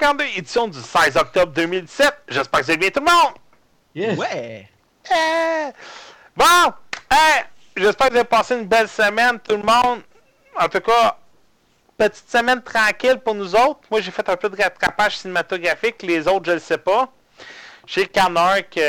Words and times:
52, 0.00 0.24
édition 0.38 0.66
du 0.66 0.80
16 0.80 1.16
octobre 1.16 1.52
2017. 1.52 2.22
J'espère 2.28 2.60
que 2.60 2.66
c'est 2.66 2.76
bien 2.78 2.88
tout 2.88 3.00
le 3.00 3.12
monde. 3.12 4.18
Ouais. 4.18 4.66
Eh. 5.10 5.70
Bon, 6.34 6.72
eh, 7.12 7.42
j'espère 7.76 8.08
que 8.08 8.12
vous 8.12 8.18
avez 8.20 8.28
passé 8.28 8.54
une 8.54 8.64
belle 8.64 8.88
semaine, 8.88 9.38
tout 9.40 9.56
le 9.56 9.62
monde. 9.62 10.00
En 10.58 10.68
tout 10.68 10.80
cas, 10.80 11.18
petite 11.98 12.30
semaine 12.30 12.62
tranquille 12.62 13.18
pour 13.22 13.34
nous 13.34 13.54
autres. 13.54 13.80
Moi, 13.90 14.00
j'ai 14.00 14.10
fait 14.10 14.26
un 14.26 14.36
peu 14.36 14.48
de 14.48 14.56
rattrapage 14.56 15.18
cinématographique. 15.18 16.02
Les 16.02 16.26
autres, 16.26 16.46
je 16.46 16.50
ne 16.52 16.56
le 16.56 16.60
sais 16.60 16.78
pas. 16.78 17.10
Chez 17.84 18.06
Canard, 18.06 18.56
il 18.76 18.80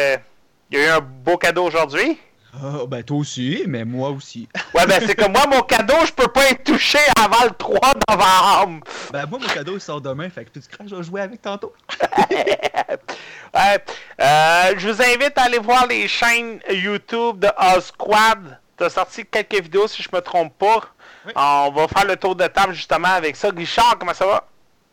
y 0.71 0.77
a 0.77 0.85
eu 0.85 0.87
un 0.87 1.01
beau 1.01 1.35
cadeau 1.35 1.65
aujourd'hui. 1.65 2.17
Ah, 2.53 2.85
ben 2.87 3.03
toi 3.03 3.17
aussi, 3.17 3.63
mais 3.67 3.85
moi 3.85 4.09
aussi. 4.09 4.47
Ouais, 4.73 4.85
ben 4.87 5.03
c'est 5.05 5.15
comme 5.15 5.33
moi, 5.33 5.45
mon 5.47 5.61
cadeau, 5.61 5.93
je 6.05 6.13
peux 6.13 6.29
pas 6.29 6.49
être 6.49 6.63
touché 6.63 6.97
avant 7.19 7.43
le 7.43 7.51
3 7.51 7.79
novembre. 8.09 8.85
Ben 9.11 9.25
moi, 9.25 9.37
mon 9.39 9.47
cadeau 9.47 9.73
il 9.75 9.81
sort 9.81 9.99
demain, 9.99 10.29
fait 10.29 10.45
que 10.45 10.59
tu 10.59 10.67
crains, 10.67 10.87
je 10.87 10.95
vais 10.95 11.03
jouer 11.03 11.21
avec 11.21 11.41
tantôt. 11.41 11.73
Ouais. 13.53 13.83
Euh, 14.21 14.73
je 14.77 14.89
vous 14.89 15.01
invite 15.01 15.37
à 15.37 15.43
aller 15.43 15.59
voir 15.59 15.85
les 15.87 16.07
chaînes 16.07 16.61
YouTube 16.69 17.39
de 17.39 17.49
Squad. 17.81 18.59
T'as 18.77 18.89
sorti 18.89 19.25
quelques 19.25 19.61
vidéos 19.61 19.87
si 19.87 20.01
je 20.01 20.09
me 20.13 20.21
trompe 20.21 20.57
pas. 20.57 20.85
Oui. 21.25 21.33
On 21.35 21.71
va 21.75 21.87
faire 21.89 22.05
le 22.05 22.15
tour 22.15 22.35
de 22.35 22.47
table 22.47 22.73
justement 22.73 23.09
avec 23.09 23.35
ça. 23.35 23.49
Richard, 23.49 23.97
comment 23.99 24.13
ça 24.13 24.25
va? 24.25 24.47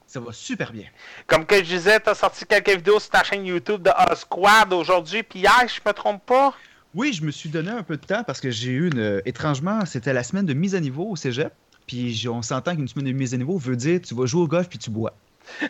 Ça 0.06 0.20
va 0.20 0.32
super 0.32 0.72
bien. 0.72 0.86
Comme 1.26 1.46
que 1.46 1.56
je 1.56 1.62
disais, 1.62 2.00
t'as 2.00 2.14
sorti 2.14 2.46
quelques 2.46 2.70
vidéos 2.70 2.98
sur 2.98 3.10
ta 3.10 3.22
chaîne 3.22 3.46
YouTube 3.46 3.82
de 3.82 3.92
Squad 4.16 4.72
aujourd'hui 4.72 5.22
puis 5.22 5.40
hier, 5.40 5.66
je 5.68 5.80
me 5.86 5.92
trompe 5.92 6.24
pas? 6.26 6.52
Oui, 6.94 7.12
je 7.12 7.22
me 7.24 7.30
suis 7.30 7.48
donné 7.50 7.70
un 7.70 7.82
peu 7.82 7.96
de 7.96 8.04
temps 8.04 8.24
parce 8.24 8.40
que 8.40 8.50
j'ai 8.50 8.70
eu 8.70 8.88
une. 8.90 8.98
euh, 8.98 9.20
Étrangement, 9.26 9.84
c'était 9.86 10.12
la 10.12 10.22
semaine 10.22 10.46
de 10.46 10.54
mise 10.54 10.74
à 10.74 10.80
niveau 10.80 11.06
au 11.10 11.16
cégep. 11.16 11.52
Puis 11.86 12.26
on 12.28 12.42
s'entend 12.42 12.74
qu'une 12.76 12.88
semaine 12.88 13.06
de 13.06 13.12
mise 13.12 13.34
à 13.34 13.36
niveau 13.36 13.56
veut 13.58 13.76
dire 13.76 14.00
tu 14.02 14.14
vas 14.14 14.26
jouer 14.26 14.42
au 14.42 14.48
golf 14.48 14.68
puis 14.68 14.78
tu 14.78 14.90
bois. 14.90 15.14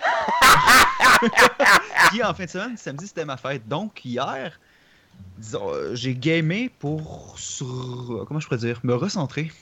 puis 2.11 2.23
en 2.23 2.35
fin 2.35 2.45
de 2.45 2.51
semaine, 2.51 2.77
samedi, 2.77 3.07
c'était 3.07 3.25
ma 3.25 3.37
fête. 3.37 3.67
Donc 3.69 4.05
hier, 4.05 4.59
disons, 5.39 5.69
euh, 5.73 5.95
j'ai 5.95 6.15
gamé 6.15 6.71
pour. 6.79 7.35
sur- 7.39 8.25
comment 8.27 8.41
je 8.41 8.47
pourrais 8.47 8.59
dire 8.59 8.81
Me 8.85 8.95
recentrer. 8.95 9.53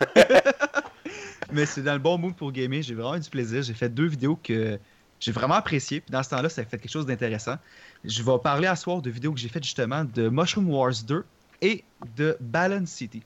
Mais 1.52 1.64
c'est 1.66 1.82
dans 1.82 1.92
le 1.92 1.98
bon 2.00 2.18
mood 2.18 2.34
pour 2.34 2.50
gamer. 2.52 2.82
J'ai 2.82 2.94
vraiment 2.94 3.16
eu 3.16 3.20
du 3.20 3.30
plaisir. 3.30 3.62
J'ai 3.62 3.74
fait 3.74 3.88
deux 3.88 4.06
vidéos 4.06 4.38
que 4.42 4.78
j'ai 5.20 5.32
vraiment 5.32 5.54
appréciées. 5.54 6.00
Puis 6.00 6.10
dans 6.12 6.22
ce 6.22 6.30
temps-là, 6.30 6.48
ça 6.48 6.62
a 6.62 6.64
fait 6.64 6.78
quelque 6.78 6.90
chose 6.90 7.06
d'intéressant. 7.06 7.56
Je 8.04 8.22
vais 8.22 8.38
parler 8.38 8.66
à 8.68 8.76
soir 8.76 9.00
de 9.02 9.10
vidéos 9.10 9.32
que 9.32 9.38
j'ai 9.40 9.48
faites 9.48 9.64
justement 9.64 10.04
de 10.04 10.28
Mushroom 10.28 10.70
Wars 10.70 10.92
2 11.06 11.24
et 11.62 11.82
de 12.16 12.36
Balance 12.40 12.90
City. 12.90 13.22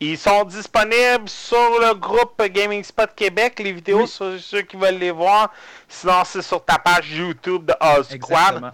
Ils 0.00 0.16
sont 0.18 0.44
disponibles 0.44 1.28
sur 1.28 1.56
le 1.80 1.94
groupe 1.94 2.40
Gaming 2.52 2.84
Spot 2.84 3.10
Québec, 3.16 3.58
les 3.58 3.72
vidéos, 3.72 4.02
Oui. 4.02 4.08
sur 4.08 4.38
ceux 4.38 4.62
qui 4.62 4.76
veulent 4.76 4.98
les 4.98 5.10
voir. 5.10 5.52
Sinon, 5.88 6.22
c'est 6.24 6.42
sur 6.42 6.64
ta 6.64 6.78
page 6.78 7.10
YouTube 7.12 7.64
de 7.66 7.72
Squad. 7.72 8.12
Exactement. 8.12 8.70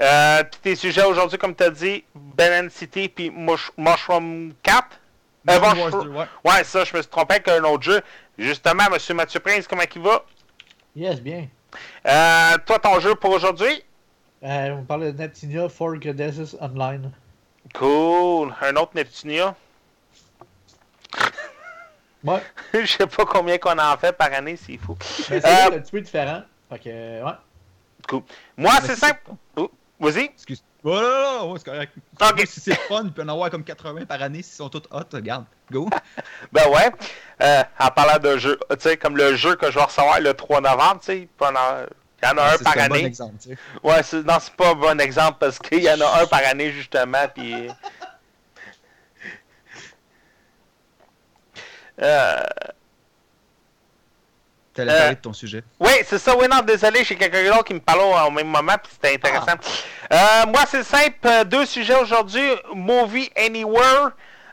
Euh, 0.00 0.44
puis 0.44 0.60
tes 0.62 0.76
sujets 0.76 1.04
aujourd'hui, 1.04 1.38
comme 1.38 1.54
tu 1.56 1.64
as 1.64 1.70
dit, 1.70 2.04
Ben 2.14 2.68
City 2.70 3.08
puis 3.08 3.30
Mush- 3.30 3.70
Mushroom 3.78 4.52
4. 4.62 4.86
Euh, 5.48 5.58
Mushroom 5.58 5.74
Mushroom- 5.78 5.92
Wars 5.92 6.04
2, 6.04 6.10
ouais. 6.10 6.26
Ouais, 6.58 6.64
ça, 6.64 6.84
je 6.84 6.94
me 6.96 7.00
suis 7.02 7.10
trompé 7.10 7.34
avec 7.36 7.48
un 7.48 7.64
autre 7.64 7.82
jeu. 7.84 8.00
Justement, 8.36 8.84
Monsieur 8.92 9.14
Mathieu 9.14 9.40
Prince, 9.40 9.66
comment 9.66 9.82
il 9.94 10.02
va? 10.02 10.24
Yes, 10.94 11.20
bien. 11.20 11.48
Euh, 12.06 12.56
toi, 12.66 12.78
ton 12.78 12.98
jeu 13.00 13.14
pour 13.14 13.30
aujourd'hui? 13.30 13.82
Euh, 14.42 14.70
on 14.70 14.84
parlait 14.84 15.12
de 15.12 15.18
Neptunia 15.18 15.68
for 15.68 15.96
Goddesses 15.96 16.56
Online. 16.60 17.10
Cool. 17.74 18.54
Un 18.62 18.76
autre 18.76 18.92
Neptunia? 18.94 19.54
Ouais. 22.24 22.42
Je 22.74 22.86
sais 22.86 23.06
pas 23.06 23.24
combien 23.24 23.58
qu'on 23.58 23.78
en 23.78 23.96
fait 23.96 24.12
par 24.16 24.32
année, 24.32 24.56
s'il 24.56 24.78
faut. 24.78 24.96
C'est 25.00 25.44
Euh, 25.44 25.66
un 25.76 25.78
petit 25.80 25.90
peu 25.92 26.00
différent. 26.00 26.42
Fait 26.70 26.78
que, 26.78 27.24
ouais. 27.24 27.32
Cool. 28.08 28.22
Moi, 28.56 28.72
c'est 28.82 28.94
si 28.94 29.00
simple. 29.00 29.20
Oh, 29.56 29.70
Vas-y. 30.00 30.24
Excuse. 30.26 30.62
Oh 30.84 30.94
là 30.94 31.00
là 31.02 31.08
là, 31.38 31.44
ouais, 31.44 31.58
c'est 31.58 31.64
correct. 31.70 31.92
Ok. 32.20 32.46
Si 32.46 32.60
c'est 32.60 32.74
fun, 32.74 33.02
il 33.04 33.12
peut 33.12 33.22
en 33.22 33.28
avoir 33.28 33.50
comme 33.50 33.64
80 33.64 34.04
par 34.06 34.22
année 34.22 34.42
s'ils 34.42 34.54
sont 34.56 34.68
tous 34.68 34.82
hot, 34.90 35.02
regarde. 35.12 35.44
Go. 35.72 35.88
Ben 36.52 36.68
ouais. 36.68 36.90
Euh, 37.42 37.62
en 37.80 37.88
parlant 37.90 38.18
de 38.18 38.38
jeu, 38.38 38.58
tu 38.70 38.76
sais, 38.80 38.96
comme 38.96 39.16
le 39.16 39.34
jeu 39.36 39.56
que 39.56 39.70
je 39.70 39.76
vais 39.78 39.84
recevoir 39.84 40.20
le 40.20 40.32
3 40.34 40.60
novembre, 40.60 41.00
tu 41.00 41.06
sais, 41.06 41.18
il 41.18 41.44
y 41.44 41.46
en 41.46 41.54
a 42.38 42.44
un 42.54 42.56
C'est 42.56 42.64
par 42.64 42.78
un 42.78 42.88
bon 42.88 42.94
année. 42.94 43.04
exemple, 43.06 43.34
tu 43.42 43.50
sais. 43.50 43.58
Ouais, 43.82 44.02
c'est- 44.02 44.22
non, 44.22 44.38
c'est 44.40 44.54
pas 44.54 44.70
un 44.70 44.74
bon 44.74 45.00
exemple 45.00 45.38
parce 45.40 45.58
qu'il 45.58 45.82
y 45.82 45.90
en 45.90 46.00
a 46.00 46.22
un 46.22 46.26
par 46.26 46.40
année, 46.44 46.70
justement, 46.72 47.26
puis... 47.34 47.68
Euh, 52.00 52.40
T'allais 54.78 54.92
Euh, 54.92 54.98
parler 54.98 55.14
de 55.16 55.20
ton 55.20 55.32
sujet. 55.32 55.62
oui, 55.80 55.90
c'est 56.06 56.18
ça. 56.18 56.36
Oui, 56.38 56.46
non, 56.48 56.60
désolé, 56.60 57.02
j'ai 57.04 57.16
quelqu'un 57.16 57.44
d'autre 57.50 57.64
qui 57.64 57.74
me 57.74 57.80
parlait 57.80 58.04
au 58.26 58.30
même 58.30 58.46
moment, 58.46 58.74
puis 58.82 58.92
c'était 58.92 59.14
intéressant. 59.16 59.58
Euh, 60.12 60.46
moi, 60.46 60.62
c'est 60.70 60.84
simple. 60.84 61.16
euh, 61.26 61.42
Deux 61.44 61.66
sujets 61.66 61.96
aujourd'hui. 62.00 62.48
Movie 62.74 63.28
Anywhere 63.36 64.10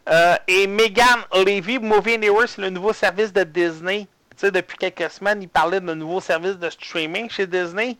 euh, 0.09 0.35
et 0.47 0.65
Megan 0.67 1.19
Levy. 1.33 1.77
Movie 1.77 2.15
Anywhere, 2.15 2.47
c'est 2.47 2.61
le 2.61 2.71
nouveau 2.71 2.91
service 2.91 3.31
de 3.31 3.43
Disney. 3.43 4.07
Tu 4.31 4.37
sais, 4.41 4.51
depuis 4.51 4.77
quelques 4.77 5.11
semaines, 5.11 5.43
il 5.43 5.47
parlait 5.47 5.79
de 5.79 5.93
nouveau 5.93 6.19
service 6.21 6.57
de 6.57 6.69
streaming 6.71 7.29
chez 7.29 7.45
Disney. 7.45 7.95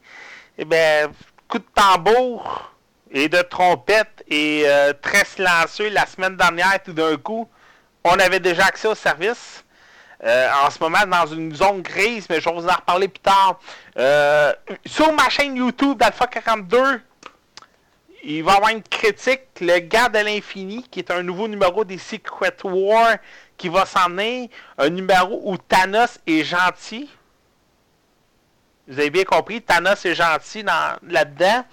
Eh 0.58 0.66
bien, 0.66 1.12
coup 1.48 1.60
de 1.60 1.66
tambour 1.76 2.72
et 3.12 3.30
de 3.30 3.42
trompette 3.44 4.24
et 4.30 4.66
très 5.02 5.24
silencieux 5.26 5.90
la 5.90 6.06
semaine 6.08 6.36
dernière, 6.36 6.82
tout 6.84 6.92
d'un 6.94 7.16
coup, 7.18 7.48
on 8.04 8.14
avait 8.20 8.40
déjà 8.40 8.66
accès 8.66 8.88
au 8.88 8.96
service. 8.96 9.64
Euh, 10.26 10.50
en 10.66 10.72
ce 10.72 10.80
moment 10.80 11.06
dans 11.06 11.28
une 11.28 11.54
zone 11.56 11.82
grise, 11.84 12.26
mais 12.30 12.42
je 12.42 12.50
vais 12.50 12.56
vous 12.56 12.68
en 12.68 12.74
reparler 12.74 13.08
plus 13.08 13.20
tard. 13.22 13.60
Euh, 13.98 14.52
sur 14.86 15.14
ma 15.14 15.30
chaîne 15.30 15.56
YouTube 15.56 16.00
d'Alpha 16.00 16.26
42, 16.26 17.00
il 18.24 18.44
va 18.44 18.54
y 18.54 18.56
avoir 18.56 18.72
une 18.72 18.82
critique, 18.82 19.42
Le 19.62 19.78
Gars 19.80 20.10
de 20.10 20.18
l'Infini, 20.18 20.82
qui 20.90 21.00
est 21.00 21.12
un 21.12 21.22
nouveau 21.22 21.48
numéro 21.48 21.84
des 21.86 22.00
Secret 22.00 22.56
War 22.64 23.18
qui 23.56 23.70
va 23.70 23.86
s'en 23.86 24.10
venir. 24.10 24.50
Un 24.80 24.90
numéro 24.90 25.42
où 25.44 25.58
Thanos 25.58 26.18
est 26.26 26.44
gentil. 26.44 27.08
Vous 28.88 29.00
avez 29.00 29.10
bien 29.12 29.24
compris, 29.26 29.62
Thanos 29.62 30.04
est 30.06 30.16
gentil 30.16 30.64
dans- 30.64 30.98
là-dedans. 31.08 31.66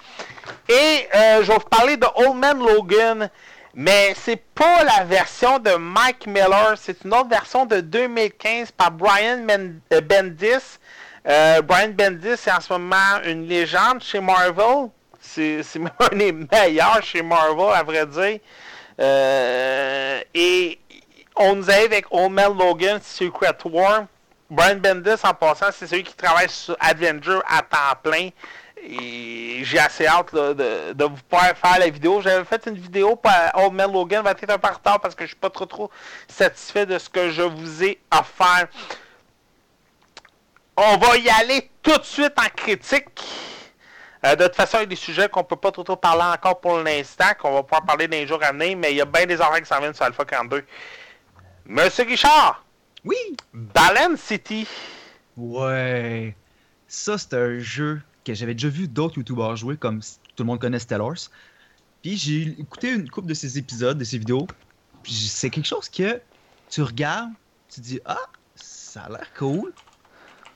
Et 0.68 1.08
euh, 1.14 1.42
je 1.42 1.48
vais 1.48 1.54
vous 1.54 1.60
parler 1.70 1.96
de 1.96 2.06
Old 2.16 2.36
Man 2.36 2.58
Logan. 2.58 3.30
Mais 3.74 4.14
c'est 4.16 4.42
pas 4.54 4.84
la 4.84 5.04
version 5.04 5.58
de 5.58 5.70
Mike 5.76 6.26
Miller, 6.26 6.74
c'est 6.76 7.04
une 7.04 7.14
autre 7.14 7.30
version 7.30 7.64
de 7.64 7.80
2015 7.80 8.70
par 8.72 8.90
Brian 8.90 9.46
euh, 9.48 10.00
Bendis. 10.02 10.78
Euh, 11.26 11.62
Brian 11.62 11.88
Bendis 11.88 12.28
est 12.28 12.50
en 12.50 12.60
ce 12.60 12.72
moment 12.74 13.22
une 13.24 13.46
légende 13.48 14.02
chez 14.02 14.20
Marvel. 14.20 14.90
C'est 15.20 15.64
même 15.76 15.90
un 16.00 16.16
des 16.16 16.32
meilleurs 16.32 17.02
chez 17.02 17.22
Marvel, 17.22 17.74
à 17.74 17.82
vrai 17.82 18.04
dire. 18.06 18.40
Euh, 19.00 20.20
et 20.34 20.78
on 21.36 21.54
nous 21.54 21.70
arrive 21.70 21.92
avec 21.92 22.06
Old 22.10 22.32
Man 22.32 22.54
Logan, 22.58 23.00
Secret 23.02 23.56
War. 23.64 24.04
Brian 24.50 24.76
Bendis, 24.76 25.24
en 25.24 25.32
passant, 25.32 25.70
c'est 25.72 25.86
celui 25.86 26.02
qui 26.02 26.14
travaille 26.14 26.50
sur 26.50 26.76
Avenger 26.78 27.38
à 27.48 27.62
temps 27.62 27.98
plein. 28.02 28.28
Et 28.84 29.62
j'ai 29.64 29.78
assez 29.78 30.06
hâte 30.06 30.32
là, 30.32 30.54
de, 30.54 30.92
de 30.92 31.04
vous 31.04 31.16
pouvoir 31.28 31.56
faire 31.56 31.78
la 31.78 31.88
vidéo. 31.88 32.20
J'avais 32.20 32.44
fait 32.44 32.66
une 32.66 32.76
vidéo 32.76 33.16
pour 33.16 33.30
Old 33.54 33.72
Man 33.74 33.92
Logan, 33.92 34.22
va 34.24 34.32
être 34.32 34.50
un 34.50 34.58
peu 34.58 34.68
en 34.68 34.72
retard 34.72 35.00
parce 35.00 35.14
que 35.14 35.24
je 35.24 35.28
suis 35.28 35.36
pas 35.36 35.50
trop 35.50 35.66
trop 35.66 35.90
satisfait 36.28 36.84
de 36.86 36.98
ce 36.98 37.08
que 37.08 37.30
je 37.30 37.42
vous 37.42 37.84
ai 37.84 38.00
offert. 38.12 38.68
On 40.76 40.96
va 40.96 41.16
y 41.16 41.28
aller 41.28 41.70
tout 41.82 41.96
de 41.96 42.04
suite 42.04 42.32
en 42.38 42.48
critique. 42.56 43.08
Euh, 44.24 44.36
de 44.36 44.44
toute 44.44 44.56
façon, 44.56 44.78
il 44.78 44.80
y 44.80 44.84
a 44.84 44.86
des 44.86 44.96
sujets 44.96 45.28
qu'on 45.28 45.44
peut 45.44 45.56
pas 45.56 45.70
trop, 45.72 45.82
trop 45.82 45.96
parler 45.96 46.22
encore 46.22 46.60
pour 46.60 46.78
l'instant, 46.78 47.32
qu'on 47.38 47.52
va 47.54 47.62
pouvoir 47.62 47.84
parler 47.84 48.06
dans 48.08 48.16
les 48.16 48.26
jours 48.26 48.42
à 48.42 48.52
venir, 48.52 48.76
mais 48.76 48.92
il 48.92 48.96
y 48.96 49.00
a 49.00 49.04
bien 49.04 49.26
des 49.26 49.40
horaires 49.40 49.60
qui 49.60 49.66
s'en 49.66 49.80
viennent 49.80 49.94
sur 49.94 50.04
Alpha 50.04 50.24
42. 50.24 50.64
Monsieur 51.66 52.04
Richard, 52.04 52.64
Oui! 53.04 53.16
Balance 53.52 54.20
City. 54.20 54.66
Ouais. 55.36 56.36
Ça, 56.86 57.18
c'est 57.18 57.34
un 57.34 57.58
jeu 57.58 58.00
que 58.24 58.34
j'avais 58.34 58.54
déjà 58.54 58.68
vu 58.68 58.88
d'autres 58.88 59.18
youtubeurs 59.18 59.56
jouer, 59.56 59.76
comme 59.76 60.00
tout 60.00 60.42
le 60.42 60.44
monde 60.44 60.60
connaît 60.60 60.78
Stellars. 60.78 61.30
Puis 62.02 62.16
j'ai 62.16 62.42
écouté 62.60 62.92
une 62.92 63.08
couple 63.08 63.28
de 63.28 63.34
ses 63.34 63.58
épisodes, 63.58 63.98
de 63.98 64.04
ses 64.04 64.18
vidéos. 64.18 64.46
Puis 65.02 65.12
c'est 65.12 65.50
quelque 65.50 65.66
chose 65.66 65.88
que 65.88 66.20
tu 66.68 66.82
regardes, 66.82 67.32
tu 67.68 67.80
dis 67.80 68.00
Ah, 68.04 68.18
ça 68.54 69.02
a 69.02 69.08
l'air 69.08 69.32
cool. 69.38 69.72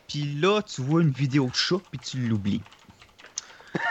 Puis 0.08 0.34
là, 0.34 0.62
tu 0.62 0.82
vois 0.82 1.02
une 1.02 1.10
vidéo 1.10 1.48
de 1.48 1.54
chat, 1.54 1.80
puis 1.90 1.98
tu 1.98 2.18
l'oublies. 2.28 2.62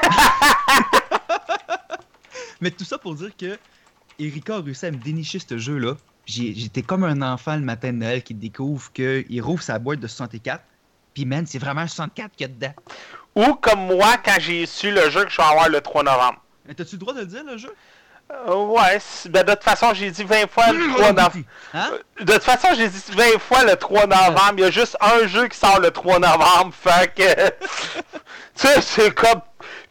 Mais 2.61 2.71
tout 2.71 2.85
ça 2.85 2.97
pour 2.97 3.15
dire 3.15 3.35
que 3.37 3.59
Erika 4.17 4.55
a 4.55 4.61
réussi 4.61 4.85
à 4.85 4.91
me 4.91 4.97
dénicher 4.97 5.39
ce 5.39 5.57
jeu-là. 5.57 5.97
J'étais 6.25 6.81
comme 6.81 7.03
un 7.03 7.21
enfant 7.21 7.55
le 7.55 7.61
matin 7.61 7.91
de 7.91 7.97
Noël 7.97 8.23
qui 8.23 8.33
découvre 8.33 8.91
qu'il 8.93 9.41
rouvre 9.41 9.61
sa 9.61 9.77
boîte 9.77 9.99
de 9.99 10.07
64. 10.07 10.63
Puis 11.13 11.25
man, 11.25 11.45
c'est 11.45 11.59
vraiment 11.59 11.81
un 11.81 11.87
64 11.87 12.35
qu'il 12.35 12.47
y 12.47 12.49
a 12.49 12.53
dedans. 12.53 12.73
Ou 13.35 13.53
comme 13.55 13.87
moi, 13.87 14.15
quand 14.23 14.37
j'ai 14.39 14.65
su 14.65 14.91
le 14.91 15.09
jeu 15.09 15.25
que 15.25 15.29
je 15.31 15.37
vais 15.37 15.43
avoir 15.47 15.69
le 15.69 15.81
3 15.81 16.03
novembre. 16.03 16.39
Mais 16.65 16.73
t'as-tu 16.73 16.93
le 16.95 16.99
droit 16.99 17.13
de 17.13 17.19
le 17.19 17.25
dire, 17.25 17.43
le 17.45 17.57
jeu? 17.57 17.73
Euh, 18.31 18.55
ouais, 18.55 18.97
ben, 19.29 19.43
de 19.43 19.51
toute 19.51 19.63
façon, 19.63 19.93
j'ai 19.93 20.09
dit 20.09 20.23
20 20.23 20.49
fois 20.49 20.71
le 20.71 20.93
3 20.93 21.11
novembre. 21.11 21.35
Hein? 21.73 21.91
De 22.21 22.33
toute 22.33 22.43
façon, 22.43 22.69
j'ai 22.75 22.87
dit 22.87 23.03
20 23.09 23.39
fois 23.39 23.63
le 23.63 23.75
3 23.75 24.07
novembre. 24.07 24.53
Il 24.57 24.61
y 24.61 24.63
a 24.63 24.71
juste 24.71 24.97
un 24.99 25.27
jeu 25.27 25.47
qui 25.47 25.57
sort 25.57 25.79
le 25.79 25.91
3 25.91 26.19
novembre. 26.19 26.73
Fait 26.81 27.13
que. 27.13 27.49
tu 28.55 28.67
sais, 28.67 28.81
c'est 28.81 29.13
comme. 29.13 29.41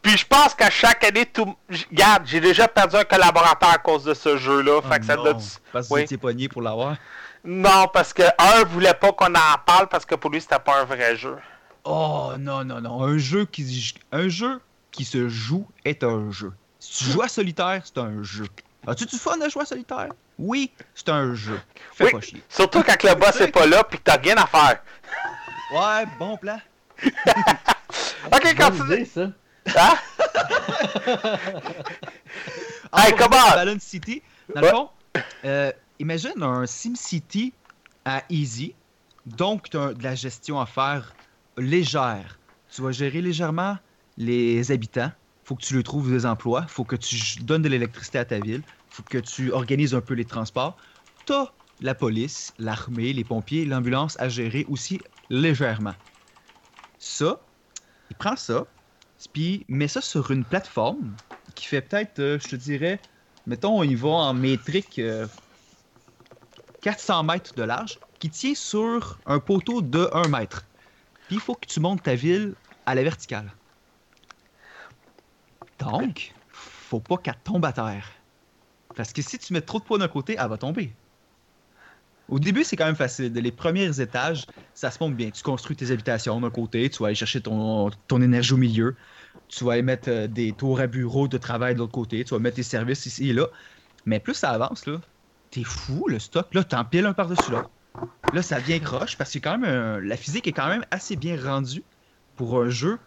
Puis 0.02 0.19
je 0.19 0.26
pense 0.26 0.55
qu'à 0.55 0.70
chaque 0.70 1.05
année, 1.05 1.26
tout. 1.26 1.55
Regarde, 1.91 2.25
j'ai 2.26 2.41
déjà 2.41 2.67
perdu 2.67 2.96
un 2.96 3.05
collaborateur 3.05 3.70
à 3.70 3.79
cause 3.79 4.05
de 4.05 4.14
ce 4.14 4.37
jeu-là. 4.37 4.79
Oh 4.79 4.82
fait 4.82 4.99
que 4.99 5.06
ça 5.06 5.17
non, 5.17 5.25
doit. 5.25 5.37
Parce 5.73 5.88
que 5.88 5.94
Oui. 5.94 6.02
étiez 6.02 6.19
pogné 6.19 6.49
pour 6.49 6.62
l'avoir. 6.62 6.96
Non, 7.44 7.88
parce 7.93 8.12
que 8.12 8.23
un 8.23 8.64
voulait 8.64 8.94
pas 8.94 9.12
qu'on 9.12 9.35
en 9.35 9.58
parle 9.64 9.87
parce 9.88 10.05
que 10.06 10.14
pour 10.14 10.31
lui, 10.31 10.41
c'était 10.41 10.58
pas 10.58 10.81
un 10.81 10.85
vrai 10.85 11.14
jeu. 11.14 11.37
Oh 11.85 12.33
non, 12.39 12.65
non, 12.65 12.81
non. 12.81 13.03
Un 13.03 13.19
jeu 13.19 13.45
qui, 13.45 13.95
un 14.13 14.29
jeu 14.29 14.61
qui 14.91 15.05
se 15.05 15.29
joue 15.29 15.67
est 15.85 16.03
un 16.05 16.31
jeu. 16.31 16.53
Si 16.81 17.05
tu 17.05 17.11
joues 17.11 17.23
à 17.23 17.29
solitaire, 17.29 17.83
c'est 17.85 17.99
un 17.99 18.23
jeu. 18.23 18.47
As-tu 18.87 19.07
du 19.07 19.17
fun 19.17 19.41
à 19.41 19.49
jouer 19.49 19.63
à 19.63 19.67
solitaire? 19.67 20.09
Oui, 20.39 20.71
c'est 20.95 21.09
un 21.09 21.35
jeu. 21.35 21.61
Fais 21.95 22.05
Oui. 22.07 22.13
pas 22.13 22.21
chier. 22.21 22.43
Surtout 22.49 22.83
quand 22.83 23.03
le 23.03 23.15
boss 23.15 23.41
est 23.41 23.49
pas 23.53 23.67
là 23.67 23.85
puis 23.85 23.99
que 23.99 24.03
t'as 24.05 24.17
rien 24.19 24.37
à 24.37 24.47
faire. 24.47 24.83
Ouais, 25.73 26.07
bon 26.19 26.37
plan. 26.37 26.61
Ok, 28.33 28.57
continue. 28.57 29.07
ça. 29.07 29.31
Hein? 29.77 29.95
Hey, 32.97 33.13
En 33.13 33.17
comment- 33.17 33.51
Balloon 33.55 33.79
City, 33.81 34.23
dans 34.55 34.61
le 34.61 34.67
Ouais. 34.67 34.73
fond, 34.73 34.89
euh, 35.45 35.73
imagine 35.99 36.43
un 36.43 36.65
SimCity 36.67 37.53
à 38.05 38.23
Easy. 38.31 38.75
Donc, 39.27 39.71
tu 39.71 39.77
as 39.79 39.95
de 39.95 40.03
la 40.03 40.15
gestion 40.15 40.61
à 40.61 40.67
faire 40.67 41.13
légère. 41.56 42.39
Tu 42.71 42.83
vas 42.83 42.93
gérer 42.93 43.21
légèrement 43.21 43.79
les 44.17 44.71
habitants. 44.71 45.11
faut 45.45 45.55
que 45.55 45.62
tu 45.62 45.75
leur 45.75 45.83
trouves 45.83 46.11
des 46.11 46.27
emplois. 46.27 46.67
faut 46.67 46.85
que 46.85 46.97
tu 46.97 47.17
donnes 47.43 47.62
de 47.62 47.69
l'électricité 47.69 48.19
à 48.19 48.25
ta 48.25 48.39
ville. 48.39 48.62
faut 48.91 49.03
que 49.03 49.19
tu 49.19 49.53
organises 49.53 49.95
un 49.95 50.01
peu 50.01 50.15
les 50.15 50.25
transports. 50.25 50.77
Tu 51.27 51.33
as 51.33 51.53
la 51.81 51.95
police, 51.95 52.53
l'armée, 52.59 53.12
les 53.12 53.25
pompiers, 53.25 53.65
l'ambulance 53.65 54.19
à 54.21 54.29
gérer 54.29 54.65
aussi 54.69 55.01
légèrement. 55.31 55.95
Ça, 56.99 57.41
il 58.11 58.17
prend 58.17 58.37
ça, 58.37 58.67
puis 59.33 59.65
met 59.69 59.89
ça 59.89 60.01
sur 60.01 60.31
une 60.31 60.45
plateforme 60.45 61.15
qui 61.55 61.67
fait 61.67 61.83
peut-être, 61.83 62.19
euh, 62.21 62.39
je 62.41 62.49
te 62.49 62.56
dirais, 62.56 63.01
mettons, 63.47 63.83
il 63.83 63.97
va 63.97 64.09
en 64.09 64.35
métrique 64.35 64.99
euh, 64.99 65.27
400 66.83 67.25
mètres 67.25 67.55
de 67.55 67.62
large, 67.62 67.99
qui 68.19 68.31
tient 68.31 68.55
sur 68.55 69.19
un 69.27 69.39
poteau 69.39 69.83
de 69.83 70.09
1 70.12 70.29
mètre. 70.29 70.65
Puis 71.26 71.37
il 71.37 71.41
faut 71.41 71.55
que 71.55 71.67
tu 71.67 71.81
montes 71.81 72.03
ta 72.03 72.15
ville 72.15 72.55
à 72.87 72.94
la 72.94 73.03
verticale. 73.03 73.53
Donc, 75.79 76.35
faut 76.53 77.00
pas 77.00 77.17
qu'elle 77.19 77.41
tombe 77.43 77.65
à 77.65 77.73
terre. 77.73 78.11
Parce 78.94 79.12
que 79.12 79.23
si 79.23 79.38
tu 79.38 79.53
mets 79.53 79.61
trop 79.61 79.81
de 79.81 79.85
poids 79.85 79.99
d'un 79.99 80.09
côté, 80.09 80.37
elle 80.38 80.49
va 80.49 80.59
tomber. 80.59 80.97
Au 82.29 82.38
début, 82.38 82.65
c'est 82.65 82.76
quand 82.76 82.87
même 82.87 82.97
facile. 82.97 83.32
Les 83.32 83.53
premiers 83.53 84.00
étages, 84.00 84.47
ça 84.73 84.91
se 84.91 85.03
monte 85.03 85.17
bien. 85.17 85.31
Tu 85.31 85.43
construis 85.43 85.76
tes 85.76 85.91
habitations 85.91 86.41
d'un 86.41 86.50
côté, 86.50 86.88
tu 86.88 86.99
vas 86.99 87.09
aller 87.09 87.15
chercher 87.15 87.43
ton, 87.43 87.91
énergie 88.11 88.55
au 88.55 88.56
milieu, 88.56 88.97
tu 89.49 89.65
vas 89.65 89.73
aller 89.75 89.82
mettre 89.82 90.09
euh, 90.11 90.27
des 90.27 90.53
tours 90.53 90.81
à 90.81 90.87
bureau 90.87 91.29
de 91.29 91.38
travail 91.38 91.75
de 91.75 91.81
l'autre 91.81 91.93
côté, 91.93 92.25
tu 92.25 92.35
vas 92.35 92.41
mettre 92.41 92.56
tes 92.56 92.62
services 92.62 93.06
ici 93.06 93.31
et 93.31 93.32
là. 93.32 93.49
Mais 94.06 94.20
plus 94.20 94.35
ça 94.35 94.50
avance, 94.50 94.87
là, 94.87 95.00
t'es 95.50 95.65
fou, 95.65 96.06
le 96.09 96.19
stock. 96.19 96.53
Là, 96.55 96.65
t'empiles 96.65 97.06
un 97.06 97.15
par-dessus 97.15 97.50
l'autre. 97.50 97.74
Là, 98.32 98.43
ça 98.43 98.61
devient 98.61 98.81
croche 98.81 99.17
parce 99.17 99.32
que 99.32 99.38
quand 99.38 99.58
même, 99.58 99.64
euh, 99.64 100.00
la 100.00 100.17
physique 100.17 100.46
est 100.46 100.52
quand 100.52 100.69
même 100.69 100.85
assez 100.91 101.17
bien 101.17 101.41
rendue 101.41 101.85
pour 102.37 102.61
un 102.61 102.69
jeu 102.69 102.99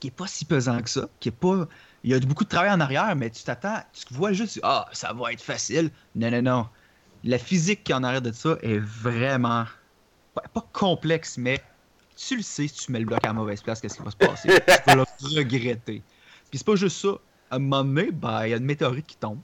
qui 0.00 0.08
est 0.08 0.12
pas 0.12 0.26
si 0.26 0.44
pesant 0.44 0.80
que 0.80 0.90
ça, 0.90 1.08
qui 1.20 1.28
est 1.28 1.32
pas... 1.32 1.68
Il 2.02 2.10
y 2.10 2.14
a 2.14 2.20
beaucoup 2.20 2.44
de 2.44 2.48
travail 2.48 2.70
en 2.70 2.80
arrière, 2.80 3.14
mais 3.14 3.30
tu 3.30 3.44
t'attends, 3.44 3.80
tu 3.92 4.12
vois 4.14 4.32
juste, 4.32 4.58
ah, 4.62 4.88
ça 4.92 5.12
va 5.12 5.32
être 5.32 5.42
facile. 5.42 5.90
Non, 6.16 6.30
non, 6.30 6.42
non. 6.42 6.68
La 7.22 7.38
physique 7.38 7.84
qui 7.84 7.92
est 7.92 7.94
en 7.94 8.02
arrière 8.02 8.22
de 8.22 8.32
ça 8.32 8.56
est 8.62 8.78
vraiment... 8.78 9.66
Pas, 10.34 10.42
pas 10.52 10.66
complexe, 10.72 11.36
mais 11.36 11.62
tu 12.16 12.36
le 12.36 12.42
sais, 12.42 12.68
si 12.68 12.86
tu 12.86 12.92
mets 12.92 13.00
le 13.00 13.04
bloc 13.04 13.20
à 13.22 13.28
la 13.28 13.32
mauvaise 13.34 13.62
place, 13.62 13.80
qu'est-ce 13.80 13.98
qui 13.98 14.02
va 14.02 14.10
se 14.10 14.16
passer? 14.16 14.48
tu 14.66 14.82
vas 14.86 14.94
le 14.94 15.38
regretter. 15.38 16.02
Puis 16.50 16.58
c'est 16.58 16.66
pas 16.66 16.76
juste 16.76 17.00
ça. 17.00 17.18
À 17.50 17.56
un 17.56 17.58
moment 17.58 17.84
donné, 17.84 18.10
ben, 18.10 18.46
il 18.46 18.50
y 18.50 18.54
a 18.54 18.56
une 18.56 18.64
météorite 18.64 19.06
qui 19.06 19.16
tombe. 19.16 19.40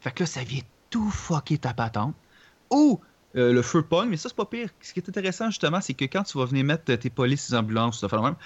Fait 0.00 0.10
que 0.10 0.22
là, 0.22 0.26
ça 0.26 0.42
vient 0.42 0.62
tout 0.90 1.10
fucker 1.10 1.58
ta 1.58 1.74
patente. 1.74 2.14
Ou 2.70 3.00
euh, 3.36 3.52
le 3.52 3.62
feu 3.62 3.82
pogne, 3.82 4.08
mais 4.08 4.16
ça, 4.16 4.28
c'est 4.28 4.36
pas 4.36 4.46
pire. 4.46 4.70
Ce 4.80 4.92
qui 4.92 5.00
est 5.00 5.08
intéressant, 5.08 5.46
justement, 5.50 5.80
c'est 5.80 5.94
que 5.94 6.04
quand 6.04 6.22
tu 6.22 6.38
vas 6.38 6.44
venir 6.44 6.64
mettre 6.64 6.84
tes 6.94 7.10
polices, 7.10 7.48
tes 7.48 7.56
ambulances, 7.56 8.00
ça 8.00 8.20
même, 8.20 8.36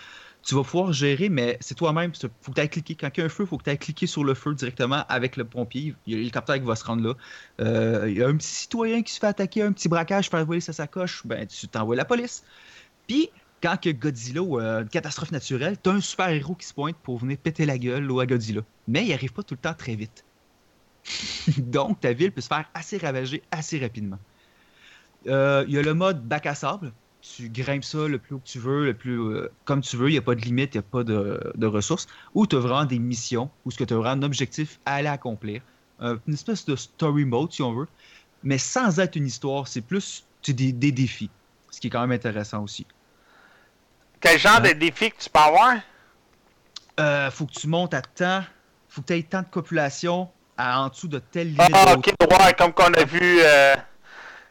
tu 0.43 0.55
vas 0.55 0.63
pouvoir 0.63 0.93
gérer, 0.93 1.29
mais 1.29 1.59
c'est 1.61 1.75
toi-même. 1.75 2.13
Faut 2.41 2.53
que 2.53 2.61
tu 2.61 2.69
cliquer. 2.69 2.95
Quand 2.95 3.11
il 3.15 3.21
y 3.21 3.23
a 3.23 3.27
un 3.27 3.29
feu, 3.29 3.45
il 3.45 3.47
faut 3.47 3.59
que 3.59 3.65
tu 3.65 3.71
ailles 3.71 3.79
cliquer 3.79 4.07
sur 4.07 4.25
le 4.25 4.35
feu 4.35 4.55
directement 4.55 5.05
avec 5.09 5.37
le 5.37 5.45
pompier. 5.45 5.95
Il 6.07 6.13
y 6.13 6.17
a 6.17 6.19
l'hélicoptère 6.19 6.57
qui 6.57 6.67
va 6.67 6.77
se 6.77 6.85
rendre 6.85 7.07
là. 7.07 7.15
Euh, 7.61 8.07
il 8.09 8.17
y 8.17 8.23
a 8.23 8.29
un 8.29 8.37
petit 8.37 8.47
citoyen 8.49 9.03
qui 9.03 9.13
se 9.13 9.21
fait 9.21 9.27
attaquer, 9.27 9.63
un 9.63 9.73
petit 9.73 9.89
braquage, 9.89 10.31
faire 10.31 10.45
voler 10.47 10.61
sa 10.61 10.73
sacoche, 10.73 11.27
ben, 11.27 11.47
tu 11.47 11.69
t'envoies 11.69 11.97
la 11.97 12.05
police. 12.05 12.45
Puis, 13.07 13.31
quand 13.63 13.77
que 13.81 13.91
Godzilla 13.91 14.43
ou 14.43 14.61
euh, 14.61 14.83
une 14.83 14.89
catastrophe 14.89 15.33
naturelle, 15.33 15.77
t'as 15.83 15.93
un 15.93 16.01
super-héros 16.01 16.55
qui 16.55 16.67
se 16.67 16.75
pointe 16.75 16.97
pour 17.03 17.19
venir 17.19 17.37
péter 17.39 17.67
la 17.67 17.77
gueule 17.77 18.09
à 18.21 18.27
Godzilla. 18.27 18.63
Mais 18.87 19.05
il 19.05 19.13
arrive 19.13 19.33
pas 19.33 19.43
tout 19.43 19.55
le 19.55 19.61
temps 19.61 19.75
très 19.75 19.97
vite. 19.97 20.25
Donc, 21.59 22.01
ta 22.01 22.13
ville 22.13 22.33
peut 22.33 22.41
se 22.41 22.49
faire 22.49 22.69
assez 22.75 22.99
ravager 22.99 23.43
assez 23.51 23.79
rapidement. 23.79 24.19
Euh, 25.27 25.65
Il 25.69 25.75
y 25.75 25.79
a 25.79 25.83
le 25.83 25.95
mode 25.95 26.23
bac 26.23 26.47
à 26.47 26.55
sable. 26.55 26.93
Tu 27.21 27.49
grimpes 27.49 27.85
ça 27.85 28.07
le 28.07 28.19
plus 28.19 28.37
haut 28.37 28.39
que 28.39 28.47
tu 28.49 28.59
veux, 28.59 28.87
le 28.87 28.95
plus 28.95 29.19
euh, 29.19 29.51
comme 29.65 29.81
tu 29.81 29.97
veux. 29.97 30.09
Il 30.09 30.13
n'y 30.13 30.19
a 30.19 30.23
pas 30.23 30.35
de 30.35 30.41
limite, 30.41 30.75
il 30.75 30.79
n'y 30.79 30.85
a 30.85 30.91
pas 30.91 31.05
de, 31.05 31.53
de 31.55 31.67
ressources. 31.67 32.07
Ou 32.35 32.47
tu 32.47 32.57
as 32.57 32.61
vraiment 32.61 32.85
des 32.85 32.99
missions, 32.99 33.51
ou 33.65 33.71
ce 33.71 33.77
que 33.79 33.85
tu 33.85 33.95
as 33.95 33.97
vraiment 33.97 34.23
un 34.23 34.23
objectif 34.23 34.79
à 34.87 34.95
aller 34.95 35.09
accomplir. 35.09 35.63
Euh, 36.01 36.17
une 36.29 36.35
espèce 36.35 36.65
de 36.65 36.77
story 36.77 37.25
mode, 37.25 37.53
si 37.53 37.63
on 37.63 37.73
veut. 37.73 37.89
Mais 38.45 38.59
sans 38.59 39.01
être 39.01 39.17
une 39.17 39.27
histoire, 39.27 39.67
c'est 39.67 39.81
plus 39.81 40.25
des, 40.47 40.73
des 40.73 40.93
défis. 40.93 41.31
Ce 41.71 41.81
qui 41.81 41.89
est 41.89 41.91
quand 41.91 42.01
même 42.01 42.13
intéressant 42.13 42.63
aussi. 42.63 42.87
Quel 44.21 44.39
genre 44.39 44.61
de 44.61 44.71
défi 44.71 45.11
que 45.11 45.17
tu 45.19 45.31
peux 45.31 45.41
avoir? 45.41 47.33
Faut 47.33 47.47
que 47.47 47.53
tu 47.53 47.67
montes 47.67 47.95
à 47.95 48.03
temps. 48.03 48.45
Faut 48.89 49.03
que 49.03 49.09
tu 49.09 49.13
aies 49.15 49.23
tant 49.25 49.43
de 49.43 49.47
population 49.47 50.29
à, 50.59 50.83
en 50.83 50.89
dessous 50.89 51.09
de 51.09 51.19
telle 51.21 51.49
limite. 51.55 51.71
Ah, 51.73 51.95
ok, 51.97 52.07
ouais, 52.21 52.55
comme 52.59 52.73
qu'on 52.73 52.93
a 52.93 53.05
vu. 53.05 53.21
euh, 53.43 53.75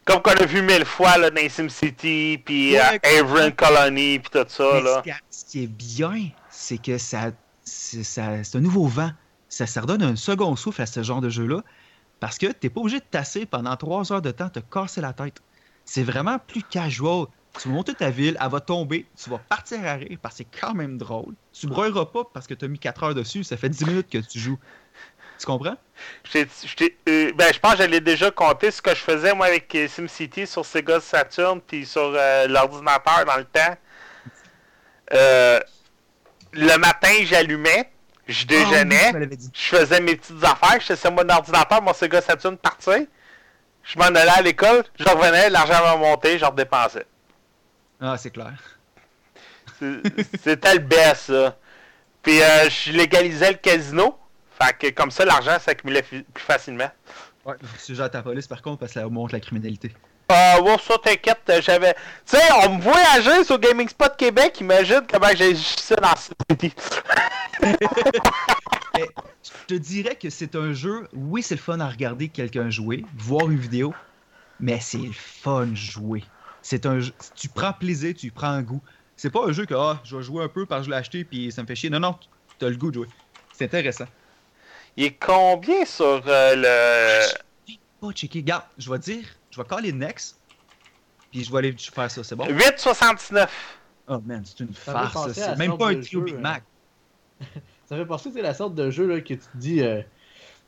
comme 0.05 0.21
qu'on 0.21 0.31
a 0.31 0.45
vu 0.45 0.61
mille 0.61 0.85
fois 0.85 1.17
là, 1.17 1.29
dans 1.29 1.49
SimCity, 1.49 2.41
puis 2.43 2.73
Ouais, 2.73 2.99
euh, 3.05 3.19
Avon 3.19 3.51
Colony, 3.51 4.19
puis 4.19 4.29
tout 4.31 4.45
ça. 4.47 4.69
Mais 4.75 4.81
Là. 4.81 5.03
ce 5.29 5.45
qui- 5.45 5.63
est 5.63 5.67
bien, 5.67 6.29
c'est 6.49 6.77
que 6.77 6.97
ça, 6.97 7.31
c'est 7.63 8.03
ça- 8.03 8.43
c'est 8.43 8.57
un 8.57 8.61
nouveau 8.61 8.87
vent. 8.87 9.11
Ça, 9.49 9.67
ça 9.67 9.81
redonne 9.81 10.03
un 10.03 10.15
second 10.15 10.55
souffle 10.55 10.81
à 10.81 10.85
ce 10.85 11.03
genre 11.03 11.19
de 11.21 11.29
jeu-là. 11.29 11.61
Parce 12.19 12.37
que 12.37 12.47
t'es 12.47 12.69
pas 12.69 12.79
obligé 12.81 12.99
de 12.99 13.05
tasser 13.09 13.45
pendant 13.45 13.75
trois 13.75 14.11
heures 14.11 14.21
de 14.21 14.31
temps, 14.31 14.49
te 14.49 14.59
casser 14.59 15.01
la 15.01 15.13
tête. 15.13 15.41
C'est 15.85 16.03
vraiment 16.03 16.39
plus 16.39 16.63
casual. 16.63 17.25
Tu 17.61 17.67
vas 17.67 17.73
monter 17.75 17.93
ta 17.93 18.09
ville, 18.09 18.37
elle 18.41 18.49
va 18.49 18.59
tomber, 18.59 19.05
tu 19.21 19.29
vas 19.29 19.37
partir 19.39 19.85
à 19.85 19.93
rire 19.93 20.17
parce 20.21 20.35
que 20.35 20.43
c'est 20.49 20.59
quand 20.59 20.73
même 20.73 20.97
drôle. 20.97 21.33
Tu 21.53 21.67
broyeras 21.67 22.05
pas 22.05 22.23
parce 22.33 22.45
que 22.47 22.53
t'as 22.53 22.67
mis 22.67 22.79
4 22.79 23.03
heures 23.03 23.15
dessus, 23.15 23.43
ça 23.43 23.57
fait 23.57 23.69
10 23.69 23.85
minutes 23.85 24.09
que 24.09 24.17
tu 24.19 24.39
joues. 24.39 24.57
Tu 25.39 25.46
comprends? 25.46 25.77
Je 26.24 26.46
euh, 27.10 27.32
ben, 27.34 27.53
je 27.53 27.60
pense 27.60 27.75
que 27.75 27.84
je 27.84 27.88
l'ai 27.88 28.01
déjà 28.01 28.32
compté 28.32 28.72
ce 28.72 28.82
que 28.82 28.91
je 28.91 29.01
faisais 29.01 29.34
moi 29.34 29.48
avec 29.48 29.74
euh, 29.75 29.88
SimCity 29.88 30.46
sur 30.48 30.65
Sega 30.65 31.00
Saturn 31.00 31.60
puis 31.62 31.86
sur 31.86 32.13
euh, 32.15 32.48
l'ordinateur 32.48 33.25
dans 33.25 33.38
le 33.38 33.46
temps. 33.46 33.77
Euh, 35.13 35.60
le 36.53 36.77
matin, 36.77 37.13
j'allumais, 37.24 37.91
je 38.27 38.44
Ah 38.44 38.48
déjeunais, 38.48 39.29
je 39.53 39.75
faisais 39.75 40.00
mes 40.00 40.15
petites 40.15 40.44
affaires, 40.44 40.79
je 40.82 40.89
laissais 40.89 41.12
mon 41.12 41.27
ordinateur, 41.29 41.82
mon 41.82 41.94
Sega 41.94 42.22
Saturn 42.22 42.58
partir. 42.58 43.00
Je 43.84 43.98
m'en 43.98 44.06
allais 44.06 44.29
à 44.29 44.41
l'école, 44.41 44.84
je 45.00 45.06
revenais, 45.06 45.50
l'argent 45.50 45.82
va 45.82 45.96
monter, 45.96 46.38
je 46.38 46.46
redépensais. 46.46 47.06
Ah, 48.01 48.17
c'est 48.17 48.32
clair. 48.32 48.53
C'était 50.44 50.74
le 50.74 50.79
best, 50.79 51.27
ça. 51.27 51.58
Puis 52.22 52.39
je 52.39 52.91
légalisais 52.91 53.51
le 53.51 53.58
casino. 53.58 54.20
Fait 54.61 54.73
que 54.77 54.89
comme 54.93 55.11
ça, 55.11 55.25
l'argent 55.25 55.57
s'accumulait 55.59 56.01
plus 56.01 56.25
facilement. 56.35 56.89
Ouais, 57.45 57.55
c'est 57.77 57.95
genre 57.95 58.09
ta 58.09 58.21
police 58.21 58.47
par 58.47 58.61
contre 58.61 58.79
parce 58.79 58.93
que 58.93 58.99
ça 58.99 59.05
augmente 59.05 59.31
la 59.31 59.39
criminalité. 59.39 59.93
Euh, 60.29 60.61
ouais, 60.61 60.75
ça, 60.85 60.95
t'inquiète, 61.01 61.39
euh, 61.49 61.61
j'avais... 61.61 61.93
Tu 62.25 62.35
sais, 62.35 62.41
on 62.65 62.75
me 62.75 62.81
voyageait 62.81 63.45
sur 63.45 63.57
Gaming 63.59 63.87
Spot 63.87 64.13
Québec, 64.17 64.59
imagine 64.59 65.01
comment 65.09 65.29
j'ai 65.33 65.55
ça 65.55 65.95
dans 65.95 66.13
City. 66.17 66.73
Mais 68.97 69.07
je 69.43 69.51
te 69.67 69.73
dirais 69.75 70.15
que 70.15 70.29
c'est 70.29 70.55
un 70.55 70.73
jeu, 70.73 71.07
oui, 71.13 71.41
c'est 71.41 71.55
le 71.55 71.61
fun 71.61 71.79
à 71.79 71.87
regarder 71.87 72.27
quelqu'un 72.27 72.69
jouer, 72.69 73.05
voir 73.15 73.49
une 73.49 73.57
vidéo, 73.57 73.93
mais 74.59 74.79
c'est 74.81 74.97
le 74.97 75.13
fun 75.13 75.69
jouer. 75.73 76.23
C'est 76.61 76.85
un 76.85 76.99
jeu, 76.99 77.13
tu 77.35 77.47
prends 77.47 77.73
plaisir, 77.73 78.13
tu 78.15 78.31
prends 78.31 78.47
un 78.47 78.63
goût. 78.63 78.81
C'est 79.15 79.29
pas 79.29 79.45
un 79.45 79.51
jeu 79.51 79.65
que 79.65 79.75
ah, 79.75 80.01
je 80.03 80.17
vais 80.17 80.23
jouer 80.23 80.43
un 80.43 80.49
peu 80.49 80.65
parce 80.65 80.81
que 80.81 80.85
je 80.85 80.89
l'ai 80.91 80.97
acheté 80.97 81.23
puis 81.23 81.51
ça 81.51 81.61
me 81.61 81.67
fait 81.67 81.75
chier. 81.75 81.89
Non, 81.89 81.99
non, 81.99 82.15
tu 82.59 82.65
as 82.65 82.69
le 82.69 82.75
goût 82.75 82.89
de 82.89 82.95
jouer. 82.95 83.07
C'est 83.53 83.65
intéressant. 83.65 84.07
Il 84.97 85.03
est 85.05 85.11
combien 85.23 85.85
sur 85.85 86.23
euh, 86.27 86.55
le... 86.55 87.73
Pas 88.01 88.11
checker. 88.11 88.39
Regarde, 88.39 88.63
je 88.77 88.91
vais 88.91 88.99
dire, 88.99 89.25
je 89.51 89.61
vais 89.61 89.67
caller 89.67 89.93
Next, 89.93 90.37
puis 91.31 91.43
je 91.43 91.51
vais 91.51 91.57
aller 91.59 91.75
faire 91.77 92.09
ça, 92.11 92.23
c'est 92.23 92.35
bon? 92.35 92.45
8,69. 92.47 93.47
Oh 94.09 94.19
man, 94.25 94.43
c'est 94.45 94.61
une 94.63 94.73
Ça 94.73 94.91
me 94.93 94.97
fait 94.97 95.11
farce. 95.11 95.13
penser 95.13 95.33
ça. 95.33 95.45
à 95.45 95.47
la 95.49 95.53
C'est 95.53 95.59
même 95.59 95.67
sorte 95.69 95.79
pas 95.79 95.89
un 95.89 95.93
de 95.93 96.01
trio 96.01 96.19
jeu, 96.19 96.25
Big 96.25 96.35
hein. 96.35 96.39
Mac. 96.39 96.63
Ça 97.89 97.95
fait 97.95 98.05
penser, 98.05 98.31
c'est 98.33 98.41
la 98.41 98.53
sorte 98.53 98.75
de 98.75 98.89
jeu 98.89 99.07
là, 99.07 99.21
que 99.21 99.27
tu 99.33 99.37
te 99.37 99.45
dis. 99.55 99.81
euh, 99.81 100.01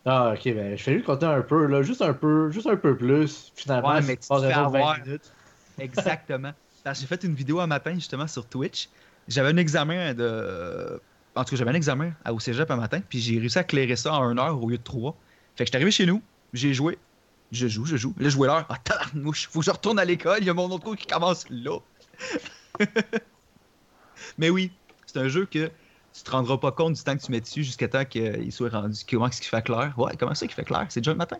Ah, 0.05 0.33
ok, 0.35 0.43
ben, 0.53 0.77
je 0.77 0.83
fais 0.83 0.93
juste 0.93 1.05
compter 1.05 1.25
un 1.25 1.41
peu, 1.41 1.65
là, 1.65 1.81
juste 1.83 2.01
un 2.01 2.13
peu, 2.13 2.49
juste 2.51 2.67
un 2.67 2.77
peu 2.77 2.95
plus. 2.95 3.51
Finalement, 3.55 3.89
Ouais, 3.89 4.01
mais 4.01 4.15
tu 4.17 4.27
pas 4.27 4.37
te 4.37 4.41
fais 4.47 4.53
vraiment 4.53 4.69
20 4.69 4.79
avoir. 4.79 4.99
minutes. 5.05 5.31
Exactement. 5.79 6.51
J'ai 6.93 7.05
fait 7.07 7.23
une 7.23 7.33
vidéo 7.35 7.59
un 7.59 7.67
matin 7.67 7.93
justement 7.95 8.25
sur 8.27 8.45
Twitch. 8.45 8.89
J'avais 9.27 9.49
un 9.49 9.57
examen 9.57 10.13
de. 10.13 11.01
En 11.39 11.45
tout 11.45 11.51
cas, 11.51 11.55
j'avais 11.55 11.71
un 11.71 11.75
examen 11.75 12.11
au 12.29 12.37
cégep 12.41 12.69
un 12.69 12.75
matin, 12.75 12.99
puis 13.07 13.21
j'ai 13.21 13.39
réussi 13.39 13.57
à 13.57 13.63
clairer 13.63 13.95
ça 13.95 14.13
en 14.13 14.29
une 14.29 14.39
heure 14.39 14.61
au 14.61 14.69
lieu 14.69 14.77
de 14.77 14.83
trois. 14.83 15.15
Fait 15.55 15.63
que 15.63 15.67
j'étais 15.67 15.77
arrivé 15.77 15.89
chez 15.89 16.05
nous, 16.05 16.21
j'ai 16.51 16.73
joué. 16.73 16.97
Je 17.53 17.69
joue, 17.69 17.85
je 17.85 17.95
joue. 17.95 18.13
Là, 18.17 18.25
je 18.25 18.31
jouais 18.31 18.47
l'heure. 18.47 18.65
Ah, 18.67 18.75
faut 19.49 19.59
que 19.61 19.65
je 19.65 19.71
retourne 19.71 19.99
à 19.99 20.05
l'école, 20.05 20.39
il 20.41 20.47
y 20.47 20.49
a 20.49 20.53
mon 20.53 20.69
autre 20.69 20.83
cours 20.83 20.97
qui 20.97 21.07
commence 21.07 21.45
là. 21.49 21.79
Mais 24.37 24.49
oui, 24.49 24.73
c'est 25.05 25.17
un 25.17 25.29
jeu 25.29 25.45
que 25.45 25.71
tu 26.13 26.23
te 26.23 26.29
rendras 26.29 26.57
pas 26.57 26.73
compte 26.73 26.95
du 26.95 27.03
temps 27.03 27.15
que 27.15 27.23
tu 27.23 27.31
mets 27.31 27.39
dessus 27.39 27.63
jusqu'à 27.63 27.87
temps 27.87 28.03
qu'il 28.03 28.51
soit 28.51 28.69
rendu. 28.69 28.99
Comment 29.09 29.29
est-ce 29.29 29.39
qu'il 29.39 29.49
fait 29.49 29.61
clair? 29.61 29.93
Ouais, 29.97 30.17
comment 30.19 30.35
ça 30.35 30.45
qu'il 30.45 30.55
fait 30.55 30.65
clair? 30.65 30.87
C'est 30.89 30.99
déjà 30.99 31.11
le 31.11 31.17
matin? 31.17 31.37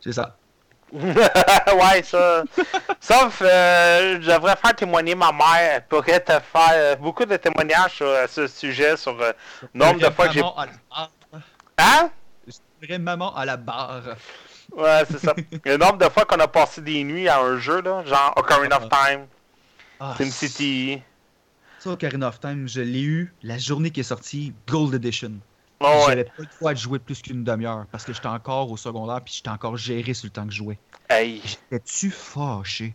C'est 0.00 0.12
ça. 0.12 0.38
ouais, 0.92 2.02
ça. 2.02 2.44
Sauf, 3.00 3.42
euh, 3.42 4.20
je 4.20 4.30
devrais 4.30 4.56
faire 4.56 4.74
témoigner 4.76 5.14
ma 5.14 5.32
mère. 5.32 5.74
Elle 5.76 5.86
pourrait 5.86 6.20
te 6.20 6.32
faire 6.32 6.70
euh, 6.72 6.96
beaucoup 6.96 7.24
de 7.24 7.36
témoignages 7.36 7.94
sur 7.96 8.06
euh, 8.06 8.26
ce 8.28 8.46
sujet, 8.46 8.96
sur 8.96 9.20
euh, 9.20 9.32
le 9.72 9.80
nombre 9.80 10.00
de 10.00 10.10
fois 10.10 10.28
que 10.28 10.34
j'ai. 10.34 10.40
Maman 10.40 10.56
à 10.56 10.66
la 10.66 10.72
barre. 10.86 11.10
Hein? 11.78 12.10
Je 12.46 12.52
dirais 12.80 12.98
maman 12.98 13.34
à 13.34 13.44
la 13.44 13.56
barre. 13.56 14.02
Ouais, 14.76 15.02
c'est 15.10 15.18
ça. 15.18 15.34
le 15.64 15.76
nombre 15.76 15.98
de 15.98 16.08
fois 16.08 16.24
qu'on 16.24 16.38
a 16.38 16.48
passé 16.48 16.80
des 16.80 17.02
nuits 17.04 17.28
à 17.28 17.40
un 17.40 17.58
jeu, 17.58 17.80
là, 17.82 18.04
genre 18.04 18.32
Ocarina 18.36 18.76
of 18.76 18.88
Time, 18.88 19.26
Ah, 20.00 20.14
SimCity. 20.16 21.02
Ça, 21.78 21.90
Ocarina 21.90 22.28
of 22.28 22.40
Time, 22.40 22.68
je 22.68 22.80
l'ai 22.80 23.02
eu 23.02 23.34
la 23.42 23.58
journée 23.58 23.90
qui 23.90 24.00
est 24.00 24.04
sortie, 24.04 24.52
Gold 24.68 24.94
Edition. 24.94 25.32
Oh, 25.86 25.96
ouais. 25.98 26.04
J'avais 26.08 26.24
pas 26.24 26.32
le 26.38 26.46
droit 26.58 26.72
de 26.74 26.78
jouer 26.78 26.98
plus 26.98 27.20
qu'une 27.22 27.44
demi-heure 27.44 27.84
parce 27.92 28.04
que 28.04 28.12
j'étais 28.12 28.26
encore 28.28 28.70
au 28.70 28.76
secondaire 28.76 29.20
puis 29.24 29.34
j'étais 29.36 29.50
encore 29.50 29.76
géré 29.76 30.14
sur 30.14 30.26
le 30.26 30.30
temps 30.30 30.46
que 30.46 30.52
je 30.52 30.58
jouais. 30.58 30.78
Hey. 31.08 31.42
J'étais-tu 31.44 32.10
fâché? 32.10 32.94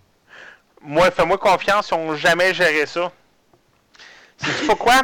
Moi, 0.81 1.11
fais-moi 1.11 1.37
confiance, 1.37 1.89
ils 1.89 1.95
ont 1.95 2.15
jamais 2.15 2.53
géré 2.53 2.85
ça. 2.85 3.11
C'est 4.37 4.67
pas 4.67 4.75
quoi? 4.75 5.01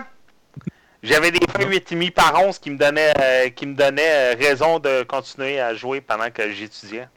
J'avais 1.04 1.30
des 1.32 1.40
points 1.46 1.66
8,5 1.66 2.12
par 2.12 2.42
11 2.42 2.58
qui 2.58 2.72
me 2.72 2.78
donnaient, 2.78 3.14
euh, 3.22 3.50
qui 3.50 3.68
me 3.68 3.76
donnaient 3.76 4.34
euh, 4.34 4.36
raison 4.40 4.80
de 4.80 5.04
continuer 5.04 5.60
à 5.60 5.76
jouer 5.76 6.02
pendant 6.02 6.32
que 6.32 6.52
j'étudiais. 6.52 7.08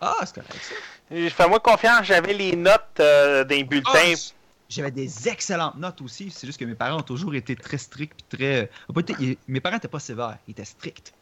Ah, 0.00 0.14
c'est 0.24 0.36
correct 0.36 0.54
ça. 0.62 0.74
Fais-moi 1.36 1.60
confiance, 1.60 2.06
j'avais 2.06 2.32
les 2.32 2.56
notes 2.56 3.00
euh, 3.00 3.44
des 3.44 3.64
bulletins. 3.64 3.90
Ah, 3.94 4.14
j- 4.14 4.32
J'avais 4.70 4.92
des 4.92 5.28
excellentes 5.28 5.74
notes 5.74 6.00
aussi. 6.00 6.30
C'est 6.30 6.46
juste 6.46 6.58
que 6.60 6.64
mes 6.64 6.76
parents 6.76 6.98
ont 6.98 7.02
toujours 7.02 7.34
été 7.34 7.56
très 7.56 7.76
stricts 7.76 8.20
très. 8.30 8.70
ils- 9.18 9.36
Mes 9.48 9.60
parents 9.60 9.76
étaient 9.76 9.88
pas 9.88 9.98
sévères, 9.98 10.38
ils 10.46 10.52
étaient 10.52 10.64
stricts. 10.64 11.12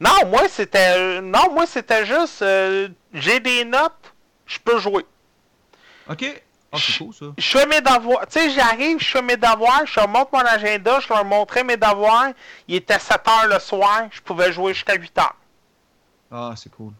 Non, 0.00 0.26
moi 0.26 0.48
c'était. 0.48 0.94
euh, 0.96 1.20
Non, 1.20 1.52
moi 1.52 1.66
c'était 1.66 2.06
juste. 2.06 2.40
euh, 2.40 2.88
j'ai 3.12 3.38
des 3.40 3.64
notes, 3.66 4.14
je 4.46 4.58
peux 4.58 4.78
jouer. 4.78 5.04
Ok. 6.08 6.42
Ah, 6.72 6.76
c'est 6.80 6.98
cool 6.98 7.14
ça. 7.14 7.26
Je 7.36 7.46
fais 7.58 7.66
mes 7.66 7.80
devoirs. 7.82 8.26
Tu 8.26 8.40
sais, 8.40 8.50
j'arrive, 8.50 8.98
je 8.98 9.04
fais 9.10 9.22
mes 9.22 9.36
devoirs, 9.36 9.82
je 9.86 10.00
leur 10.00 10.08
montre 10.08 10.30
mon 10.32 10.40
agenda, 10.40 10.98
je 11.00 11.08
leur 11.08 11.24
montrais 11.24 11.62
mes 11.62 11.76
devoirs. 11.76 12.30
Il 12.66 12.76
était 12.76 12.98
7 12.98 13.20
heures 13.28 13.46
le 13.46 13.58
soir, 13.60 14.08
je 14.10 14.20
pouvais 14.22 14.50
jouer 14.52 14.72
jusqu'à 14.74 14.94
8 14.94 15.16
heures. 15.18 15.36
Ah, 16.32 16.54
c'est 16.56 16.70
cool. 16.72 16.92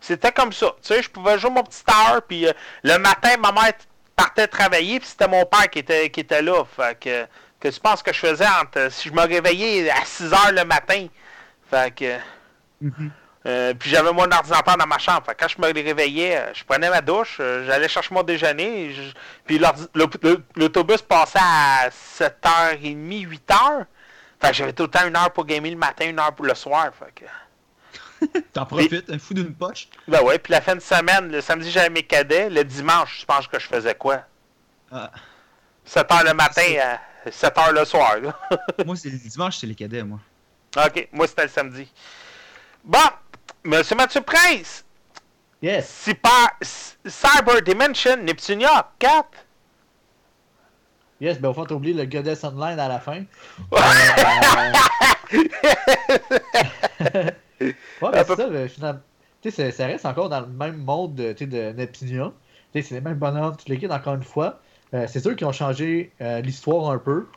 C'était 0.00 0.32
comme 0.32 0.52
ça. 0.52 0.68
Tu 0.80 0.88
sais, 0.94 1.02
je 1.02 1.10
pouvais 1.10 1.38
jouer 1.38 1.50
mon 1.50 1.62
petit 1.64 1.82
heure, 1.90 2.22
puis 2.22 2.46
euh, 2.46 2.52
le 2.84 2.96
matin, 2.98 3.36
ma 3.38 3.50
mère 3.52 3.72
partait 4.16 4.48
travailler, 4.48 4.98
puis 4.98 5.08
c'était 5.08 5.28
mon 5.28 5.44
père 5.46 5.68
qui 5.70 5.78
était, 5.80 6.10
qui 6.10 6.20
était 6.20 6.42
là. 6.42 6.64
Fait 6.64 6.98
que, 6.98 7.26
que 7.60 7.68
tu 7.68 7.78
penses 7.80 8.02
que 8.02 8.12
je 8.12 8.18
faisais 8.18 8.46
entre, 8.60 8.90
si 8.90 9.08
je 9.08 9.14
me 9.14 9.20
réveillais 9.22 9.90
à 9.90 10.04
6 10.04 10.32
heures 10.32 10.52
le 10.52 10.64
matin. 10.64 11.06
Fait 11.70 11.94
que, 11.94 12.16
Mhm. 12.80 13.10
euh, 13.46 13.74
puis 13.74 13.90
j'avais 13.90 14.12
mon 14.12 14.30
ordinateur 14.30 14.76
dans 14.76 14.86
ma 14.86 14.98
chambre. 14.98 15.22
Fait 15.26 15.34
que 15.34 15.40
quand 15.44 15.48
je 15.48 15.60
me 15.60 15.72
réveillais, 15.72 16.36
euh, 16.38 16.54
je 16.54 16.64
prenais 16.64 16.90
ma 16.90 17.00
douche, 17.00 17.36
euh, 17.40 17.64
j'allais 17.66 17.88
chercher 17.88 18.14
mon 18.14 18.22
déjeuner, 18.22 18.92
je- 18.92 19.12
puis 19.44 19.60
l'autobus 20.54 21.02
passait 21.02 21.38
à 21.40 21.88
7h30, 21.90 23.22
8h. 23.26 23.86
Fait 24.40 24.48
que 24.48 24.54
j'avais 24.54 24.72
tout 24.74 24.82
le 24.84 24.90
temps 24.90 25.06
une 25.06 25.16
heure 25.16 25.30
pour 25.32 25.46
gamer 25.46 25.70
le 25.70 25.76
matin, 25.78 26.06
une 26.06 26.18
heure 26.20 26.34
pour 26.34 26.44
le 26.44 26.54
soir. 26.54 26.90
Fait 26.98 27.12
que... 27.14 27.24
T'en 28.52 28.66
profites, 28.66 29.10
un 29.10 29.18
fou 29.18 29.34
d'une 29.34 29.54
poche? 29.54 29.88
Ben 30.08 30.22
ouais, 30.22 30.38
puis 30.38 30.52
la 30.52 30.60
fin 30.60 30.74
de 30.74 30.80
semaine, 30.80 31.30
le 31.30 31.40
samedi 31.40 31.70
j'avais 31.70 31.90
mes 31.90 32.02
cadets, 32.02 32.48
le 32.50 32.64
dimanche, 32.64 33.20
je 33.20 33.24
pense 33.26 33.46
que 33.46 33.58
je 33.58 33.66
faisais 33.66 33.94
quoi? 33.94 34.22
Ah. 34.90 35.10
7 35.84 36.08
h 36.08 36.24
le 36.24 36.34
matin 36.34 36.62
à 36.82 37.30
7 37.30 37.54
h 37.54 37.72
le 37.72 37.84
soir. 37.84 38.16
là. 38.20 38.38
moi, 38.86 38.96
c'est 38.96 39.10
le 39.10 39.18
dimanche, 39.18 39.58
c'est 39.58 39.66
les 39.66 39.74
cadets, 39.74 40.02
moi. 40.02 40.20
ok, 40.76 41.08
moi 41.12 41.26
c'était 41.26 41.42
le 41.44 41.48
samedi. 41.48 41.92
Bon, 42.84 42.98
Monsieur 43.64 43.96
Mathieu 43.96 44.20
Prince, 44.20 44.84
Yes. 45.62 45.88
Cyber, 45.88 46.50
Cyber 47.06 47.62
Dimension 47.62 48.16
Neptunia 48.18 48.90
4. 48.98 49.24
Yes, 51.18 51.40
ben 51.40 51.48
au 51.48 51.54
fond, 51.54 51.64
t'as 51.64 51.74
oublié 51.74 51.94
le 51.94 52.04
Goddess 52.04 52.44
Online 52.44 52.78
à 52.78 52.88
la 52.88 53.00
fin. 53.00 53.24
Euh, 57.14 57.30
ouais, 57.60 58.12
ben 58.12 58.24
c'est 58.24 58.34
ça, 58.34 58.68
finalement. 58.68 59.02
Tu 59.40 59.50
sais, 59.50 59.70
ça- 59.70 59.76
ça 59.76 59.86
reste 59.86 60.06
encore 60.06 60.28
dans 60.28 60.40
le 60.40 60.48
même 60.48 60.76
monde 60.78 61.14
de, 61.14 61.32
tu 61.32 61.44
sais, 61.44 61.46
de 61.46 61.72
sais, 62.72 62.82
c'est 62.82 62.94
les 62.94 63.00
mêmes 63.00 63.18
bonhommes, 63.18 63.56
toutes 63.56 63.68
les 63.68 63.78
kits, 63.78 63.86
encore 63.88 64.14
une 64.14 64.22
fois. 64.22 64.60
Euh, 64.94 65.06
c'est 65.08 65.20
sûr 65.20 65.36
qu'ils 65.36 65.46
ont 65.46 65.52
changé 65.52 66.14
euh, 66.20 66.40
l'histoire 66.40 66.90
un 66.90 66.98
peu. 66.98 67.32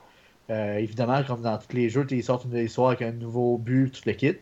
Euh, 0.51 0.75
évidemment, 0.77 1.23
comme 1.23 1.41
dans 1.41 1.57
tous 1.57 1.75
les 1.75 1.89
jeux, 1.89 2.05
ils 2.11 2.23
sortent 2.23 2.45
une 2.45 2.51
nouvelle 2.51 2.65
histoire 2.67 2.89
avec 2.89 3.01
un 3.03 3.11
nouveau 3.13 3.57
but, 3.57 3.91
tout 3.93 4.01
le 4.05 4.13
kit. 4.13 4.35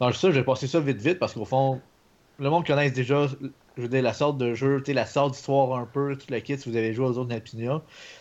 Donc 0.00 0.14
ça, 0.14 0.30
je 0.30 0.34
vais 0.38 0.44
passer 0.44 0.66
ça 0.66 0.80
vite 0.80 1.00
vite 1.00 1.18
parce 1.18 1.34
qu'au 1.34 1.44
fond, 1.44 1.88
le 2.38 2.50
monde 2.50 2.66
connaisse 2.66 2.92
déjà, 2.92 3.26
je 3.76 3.82
veux 3.82 3.88
dire, 3.88 4.02
la 4.02 4.12
sorte 4.14 4.38
de 4.38 4.54
jeu, 4.54 4.78
tu 4.82 4.86
sais, 4.86 4.94
la 4.94 5.06
sorte 5.06 5.32
d'histoire 5.34 5.78
un 5.78 5.86
peu, 5.86 6.16
tout 6.16 6.26
le 6.30 6.40
kit, 6.40 6.58
si 6.58 6.68
vous 6.70 6.76
avez 6.76 6.92
joué 6.92 7.06
aux 7.06 7.18
autres 7.18 7.34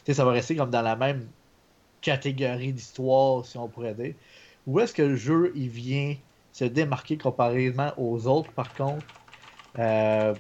sais, 0.05 0.13
ça 0.13 0.25
va 0.25 0.31
rester 0.31 0.55
comme 0.55 0.69
dans 0.71 0.81
la 0.81 0.95
même 0.95 1.33
catégorie 2.01 2.73
d'histoire, 2.73 3.45
si 3.45 3.57
on 3.57 3.69
pourrait 3.69 3.95
dire. 3.95 4.15
Où 4.67 4.79
est-ce 4.79 4.93
que 4.93 5.01
le 5.01 5.15
jeu, 5.15 5.51
il 5.55 5.69
vient 5.69 6.15
se 6.51 6.65
démarquer 6.65 7.17
comparément 7.17 7.91
aux 7.97 8.27
autres, 8.27 8.51
par 8.51 8.73
contre? 8.73 9.05
Euh, 9.79 10.35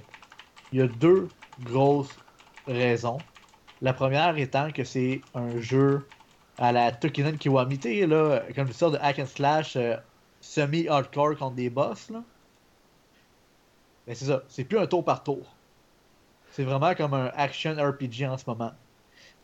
il 0.71 0.79
y 0.79 0.81
a 0.81 0.87
deux 0.87 1.27
grosses 1.63 2.15
raisons. 2.67 3.17
La 3.81 3.93
première 3.93 4.37
étant 4.37 4.71
que 4.71 4.83
c'est 4.83 5.21
un 5.33 5.59
jeu 5.59 6.07
à 6.57 6.71
la 6.71 6.91
Tokinen 6.91 7.37
Kiwami, 7.37 7.79
tu 7.79 7.89
sais, 7.89 8.05
là, 8.05 8.43
comme 8.55 8.67
une 8.67 8.73
sorte 8.73 8.93
de 8.93 8.99
hack 9.01 9.19
and 9.19 9.25
slash 9.25 9.75
euh, 9.75 9.95
semi-hardcore 10.41 11.37
contre 11.37 11.55
des 11.55 11.69
boss, 11.69 12.09
là. 12.09 12.23
Mais 14.07 14.15
c'est 14.15 14.25
ça, 14.25 14.43
c'est 14.47 14.63
plus 14.63 14.77
un 14.77 14.87
tour 14.87 15.03
par 15.03 15.23
tour. 15.23 15.55
C'est 16.51 16.63
vraiment 16.63 16.93
comme 16.95 17.13
un 17.13 17.31
action 17.35 17.73
RPG 17.75 18.25
en 18.27 18.37
ce 18.37 18.43
moment. 18.47 18.73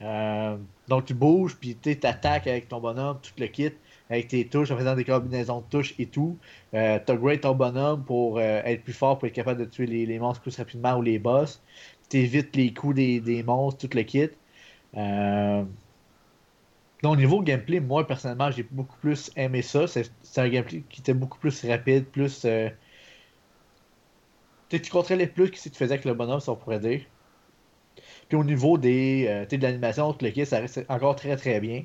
Euh, 0.02 0.58
donc 0.88 1.06
tu 1.06 1.14
bouges, 1.14 1.56
puis 1.56 1.76
tu 1.78 1.98
t'attaques 2.00 2.48
avec 2.48 2.68
ton 2.68 2.80
bonhomme, 2.80 3.20
tout 3.22 3.32
le 3.38 3.48
kit, 3.48 3.72
avec 4.10 4.30
tes 4.30 4.48
touches, 4.48 4.72
en 4.72 4.78
faisant 4.78 4.96
des 4.96 5.04
combinaisons 5.04 5.62
de 5.62 5.66
touches 5.70 5.94
et 6.00 6.06
tout. 6.08 6.38
Euh, 6.74 7.00
T'upgrades 7.06 7.42
ton 7.42 7.56
bonhomme 7.56 8.04
pour 8.04 8.38
euh, 8.38 8.62
être 8.64 8.84
plus 8.84 8.94
fort, 8.94 9.18
pour 9.18 9.28
être 9.28 9.34
capable 9.34 9.60
de 9.60 9.66
tuer 9.66 9.86
les, 9.86 10.20
monstres 10.20 10.42
plus 10.42 10.56
rapidement 10.58 10.96
ou 10.98 11.02
les 11.02 11.20
boss. 11.20 11.62
T'évites 12.10 12.56
les 12.56 12.74
coups 12.74 12.96
des, 12.96 13.20
des 13.20 13.44
monstres, 13.44 13.88
tout 13.88 13.96
le 13.98 14.04
kit. 14.04 14.30
Euh... 14.96 15.64
Donc, 17.04 17.14
au 17.14 17.16
niveau 17.16 17.42
gameplay, 17.42 17.80
moi 17.80 18.08
personnellement, 18.08 18.50
j'ai 18.50 18.64
beaucoup 18.64 18.98
plus 18.98 19.32
aimé 19.36 19.62
ça. 19.62 19.88
C'est 19.88 20.10
un 20.38 20.50
gameplay 20.50 20.84
qui 20.90 21.02
était 21.02 21.14
beaucoup 21.14 21.38
plus 21.40 21.66
rapide, 21.66 22.06
plus. 22.06 22.44
Euh... 22.46 22.70
Tu 24.70 24.82
contrôlais 24.90 25.28
plus 25.28 25.52
que 25.52 25.58
tu 25.58 25.70
faisais 25.70 25.94
avec 25.94 26.06
le 26.06 26.14
bonhomme, 26.14 26.40
si 26.40 26.50
on 26.50 26.56
pourrait 26.56 26.80
dire. 26.80 27.02
Puis 28.30 28.38
au 28.38 28.44
niveau 28.44 28.78
des, 28.78 29.46
de 29.50 29.58
l'animation, 29.62 30.14
tout 30.14 30.26
le 30.26 30.32
kit, 30.32 30.46
ça 30.46 30.60
reste 30.60 30.86
encore 30.90 31.16
très 31.16 31.36
très 31.38 31.60
bien. 31.60 31.84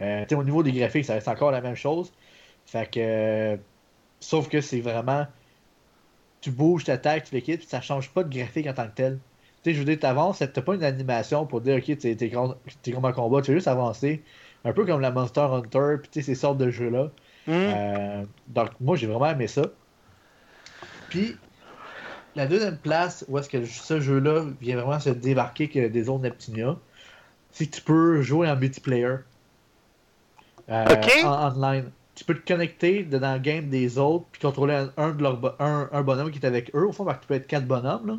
Euh, 0.00 0.24
au 0.32 0.44
niveau 0.44 0.62
des 0.62 0.72
graphiques, 0.72 1.04
ça 1.04 1.14
reste 1.14 1.28
encore 1.28 1.50
la 1.50 1.60
même 1.60 1.74
chose. 1.74 2.12
Fait 2.66 2.90
que. 2.90 3.58
sauf 4.20 4.48
que 4.48 4.60
c'est 4.60 4.80
vraiment. 4.80 5.26
Tu 6.40 6.50
bouges, 6.50 6.84
tu 6.84 6.90
attaques, 6.90 7.24
tu 7.24 7.34
l'équipes, 7.34 7.62
ça 7.62 7.80
change 7.80 8.10
pas 8.10 8.22
de 8.22 8.36
graphique 8.36 8.66
en 8.66 8.74
tant 8.74 8.86
que 8.86 8.94
tel. 8.94 9.18
Tu 9.62 9.70
sais, 9.70 9.74
je 9.74 9.78
veux 9.80 9.84
dire, 9.84 9.98
t'avances, 9.98 10.38
t'as 10.38 10.62
pas 10.62 10.74
une 10.74 10.84
animation 10.84 11.46
pour 11.46 11.60
dire, 11.60 11.76
ok, 11.76 11.98
t'es 11.98 12.14
t'es 12.14 12.30
com- 12.30 12.54
t'es 12.82 12.92
comme 12.92 13.04
un 13.04 13.12
combat, 13.12 13.42
tu 13.42 13.50
veux 13.50 13.56
juste 13.56 13.68
avancer. 13.68 14.22
Un 14.64 14.72
peu 14.72 14.84
comme 14.84 15.00
la 15.00 15.10
Monster 15.10 15.40
Hunter, 15.40 15.96
puis 16.02 16.22
ces 16.22 16.34
sortes 16.34 16.58
de 16.58 16.70
jeux-là. 16.70 17.10
Hmm. 17.46 17.52
Euh, 17.52 18.24
donc, 18.48 18.70
moi, 18.80 18.96
j'ai 18.96 19.06
vraiment 19.06 19.30
aimé 19.30 19.46
ça. 19.46 19.62
Puis, 21.08 21.36
la 22.34 22.46
deuxième 22.46 22.76
place 22.76 23.24
où 23.28 23.38
est-ce 23.38 23.48
que 23.48 23.64
ce 23.64 24.00
jeu-là 24.00 24.44
vient 24.60 24.76
vraiment 24.76 25.00
se 25.00 25.10
débarquer 25.10 25.68
que 25.68 25.88
des 25.88 26.08
autres 26.08 26.22
Neptunia, 26.22 26.76
c'est 27.50 27.66
que 27.66 27.76
tu 27.76 27.82
peux 27.82 28.20
jouer 28.22 28.48
en 28.50 28.56
multiplayer. 28.56 29.16
Euh. 30.68 30.84
En 31.24 31.52
online. 31.52 31.90
Tu 32.14 32.24
peux 32.24 32.34
te 32.34 32.46
connecter 32.46 33.02
dans 33.02 33.34
le 33.34 33.38
game 33.38 33.68
des 33.68 33.98
autres, 33.98 34.24
puis 34.32 34.40
contrôler 34.40 34.74
un, 34.74 34.90
un 34.96 35.10
de 35.10 35.22
leurs 35.22 35.38
un, 35.60 35.88
un 35.92 36.02
bonhomme 36.02 36.30
qui 36.30 36.38
est 36.38 36.46
avec 36.46 36.74
eux. 36.74 36.86
Au 36.86 36.92
fond, 36.92 37.04
parce 37.04 37.18
que 37.18 37.22
tu 37.22 37.28
peux 37.28 37.34
être 37.34 37.46
quatre 37.46 37.66
bonhommes 37.66 38.06
là, 38.06 38.16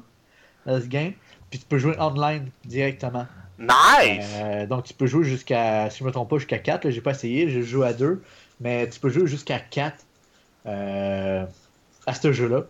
dans 0.71 0.79
ce 0.79 0.85
game. 0.85 1.13
Puis 1.49 1.59
tu 1.59 1.65
peux 1.65 1.79
jouer 1.79 1.95
online 1.99 2.49
directement. 2.63 3.25
Nice! 3.57 4.25
Euh, 4.35 4.67
donc 4.67 4.83
tu 4.83 4.93
peux 4.93 5.07
jouer 5.07 5.23
jusqu'à, 5.23 5.89
si 5.89 5.99
je 5.99 6.03
me 6.03 6.11
trompe 6.11 6.29
pas, 6.29 6.37
jusqu'à 6.37 6.59
4. 6.59 6.89
J'ai 6.89 7.01
pas 7.01 7.11
essayé, 7.11 7.49
j'ai 7.49 7.63
joué 7.63 7.87
à 7.87 7.93
2. 7.93 8.21
mais 8.59 8.87
tu 8.87 8.99
peux 8.99 9.09
jouer 9.09 9.25
jusqu'à 9.25 9.59
4 9.59 10.05
euh, 10.67 11.45
à 12.05 12.13
ce 12.13 12.31
jeu-là. 12.31 12.65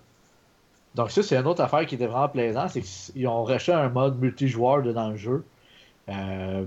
Donc 0.95 1.11
ça, 1.11 1.21
c'est 1.23 1.35
une 1.35 1.45
autre 1.45 1.61
affaire 1.61 1.85
qui 1.85 1.95
était 1.95 2.07
vraiment 2.07 2.29
plaisant, 2.29 2.67
c'est 2.69 2.81
qu'ils 2.81 3.27
ont 3.27 3.43
rejeté 3.43 3.71
un 3.71 3.89
mode 3.89 4.19
multijoueur 4.19 4.81
dans 4.81 5.09
le 5.09 5.17
jeu. 5.17 5.45
Euh... 6.09 6.65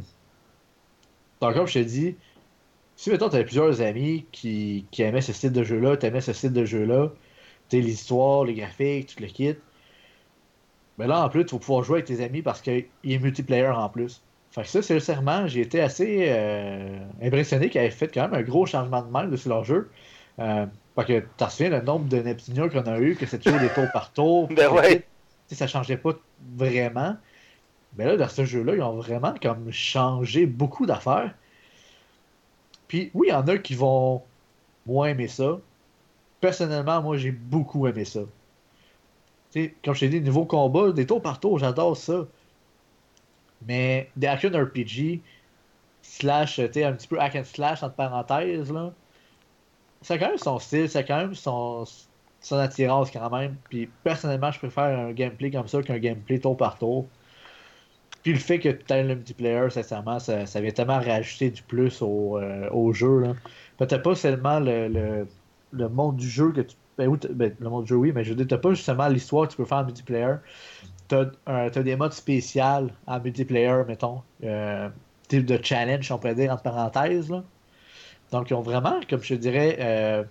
Donc 1.40 1.54
comme 1.54 1.66
je 1.66 1.72
t'ai 1.72 1.84
dit, 1.84 2.16
si 3.00 3.08
mettons 3.08 3.30
tu 3.30 3.36
avais 3.36 3.46
plusieurs 3.46 3.80
amis 3.80 4.26
qui, 4.30 4.84
qui 4.90 5.00
aimaient 5.00 5.22
ce 5.22 5.32
style 5.32 5.52
de 5.52 5.62
jeu-là, 5.62 5.96
tu 5.96 6.04
aimais 6.04 6.20
ce 6.20 6.34
style 6.34 6.52
de 6.52 6.66
jeu-là, 6.66 7.08
l'histoire, 7.72 8.44
les 8.44 8.52
graphiques, 8.52 9.14
tout 9.16 9.22
le 9.22 9.28
kit, 9.28 9.54
mais 10.98 11.06
là 11.06 11.24
en 11.24 11.30
plus, 11.30 11.46
tu 11.46 11.54
vas 11.54 11.60
pouvoir 11.60 11.82
jouer 11.82 12.00
avec 12.00 12.08
tes 12.08 12.22
amis 12.22 12.42
parce 12.42 12.60
qu'il 12.60 12.84
est 13.04 13.18
multiplayer 13.18 13.68
en 13.68 13.88
plus. 13.88 14.22
Fait 14.50 14.62
que 14.62 14.68
ça, 14.68 14.82
sincèrement, 14.82 15.46
j'ai 15.46 15.62
été 15.62 15.80
assez 15.80 16.26
euh, 16.28 16.98
impressionné 17.22 17.70
qu'ils 17.70 17.80
aient 17.80 17.90
fait 17.90 18.12
quand 18.12 18.28
même 18.28 18.34
un 18.34 18.42
gros 18.42 18.66
changement 18.66 19.00
de 19.00 19.10
même 19.10 19.34
sur 19.34 19.48
leur 19.48 19.64
jeu. 19.64 19.88
Euh, 20.38 20.66
parce 20.94 21.08
que 21.08 21.20
tu 21.20 21.26
te 21.38 21.50
souviens 21.50 21.70
le 21.70 21.80
nombre 21.80 22.06
de 22.06 22.18
Neptunia 22.18 22.68
qu'on 22.68 22.82
a 22.82 22.98
eu, 22.98 23.16
que 23.16 23.24
c'est 23.24 23.38
toujours 23.38 23.60
des 23.60 23.70
tours 23.70 23.90
par 23.94 24.12
tour. 24.12 24.46
ben 24.54 24.70
ouais. 24.72 25.06
Ça 25.50 25.66
changeait 25.66 25.96
pas 25.96 26.12
vraiment. 26.54 27.16
Mais 27.96 28.04
là, 28.04 28.18
dans 28.18 28.28
ce 28.28 28.44
jeu-là, 28.44 28.74
ils 28.74 28.82
ont 28.82 28.96
vraiment 28.96 29.32
comme 29.40 29.72
changé 29.72 30.44
beaucoup 30.44 30.84
d'affaires. 30.84 31.34
Puis 32.90 33.08
oui, 33.14 33.28
il 33.28 33.30
y 33.30 33.32
en 33.32 33.46
a 33.46 33.56
qui 33.56 33.76
vont 33.76 34.20
moins 34.84 35.10
aimer 35.10 35.28
ça. 35.28 35.60
Personnellement, 36.40 37.00
moi, 37.00 37.16
j'ai 37.16 37.30
beaucoup 37.30 37.86
aimé 37.86 38.04
ça. 38.04 38.22
sais, 39.50 39.76
comme 39.84 39.94
je 39.94 40.00
t'ai 40.00 40.08
dit, 40.08 40.20
niveau 40.20 40.44
combat, 40.44 40.90
des 40.90 41.06
tours 41.06 41.22
par 41.22 41.38
tour, 41.38 41.60
j'adore 41.60 41.96
ça. 41.96 42.26
Mais 43.64 44.10
des 44.16 44.26
action 44.26 44.50
RPG, 44.50 45.20
slash, 46.02 46.56
tu 46.56 46.72
sais, 46.72 46.82
un 46.82 46.94
petit 46.94 47.06
peu 47.06 47.20
hack 47.20 47.36
and 47.36 47.44
slash 47.44 47.84
entre 47.84 47.94
parenthèses, 47.94 48.72
là, 48.72 48.92
ça 50.02 50.14
a 50.14 50.18
quand 50.18 50.28
même 50.30 50.38
son 50.38 50.58
style, 50.58 50.88
ça 50.88 50.98
a 50.98 51.02
quand 51.04 51.18
même 51.18 51.36
son, 51.36 51.84
son 52.40 52.56
attirance 52.56 53.12
quand 53.12 53.30
même. 53.30 53.54
Puis 53.68 53.88
personnellement, 54.02 54.50
je 54.50 54.58
préfère 54.58 54.98
un 54.98 55.12
gameplay 55.12 55.52
comme 55.52 55.68
ça 55.68 55.80
qu'un 55.84 55.98
gameplay 55.98 56.40
tour 56.40 56.56
par 56.56 56.76
tour. 56.76 57.06
Puis 58.22 58.32
le 58.32 58.38
fait 58.38 58.58
que 58.58 58.68
tu 58.68 58.92
aies 58.92 59.02
le 59.02 59.14
multiplayer, 59.14 59.70
sincèrement, 59.70 60.18
ça, 60.18 60.44
vient 60.44 60.70
tellement 60.70 61.00
rajouter 61.00 61.50
du 61.50 61.62
plus 61.62 62.02
au, 62.02 62.38
euh, 62.38 62.92
jeu. 62.92 63.34
Peut-être 63.78 64.02
pas 64.02 64.14
seulement 64.14 64.60
le, 64.60 65.26
monde 65.72 66.16
du 66.16 66.28
jeu 66.28 66.52
que 66.52 66.60
tu. 66.62 66.76
Ben, 66.98 67.10
ben, 67.30 67.54
le 67.58 67.70
monde 67.70 67.84
du 67.84 67.88
jeu, 67.88 67.96
oui, 67.96 68.12
mais 68.14 68.24
je 68.24 68.34
veux 68.34 68.44
dire, 68.44 68.60
pas 68.60 68.74
justement 68.74 69.08
l'histoire 69.08 69.46
que 69.46 69.52
tu 69.52 69.56
peux 69.56 69.64
faire 69.64 69.78
en 69.78 69.84
multiplayer. 69.84 70.34
T'as 71.08 71.30
as 71.46 71.70
des 71.70 71.96
modes 71.96 72.12
spéciaux 72.12 72.90
en 73.06 73.20
multiplayer, 73.20 73.84
mettons. 73.88 74.22
Euh, 74.44 74.90
type 75.28 75.46
de 75.46 75.58
challenge, 75.62 76.10
on 76.12 76.18
pourrait 76.18 76.34
dire, 76.34 76.52
entre 76.52 76.62
parenthèses. 76.62 77.30
Là. 77.30 77.42
Donc, 78.32 78.50
ils 78.50 78.54
ont 78.54 78.60
vraiment, 78.60 79.00
comme 79.08 79.22
je 79.22 79.34
dirais, 79.34 79.76
euh, 79.80 80.24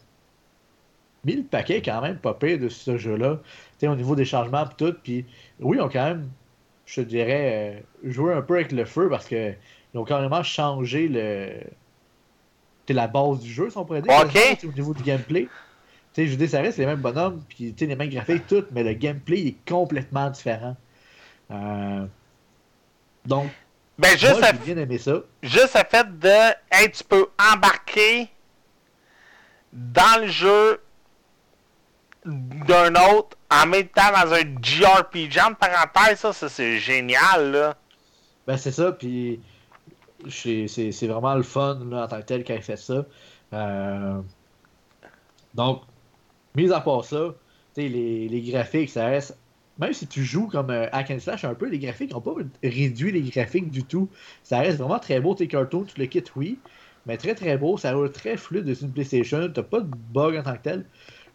mis 1.26 1.36
le 1.36 1.44
paquet 1.44 1.82
quand 1.82 2.02
même 2.02 2.18
pas 2.18 2.34
pire 2.34 2.60
de 2.60 2.70
ce 2.70 2.98
jeu-là. 2.98 3.40
Au 3.84 3.96
niveau 3.96 4.16
des 4.16 4.26
changements 4.26 4.66
et 4.66 4.76
tout. 4.78 4.94
Puis, 5.04 5.26
oui, 5.60 5.78
ils 5.78 5.82
ont 5.82 5.90
quand 5.90 6.06
même, 6.06 6.30
je 6.90 7.02
dirais, 7.02 7.84
euh, 8.06 8.10
joué 8.10 8.34
un 8.34 8.42
peu 8.42 8.56
avec 8.56 8.72
le 8.72 8.86
feu 8.86 9.10
parce 9.10 9.28
qu'ils 9.28 9.56
ont 9.94 10.04
carrément 10.04 10.44
changé 10.44 11.08
le. 11.08 11.60
la 12.94 13.08
base 13.08 13.40
du 13.40 13.52
jeu, 13.52 13.70
si 13.70 13.78
on 13.78 13.86
pourrait 13.86 14.02
dire. 14.02 14.12
Au 14.64 14.72
niveau 14.72 14.94
du 14.94 15.04
gameplay. 15.04 15.48
sais, 16.14 16.28
je 16.28 16.36
dire, 16.36 16.50
ça 16.50 16.62
reste 16.62 16.80
les 16.80 16.88
mêmes 16.88 17.02
bonhommes, 17.02 17.44
puis 17.48 17.76
les 17.80 17.96
mêmes 17.96 18.10
graphiques, 18.10 18.48
tout, 18.48 18.66
mais 18.72 18.84
le 18.84 18.94
gameplay 18.94 19.40
est 19.48 19.70
complètement 19.70 20.30
différent. 20.32 20.76
Euh, 21.52 22.06
donc, 23.26 23.50
ben, 24.00 24.18
juste, 24.18 24.40
Moi, 24.40 24.52
bien 24.54 24.78
aimé 24.78 24.98
ça. 24.98 25.22
juste 25.44 25.76
le 25.76 25.84
fait 25.90 26.20
de, 26.20 26.54
hey, 26.72 26.92
tu 26.92 27.04
peux 27.04 27.28
embarquer 27.54 28.30
dans 29.74 30.22
le 30.22 30.28
jeu 30.28 30.82
d'un 32.26 32.96
autre 32.96 33.38
en 33.52 33.66
même 33.66 33.88
temps 33.88 34.12
dans 34.12 34.34
un 34.34 34.42
JRPG, 34.62 35.40
en 35.40 35.54
parenthèse, 35.54 36.20
ça, 36.20 36.34
ça 36.34 36.50
c'est 36.50 36.78
génial, 36.78 37.52
là. 37.52 37.78
Ben, 38.48 38.58
c'est 38.58 38.72
ça, 38.72 38.92
puis 38.92 39.40
c'est 40.28 41.08
vraiment 41.08 41.36
le 41.36 41.44
fun, 41.44 41.80
là, 41.90 42.04
en 42.04 42.08
tant 42.08 42.18
que 42.20 42.26
tel, 42.26 42.44
ait 42.50 42.62
fait 42.62 42.78
ça. 42.78 43.06
Euh... 43.54 44.22
Donc, 45.54 45.84
mis 46.56 46.72
à 46.72 46.82
part 46.82 47.06
ça, 47.06 47.34
les, 47.76 48.28
les 48.28 48.42
graphiques, 48.42 48.90
ça 48.90 49.06
reste 49.06 49.38
même 49.80 49.94
si 49.94 50.06
tu 50.08 50.24
joues 50.24 50.48
comme 50.48 50.70
euh, 50.70 50.88
hack 50.92 51.10
and 51.10 51.20
slash 51.20 51.46
un 51.46 51.56
peu, 51.56 51.68
les 51.68 51.80
graphiques 51.80 52.12
n'ont 52.12 52.22
pas 52.22 52.34
réduit 52.62 53.12
les 53.12 53.22
graphiques 53.22 53.72
du 53.72 53.84
tout. 53.84 54.10
Ça 54.44 54.60
reste 54.60 54.78
vraiment 54.78 55.00
très 55.00 55.22
beau, 55.22 55.34
tes 55.34 55.48
cartoons, 55.48 55.86
tu 55.86 56.00
le 56.00 56.06
quittes, 56.06 56.36
oui, 56.36 56.60
mais 57.06 57.18
très 57.18 57.34
très 57.34 57.58
beau, 57.58 57.78
ça 57.78 57.94
roule 57.94 58.12
très 58.12 58.36
fluide 58.36 58.66
dessus 58.66 58.84
une 58.84 58.92
PlayStation, 58.92 59.50
t'as 59.54 59.64
pas 59.64 59.80
de 59.80 59.90
bug 60.12 60.36
en 60.36 60.44
tant 60.44 60.54
que 60.54 60.64
tel. 60.64 60.86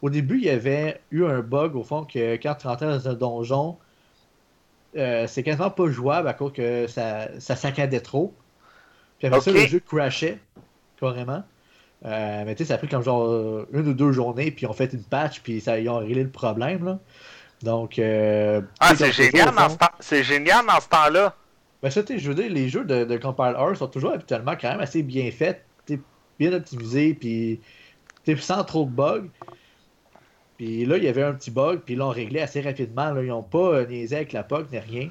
Au 0.04 0.10
début, 0.10 0.36
il 0.36 0.44
y 0.44 0.50
avait 0.50 1.00
eu 1.10 1.24
un 1.24 1.40
bug 1.40 1.74
au 1.76 1.82
fond 1.82 2.04
que 2.04 2.34
quand 2.34 2.54
tu 2.56 2.66
rentrais 2.66 2.84
dans 2.84 3.08
un 3.08 3.14
donjon, 3.14 3.78
euh, 4.98 5.26
c'est 5.26 5.42
quasiment 5.42 5.70
pas 5.70 5.88
jouable 5.88 6.28
à 6.28 6.34
cause 6.34 6.52
que 6.52 6.86
ça, 6.88 7.28
ça 7.40 7.56
saccadait 7.56 8.00
trop. 8.00 8.34
Puis 9.18 9.28
après 9.28 9.40
ça, 9.40 9.50
le 9.50 9.60
jeu 9.60 9.80
crashait, 9.80 10.38
carrément. 11.00 11.42
Euh, 12.04 12.42
mais 12.44 12.54
tu 12.54 12.64
sais, 12.64 12.68
ça 12.68 12.74
a 12.74 12.76
pris 12.76 12.88
comme 12.88 13.02
genre 13.02 13.64
une 13.72 13.88
ou 13.88 13.94
deux 13.94 14.12
journées, 14.12 14.50
puis 14.50 14.66
on 14.66 14.74
fait 14.74 14.92
une 14.92 15.02
patch, 15.02 15.40
puis 15.40 15.62
ça, 15.62 15.80
ils 15.80 15.88
ont 15.88 15.96
réglé 15.96 16.22
le 16.22 16.28
problème. 16.28 16.84
Là. 16.84 16.98
Donc. 17.62 17.98
Euh, 17.98 18.60
ah, 18.80 18.94
c'est 18.94 19.10
génial, 19.10 19.54
génial, 20.22 20.66
dans 20.66 20.80
ce 20.80 20.88
temps-là. 20.90 21.34
Ben, 21.82 21.88
ça, 21.88 22.02
je 22.14 22.28
veux 22.28 22.34
dire, 22.34 22.52
les 22.52 22.68
jeux 22.68 22.84
de, 22.84 23.04
de 23.04 23.16
Compile 23.16 23.54
R 23.56 23.74
sont 23.74 23.88
toujours 23.88 24.12
habituellement 24.12 24.52
quand 24.60 24.68
même 24.68 24.80
assez 24.80 25.02
bien 25.02 25.30
faits, 25.30 25.64
bien 26.38 26.52
optimisés, 26.52 27.14
puis 27.14 27.58
sans 28.36 28.64
trop 28.64 28.84
de 28.84 28.90
bugs. 28.90 29.30
Puis 30.64 30.86
là, 30.86 30.96
il 30.96 31.04
y 31.04 31.08
avait 31.08 31.22
un 31.22 31.34
petit 31.34 31.50
bug, 31.50 31.80
puis 31.80 31.94
là, 31.94 32.06
on 32.06 32.10
réglait 32.10 32.40
assez 32.40 32.62
rapidement. 32.62 33.14
Ils 33.20 33.26
n'ont 33.26 33.42
pas 33.42 33.74
euh, 33.74 33.86
niaisé 33.86 34.16
avec 34.16 34.32
la 34.32 34.42
POC 34.42 34.72
ni 34.72 34.78
rien. 34.78 35.10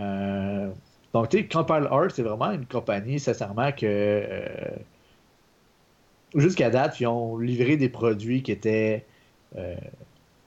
Euh, 0.00 0.70
donc, 1.14 1.28
tu 1.28 1.38
sais, 1.38 1.46
Compile 1.46 1.86
Art, 1.88 2.10
c'est 2.12 2.24
vraiment 2.24 2.50
une 2.50 2.66
compagnie, 2.66 3.20
sincèrement, 3.20 3.70
que 3.70 3.86
euh, 3.86 4.48
jusqu'à 6.34 6.68
date, 6.70 6.98
ils 6.98 7.06
ont 7.06 7.38
livré 7.38 7.76
des 7.76 7.88
produits 7.88 8.42
qui 8.42 8.50
étaient 8.50 9.06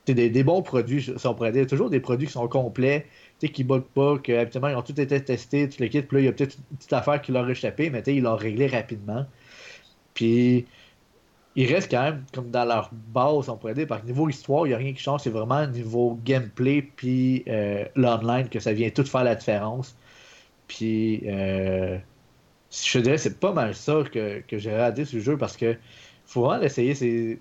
des, 0.06 0.30
des, 0.30 0.44
bons 0.44 0.62
produits, 0.64 1.02
si 1.02 1.28
on 1.28 1.34
pourrait 1.34 1.54
dire. 1.54 1.66
Toujours 1.66 1.90
des 1.90 2.02
produits 2.02 2.28
qui 2.28 2.34
sont 2.34 2.50
complets, 2.50 3.06
qui 3.40 3.64
ne 3.64 3.70
bug 3.70 3.84
pas, 3.84 4.18
que 4.18 4.34
habituellement 4.34 4.68
ils 4.68 4.76
ont 4.76 4.82
tout 4.82 5.00
été 5.00 5.24
testés, 5.24 5.70
tout 5.70 5.82
le 5.82 5.88
kit, 5.88 6.02
puis 6.02 6.18
là, 6.18 6.22
il 6.24 6.26
y 6.26 6.28
a 6.28 6.34
peut-être 6.34 6.58
une 6.72 6.78
petite 6.78 6.92
affaire 6.92 7.22
qui 7.22 7.32
leur 7.32 7.46
a 7.46 7.50
échappé, 7.52 7.90
mais 7.90 8.04
ils 8.06 8.22
l'ont 8.22 8.36
réglé 8.36 8.68
rapidement. 8.68 9.26
Puis 10.14 10.66
ils 11.56 11.72
restent 11.74 11.92
quand 11.92 12.04
même 12.04 12.24
comme 12.34 12.50
dans 12.50 12.66
leur 12.66 12.92
base, 12.94 13.50
on 13.50 13.58
pourrait 13.58 13.74
dire, 13.74 13.88
parce 13.88 14.02
que 14.02 14.08
niveau 14.08 14.30
histoire, 14.30 14.66
il 14.66 14.70
n'y 14.70 14.76
a 14.76 14.78
rien 14.78 14.94
qui 14.94 15.02
change, 15.02 15.22
c'est 15.22 15.30
vraiment 15.30 15.68
niveau 15.68 16.18
gameplay, 16.24 16.82
puis 16.82 17.44
euh, 17.48 17.86
l'online 17.96 18.48
que 18.50 18.60
ça 18.60 18.74
vient 18.74 18.90
tout 18.90 19.04
faire 19.04 19.24
la 19.24 19.36
différence. 19.36 19.96
Puis 20.68 21.22
euh, 21.26 21.98
je 22.72 23.00
dirais 23.00 23.18
c'est 23.18 23.40
pas 23.40 23.52
mal 23.54 23.76
ça 23.76 24.04
que, 24.12 24.42
que 24.48 24.58
j'ai 24.58 24.72
regardé 24.72 25.06
ce 25.06 25.20
jeu 25.20 25.38
parce 25.38 25.58
que 25.58 25.76
faut 26.26 26.44
vraiment 26.44 26.62
l'essayer. 26.62 26.96
C'est 26.96 27.40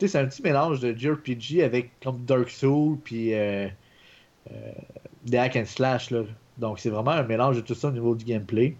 c'est 0.00 0.18
un 0.18 0.26
petit 0.26 0.42
mélange 0.42 0.80
de 0.80 0.92
JRPG 0.96 1.62
avec 1.62 1.90
comme 2.02 2.24
Dark 2.24 2.50
Souls 2.50 2.98
puis 3.02 3.34
euh, 3.34 3.68
euh, 4.50 4.72
des 5.24 5.38
hack 5.38 5.56
and 5.56 5.64
slash. 5.66 6.10
Là. 6.10 6.22
Donc 6.58 6.78
c'est 6.78 6.90
vraiment 6.90 7.12
un 7.12 7.22
mélange 7.22 7.56
de 7.56 7.60
tout 7.62 7.74
ça 7.74 7.88
au 7.88 7.92
niveau 7.92 8.14
du 8.14 8.24
gameplay. 8.24 8.76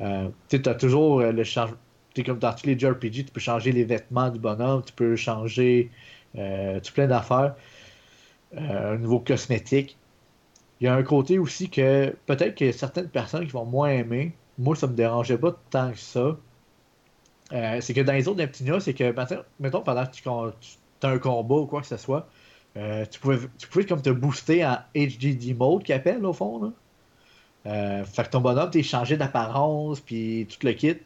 Euh, 0.00 0.28
tu 0.48 0.60
as 0.64 0.74
toujours 0.74 1.20
le 1.20 1.44
changement. 1.44 1.76
Comme 2.22 2.38
dans 2.38 2.52
tous 2.52 2.66
les 2.66 2.78
JRPG, 2.78 3.26
tu 3.26 3.32
peux 3.32 3.40
changer 3.40 3.72
les 3.72 3.84
vêtements 3.84 4.30
du 4.30 4.38
bonhomme, 4.38 4.82
tu 4.84 4.92
peux 4.92 5.16
changer 5.16 5.90
tout 6.34 6.92
plein 6.94 7.06
d'affaires 7.06 7.54
au 8.56 8.96
niveau 8.96 9.20
cosmétique. 9.20 9.96
Il 10.80 10.84
y 10.84 10.88
a 10.88 10.94
un 10.94 11.02
côté 11.02 11.38
aussi 11.38 11.70
que 11.70 12.14
peut-être 12.26 12.60
a 12.62 12.72
certaines 12.72 13.08
personnes 13.08 13.46
qui 13.46 13.52
vont 13.52 13.64
moins 13.64 13.88
aimer. 13.88 14.32
Moi, 14.58 14.76
ça 14.76 14.86
me 14.86 14.94
dérangeait 14.94 15.38
pas 15.38 15.56
tant 15.70 15.90
que 15.92 15.98
ça. 15.98 16.36
Euh, 17.52 17.80
c'est 17.80 17.94
que 17.94 18.00
dans 18.00 18.12
les 18.12 18.26
autres 18.28 18.38
Neptunia, 18.38 18.80
c'est 18.80 18.94
que, 18.94 19.14
mettons, 19.60 19.80
pendant 19.82 20.06
que 20.06 20.12
tu, 20.12 20.28
as 20.28 21.08
un 21.08 21.18
combat 21.18 21.56
ou 21.56 21.66
quoi 21.66 21.80
que 21.80 21.86
ce 21.86 21.96
soit, 21.96 22.28
euh, 22.76 23.04
tu, 23.10 23.20
pouvais, 23.20 23.38
tu 23.58 23.68
pouvais 23.68 23.86
comme 23.86 24.02
te 24.02 24.10
booster 24.10 24.64
en 24.64 24.78
HDD 24.96 25.56
mode, 25.56 25.84
qui 25.84 25.92
appelle 25.92 26.24
au 26.24 26.32
fond. 26.32 26.62
Là. 26.62 26.72
Euh, 27.66 28.04
fait 28.04 28.24
que 28.24 28.30
ton 28.30 28.40
bonhomme 28.40 28.70
t'es 28.70 28.82
changé 28.82 29.16
d'apparence, 29.16 30.00
puis 30.00 30.46
tout 30.50 30.66
le 30.66 30.72
kit, 30.72 30.96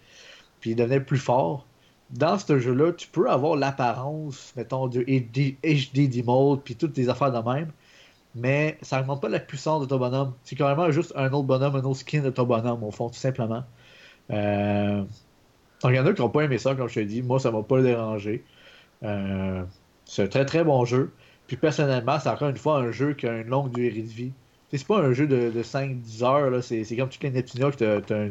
puis 0.61 0.71
il 0.71 0.77
devenait 0.77 1.01
plus 1.01 1.19
fort. 1.19 1.67
Dans 2.11 2.39
ce 2.39 2.59
jeu-là, 2.59 2.93
tu 2.93 3.09
peux 3.09 3.31
avoir 3.31 3.57
l'apparence, 3.57 4.53
mettons, 4.57 4.87
du 4.87 5.05
HDD 5.05 6.25
mode, 6.25 6.63
puis 6.63 6.75
toutes 6.75 6.95
tes 6.95 7.09
affaires 7.09 7.33
de 7.33 7.51
même, 7.51 7.71
mais 8.35 8.79
ça 8.83 9.01
augmente 9.01 9.21
pas 9.21 9.29
la 9.29 9.41
puissance 9.41 9.83
de 9.83 9.87
ton 9.87 9.99
bonhomme. 9.99 10.33
C'est 10.45 10.57
carrément 10.57 10.91
juste 10.91 11.13
un 11.17 11.31
autre 11.33 11.47
bonhomme, 11.47 11.77
un 11.77 11.85
autre 11.85 12.01
skin 12.01 12.23
de 12.23 12.31
ton 12.31 12.45
bonhomme, 12.45 12.83
au 12.83 12.91
fond, 12.91 13.09
tout 13.09 13.19
simplement. 13.19 13.65
Euh, 14.31 15.03
donc, 15.83 15.93
il 15.93 15.97
y 15.97 16.01
en 16.01 16.07
a 16.07 16.13
qui 16.13 16.21
n'ont 16.21 16.29
pas 16.29 16.43
aimé 16.43 16.59
ça, 16.59 16.75
comme 16.75 16.89
je 16.89 16.95
te 16.95 17.01
dis. 17.01 17.23
Moi, 17.23 17.41
ça 17.41 17.51
m'a 17.51 17.63
pas 17.63 17.81
dérangé. 17.83 18.45
Euh, 19.05 19.63
c'est 20.05 20.23
un 20.25 20.29
très 20.29 20.45
très 20.45 20.65
bon 20.65 20.85
jeu. 20.85 21.13
Puis 21.47 21.57
personnellement, 21.57 22.19
c'est 22.21 22.29
encore 22.29 22.49
une 22.49 22.57
fois 22.57 22.79
un 22.79 22.91
jeu 22.91 23.15
qui 23.15 23.27
a 23.27 23.39
une 23.39 23.49
longue 23.49 23.73
durée 23.73 24.03
de 24.03 24.09
vie. 24.09 24.33
C'est 24.71 24.87
pas 24.87 24.99
un 24.99 25.13
jeu 25.13 25.27
de, 25.27 25.63
5-10 25.63 26.25
heures. 26.25 26.63
C'est 26.63 26.97
comme 26.97 27.09
toutes 27.09 27.23
les 27.23 27.31
Neptunia 27.31 27.71
que 27.71 28.01
tu 28.01 28.13
as, 28.13 28.29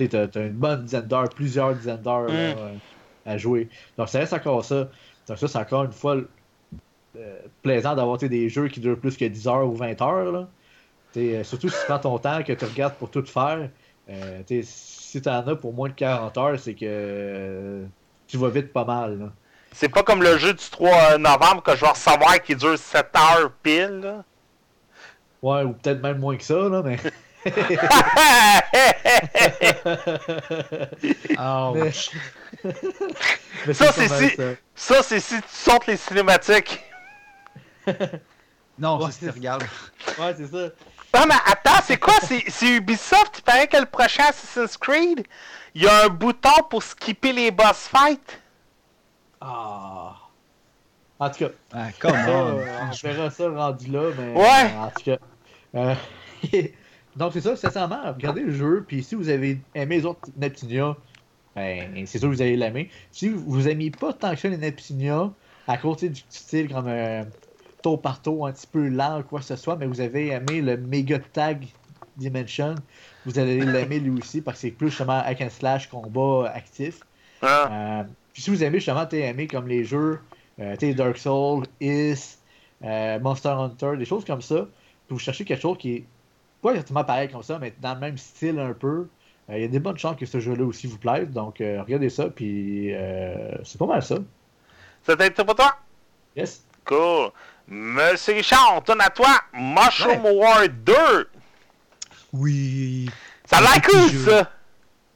une 0.00 0.50
bonne 0.50 0.84
dizaine 0.84 1.06
d'heures, 1.06 1.28
plusieurs 1.28 1.74
dizaines 1.74 2.02
d'heures. 2.02 2.30
Mm. 2.30 2.78
à 3.26 3.38
jouer. 3.38 3.68
Donc 3.96 4.08
ça 4.08 4.18
reste 4.18 4.32
encore 4.32 4.64
ça. 4.64 4.88
Donc 5.28 5.38
ça, 5.38 5.48
c'est 5.48 5.58
encore 5.58 5.84
une 5.84 5.92
fois 5.92 6.16
euh, 7.16 7.38
plaisant 7.62 7.94
d'avoir 7.94 8.18
des 8.18 8.48
jeux 8.48 8.68
qui 8.68 8.80
durent 8.80 8.98
plus 8.98 9.16
que 9.16 9.24
10 9.24 9.48
heures 9.48 9.66
ou 9.66 9.74
20 9.74 10.02
heures. 10.02 10.32
Là. 10.32 10.48
Euh, 11.16 11.44
surtout 11.44 11.68
si 11.68 11.78
tu 11.78 11.86
prends 11.86 11.98
ton 11.98 12.18
temps, 12.18 12.42
que 12.42 12.52
tu 12.52 12.64
regardes 12.64 12.94
pour 12.94 13.10
tout 13.10 13.24
faire. 13.24 13.68
Euh, 14.10 14.42
si 14.62 15.22
tu 15.22 15.28
en 15.28 15.46
as 15.46 15.56
pour 15.56 15.72
moins 15.72 15.88
de 15.88 15.94
40 15.94 16.36
heures, 16.38 16.58
c'est 16.58 16.74
que 16.74 17.84
tu 18.26 18.36
vas 18.36 18.48
vite 18.48 18.72
pas 18.72 18.84
mal. 18.84 19.30
C'est 19.72 19.88
pas 19.88 20.02
comme 20.02 20.22
le 20.22 20.38
jeu 20.38 20.54
du 20.54 20.64
3 20.70 21.18
novembre 21.18 21.62
que 21.62 21.74
je 21.74 21.80
vais 21.80 21.90
recevoir 21.90 22.42
qui 22.42 22.56
dure 22.56 22.76
7 22.76 23.06
heures 23.16 23.52
pile. 23.62 24.00
Là. 24.02 24.24
Ouais, 25.42 25.62
ou 25.62 25.72
peut-être 25.72 26.02
même 26.02 26.18
moins 26.18 26.36
que 26.36 26.44
ça, 26.44 26.68
là, 26.68 26.82
mais. 26.82 26.96
ça, 33.72 33.92
c'est 33.92 34.08
si... 34.08 34.36
ça, 34.74 35.02
c'est 35.02 35.20
si 35.20 35.40
tu 35.42 35.48
sortes 35.48 35.86
les 35.86 35.96
cinématiques. 35.96 36.82
non, 38.78 39.02
ouais, 39.02 39.10
c'est 39.12 39.30
regarde. 39.30 39.64
Ouais, 40.18 40.34
c'est 40.36 40.46
ça. 40.46 40.68
Non, 41.14 41.26
mais 41.28 41.34
attends, 41.46 41.80
c'est 41.84 41.98
quoi? 41.98 42.14
C'est 42.22 42.66
Ubisoft? 42.66 43.38
Il 43.38 43.42
paraît 43.42 43.68
que 43.68 43.76
le 43.76 43.86
prochain 43.86 44.24
Assassin's 44.28 44.76
Creed, 44.76 45.24
il 45.74 45.82
y 45.82 45.86
a 45.86 46.06
un 46.06 46.08
bouton 46.08 46.62
pour 46.70 46.82
skipper 46.82 47.32
les 47.32 47.50
boss 47.50 47.88
fights. 47.88 48.40
Ah. 49.40 50.16
En 51.18 51.30
tout 51.30 51.44
cas. 51.44 51.50
Ah, 51.72 51.88
comment? 52.00 52.16
on 52.82 52.90
verra 53.02 53.30
ça 53.30 53.48
rendu 53.48 53.90
là, 53.90 54.10
mais. 54.18 54.34
Ouais! 54.34 54.74
En 54.78 54.90
tout 54.90 55.04
cas. 55.04 55.18
Euh, 55.74 55.94
donc, 57.16 57.32
c'est 57.32 57.40
ça, 57.40 57.56
sincèrement, 57.56 58.12
regardez 58.12 58.42
le 58.42 58.52
jeu, 58.52 58.84
puis 58.86 59.02
si 59.02 59.14
vous 59.14 59.28
avez 59.28 59.60
aimé 59.74 59.98
les 59.98 60.06
autres 60.06 60.28
Neptunia, 60.36 60.96
ben, 61.54 62.06
c'est 62.06 62.18
sûr 62.18 62.28
que 62.28 62.34
vous 62.34 62.42
allez 62.42 62.56
l'aimer. 62.56 62.90
Si 63.12 63.28
vous 63.28 63.62
n'aimez 63.62 63.90
pas 63.90 64.12
tant 64.12 64.34
que 64.34 64.40
ça 64.40 64.48
les 64.48 64.56
Neptunia, 64.56 65.30
à 65.68 65.78
côté 65.78 66.08
du 66.08 66.22
style 66.28 66.72
comme 66.72 66.88
un 66.88 67.22
tour 67.82 68.00
par 68.00 68.20
tour 68.20 68.46
un 68.46 68.52
petit 68.52 68.66
peu 68.66 68.88
lent 68.88 69.22
quoi 69.28 69.40
que 69.40 69.46
ce 69.46 69.56
soit, 69.56 69.76
mais 69.76 69.86
vous 69.86 70.00
avez 70.00 70.28
aimé 70.28 70.60
le 70.60 70.76
Mega 70.76 71.18
Tag 71.18 71.66
Dimension, 72.16 72.74
vous 73.26 73.38
allez 73.38 73.60
l'aimer 73.60 73.98
lui 74.00 74.18
aussi 74.18 74.40
parce 74.40 74.58
que 74.58 74.62
c'est 74.62 74.70
plus 74.70 74.88
justement 74.88 75.20
hack 75.24 75.40
and 75.40 75.50
slash 75.50 75.88
combat 75.88 76.50
actif. 76.54 77.00
Ah. 77.42 78.00
Euh, 78.00 78.04
puis 78.32 78.42
si 78.42 78.50
vous 78.50 78.62
aimez 78.64 78.78
justement, 78.78 79.08
aimé 79.10 79.46
comme 79.46 79.68
les 79.68 79.84
jeux, 79.84 80.20
euh, 80.60 80.76
Dark 80.94 81.18
Souls, 81.18 81.66
Is, 81.80 82.38
euh, 82.84 83.18
Monster 83.20 83.50
Hunter, 83.50 83.96
des 83.96 84.04
choses 84.04 84.24
comme 84.24 84.42
ça, 84.42 84.66
vous 85.08 85.18
cherchez 85.18 85.44
quelque 85.44 85.62
chose 85.62 85.78
qui 85.78 85.92
est 85.94 86.04
pas 86.64 86.70
exactement 86.70 87.04
pareil 87.04 87.28
comme 87.28 87.42
ça, 87.42 87.58
mais 87.58 87.74
dans 87.78 87.92
le 87.92 88.00
même 88.00 88.16
style 88.16 88.58
un 88.58 88.72
peu, 88.72 89.06
euh, 89.50 89.56
il 89.56 89.60
y 89.60 89.64
a 89.64 89.68
des 89.68 89.78
bonnes 89.78 89.98
chances 89.98 90.16
que 90.16 90.24
ce 90.24 90.40
jeu-là 90.40 90.64
aussi 90.64 90.86
vous 90.86 90.96
plaise. 90.96 91.28
Donc, 91.28 91.60
euh, 91.60 91.82
regardez 91.82 92.08
ça, 92.08 92.30
puis 92.30 92.94
euh, 92.94 93.54
c'est 93.64 93.78
pas 93.78 93.86
mal 93.86 94.02
ça. 94.02 94.16
C'était 95.06 95.30
tout 95.30 95.44
pour 95.44 95.54
toi? 95.56 95.76
Yes. 96.34 96.64
Cool. 96.86 97.30
Monsieur 97.68 98.34
Richard, 98.34 98.72
on 98.76 98.80
tourne 98.80 99.02
à 99.02 99.10
toi. 99.10 99.28
Mushroom 99.52 100.24
War 100.24 100.66
2. 100.70 100.94
Oui. 102.32 103.10
Ça 103.44 103.58
a 103.58 103.60
l'air 103.60 103.82
cool, 103.82 104.10
ça. 104.10 104.50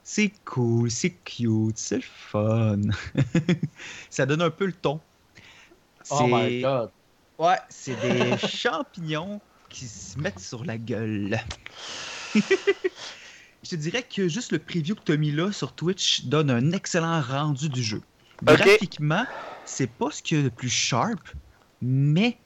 C'est 0.02 0.32
cool, 0.44 0.90
c'est 0.90 1.10
cute, 1.24 1.78
c'est 1.78 1.96
le 1.96 2.02
fun. 2.02 2.80
ça 4.10 4.26
donne 4.26 4.42
un 4.42 4.50
peu 4.50 4.66
le 4.66 4.72
ton. 4.72 5.00
Oh 6.10 6.26
my 6.26 6.60
god. 6.60 6.90
Ouais, 7.38 7.56
c'est 7.68 7.98
des 8.00 8.36
champignons 8.48 9.40
qui 9.68 9.86
se 9.86 10.18
mettent 10.18 10.40
sur 10.40 10.64
la 10.64 10.78
gueule. 10.78 11.38
Je 12.34 13.70
te 13.70 13.76
dirais 13.76 14.02
que 14.02 14.28
juste 14.28 14.52
le 14.52 14.58
preview 14.58 14.94
que 14.94 15.02
tu 15.04 15.12
as 15.12 15.16
mis 15.16 15.32
là 15.32 15.52
sur 15.52 15.72
Twitch 15.72 16.24
donne 16.24 16.50
un 16.50 16.72
excellent 16.72 17.20
rendu 17.20 17.68
du 17.68 17.82
jeu. 17.82 18.02
Graphiquement, 18.42 19.26
c'est 19.64 19.90
pas 19.90 20.10
ce 20.10 20.22
qu'il 20.22 20.38
y 20.38 20.40
a 20.40 20.44
de 20.44 20.48
plus 20.48 20.68
sharp, 20.68 21.20
mais 21.82 22.38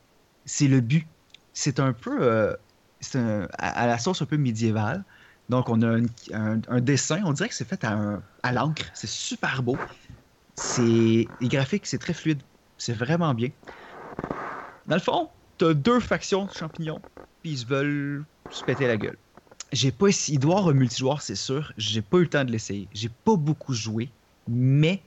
c'est 0.46 0.68
le 0.68 0.80
but. 0.80 1.06
C'est 1.52 1.80
un 1.80 1.92
peu 1.92 2.18
euh, 2.22 2.56
à, 3.58 3.86
la 3.86 3.98
sauce 3.98 4.22
un 4.22 4.26
peu 4.26 4.38
médiévale. 4.38 5.04
Donc, 5.50 5.68
on 5.68 5.82
a 5.82 5.98
un, 6.32 6.80
dessin, 6.80 7.20
on 7.24 7.32
dirait 7.32 7.50
que 7.50 7.54
c'est 7.54 7.68
fait 7.68 7.84
à, 7.84 8.20
à 8.42 8.52
l'encre. 8.52 8.86
C'est 8.94 9.08
super 9.08 9.62
beau. 9.62 9.76
C'est 10.54 11.26
les 11.40 11.48
graphiques, 11.48 11.86
c'est 11.86 11.98
très 11.98 12.14
fluide. 12.14 12.40
C'est 12.78 12.94
vraiment 12.94 13.34
bien. 13.34 13.50
Dans 14.86 14.96
le 14.96 15.00
fond, 15.00 15.28
t'as 15.58 15.74
deux 15.74 16.00
factions 16.00 16.46
de 16.46 16.52
champignons, 16.52 17.00
puis 17.42 17.52
ils 17.52 17.66
veulent 17.66 18.24
se 18.50 18.64
péter 18.64 18.86
la 18.86 18.96
gueule. 18.96 19.16
J'ai 19.72 19.90
pas 19.90 20.08
essayé. 20.08 20.36
Il 20.36 20.40
doit 20.40 20.58
avoir 20.58 20.74
un 20.74 20.76
multijoueur, 20.76 21.22
c'est 21.22 21.34
sûr. 21.34 21.72
J'ai 21.78 22.02
pas 22.02 22.18
eu 22.18 22.22
le 22.22 22.28
temps 22.28 22.44
de 22.44 22.50
l'essayer. 22.50 22.88
J'ai 22.92 23.08
pas 23.08 23.36
beaucoup 23.36 23.72
joué, 23.72 24.10
mais 24.46 25.00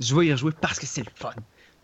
je 0.00 0.14
vais 0.14 0.26
y 0.26 0.32
rejouer 0.32 0.52
parce 0.52 0.78
que 0.78 0.86
c'est 0.86 1.02
le 1.02 1.10
fun. 1.14 1.32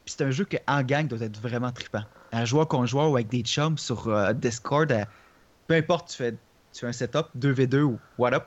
Puis 0.05 0.15
c'est 0.17 0.23
un 0.25 0.31
jeu 0.31 0.45
qui, 0.45 0.59
en 0.69 0.83
gang, 0.83 1.07
doit 1.09 1.21
être 1.21 1.41
vraiment 1.41 1.73
trippant. 1.73 2.03
Un 2.33 2.45
joueur 2.45 2.69
contre 2.69 2.87
joueur 2.87 3.11
ou 3.11 3.17
avec 3.17 3.29
des 3.29 3.43
chums 3.43 3.79
sur 3.79 4.09
euh, 4.09 4.33
Discord, 4.35 4.93
peu 5.67 5.75
importe, 5.75 6.11
tu 6.11 6.17
fais, 6.17 6.33
tu 6.33 6.81
fais 6.81 6.87
un 6.87 6.93
setup 6.93 7.27
2v2 7.39 7.81
ou 7.81 7.99
what 8.19 8.35
up. 8.35 8.45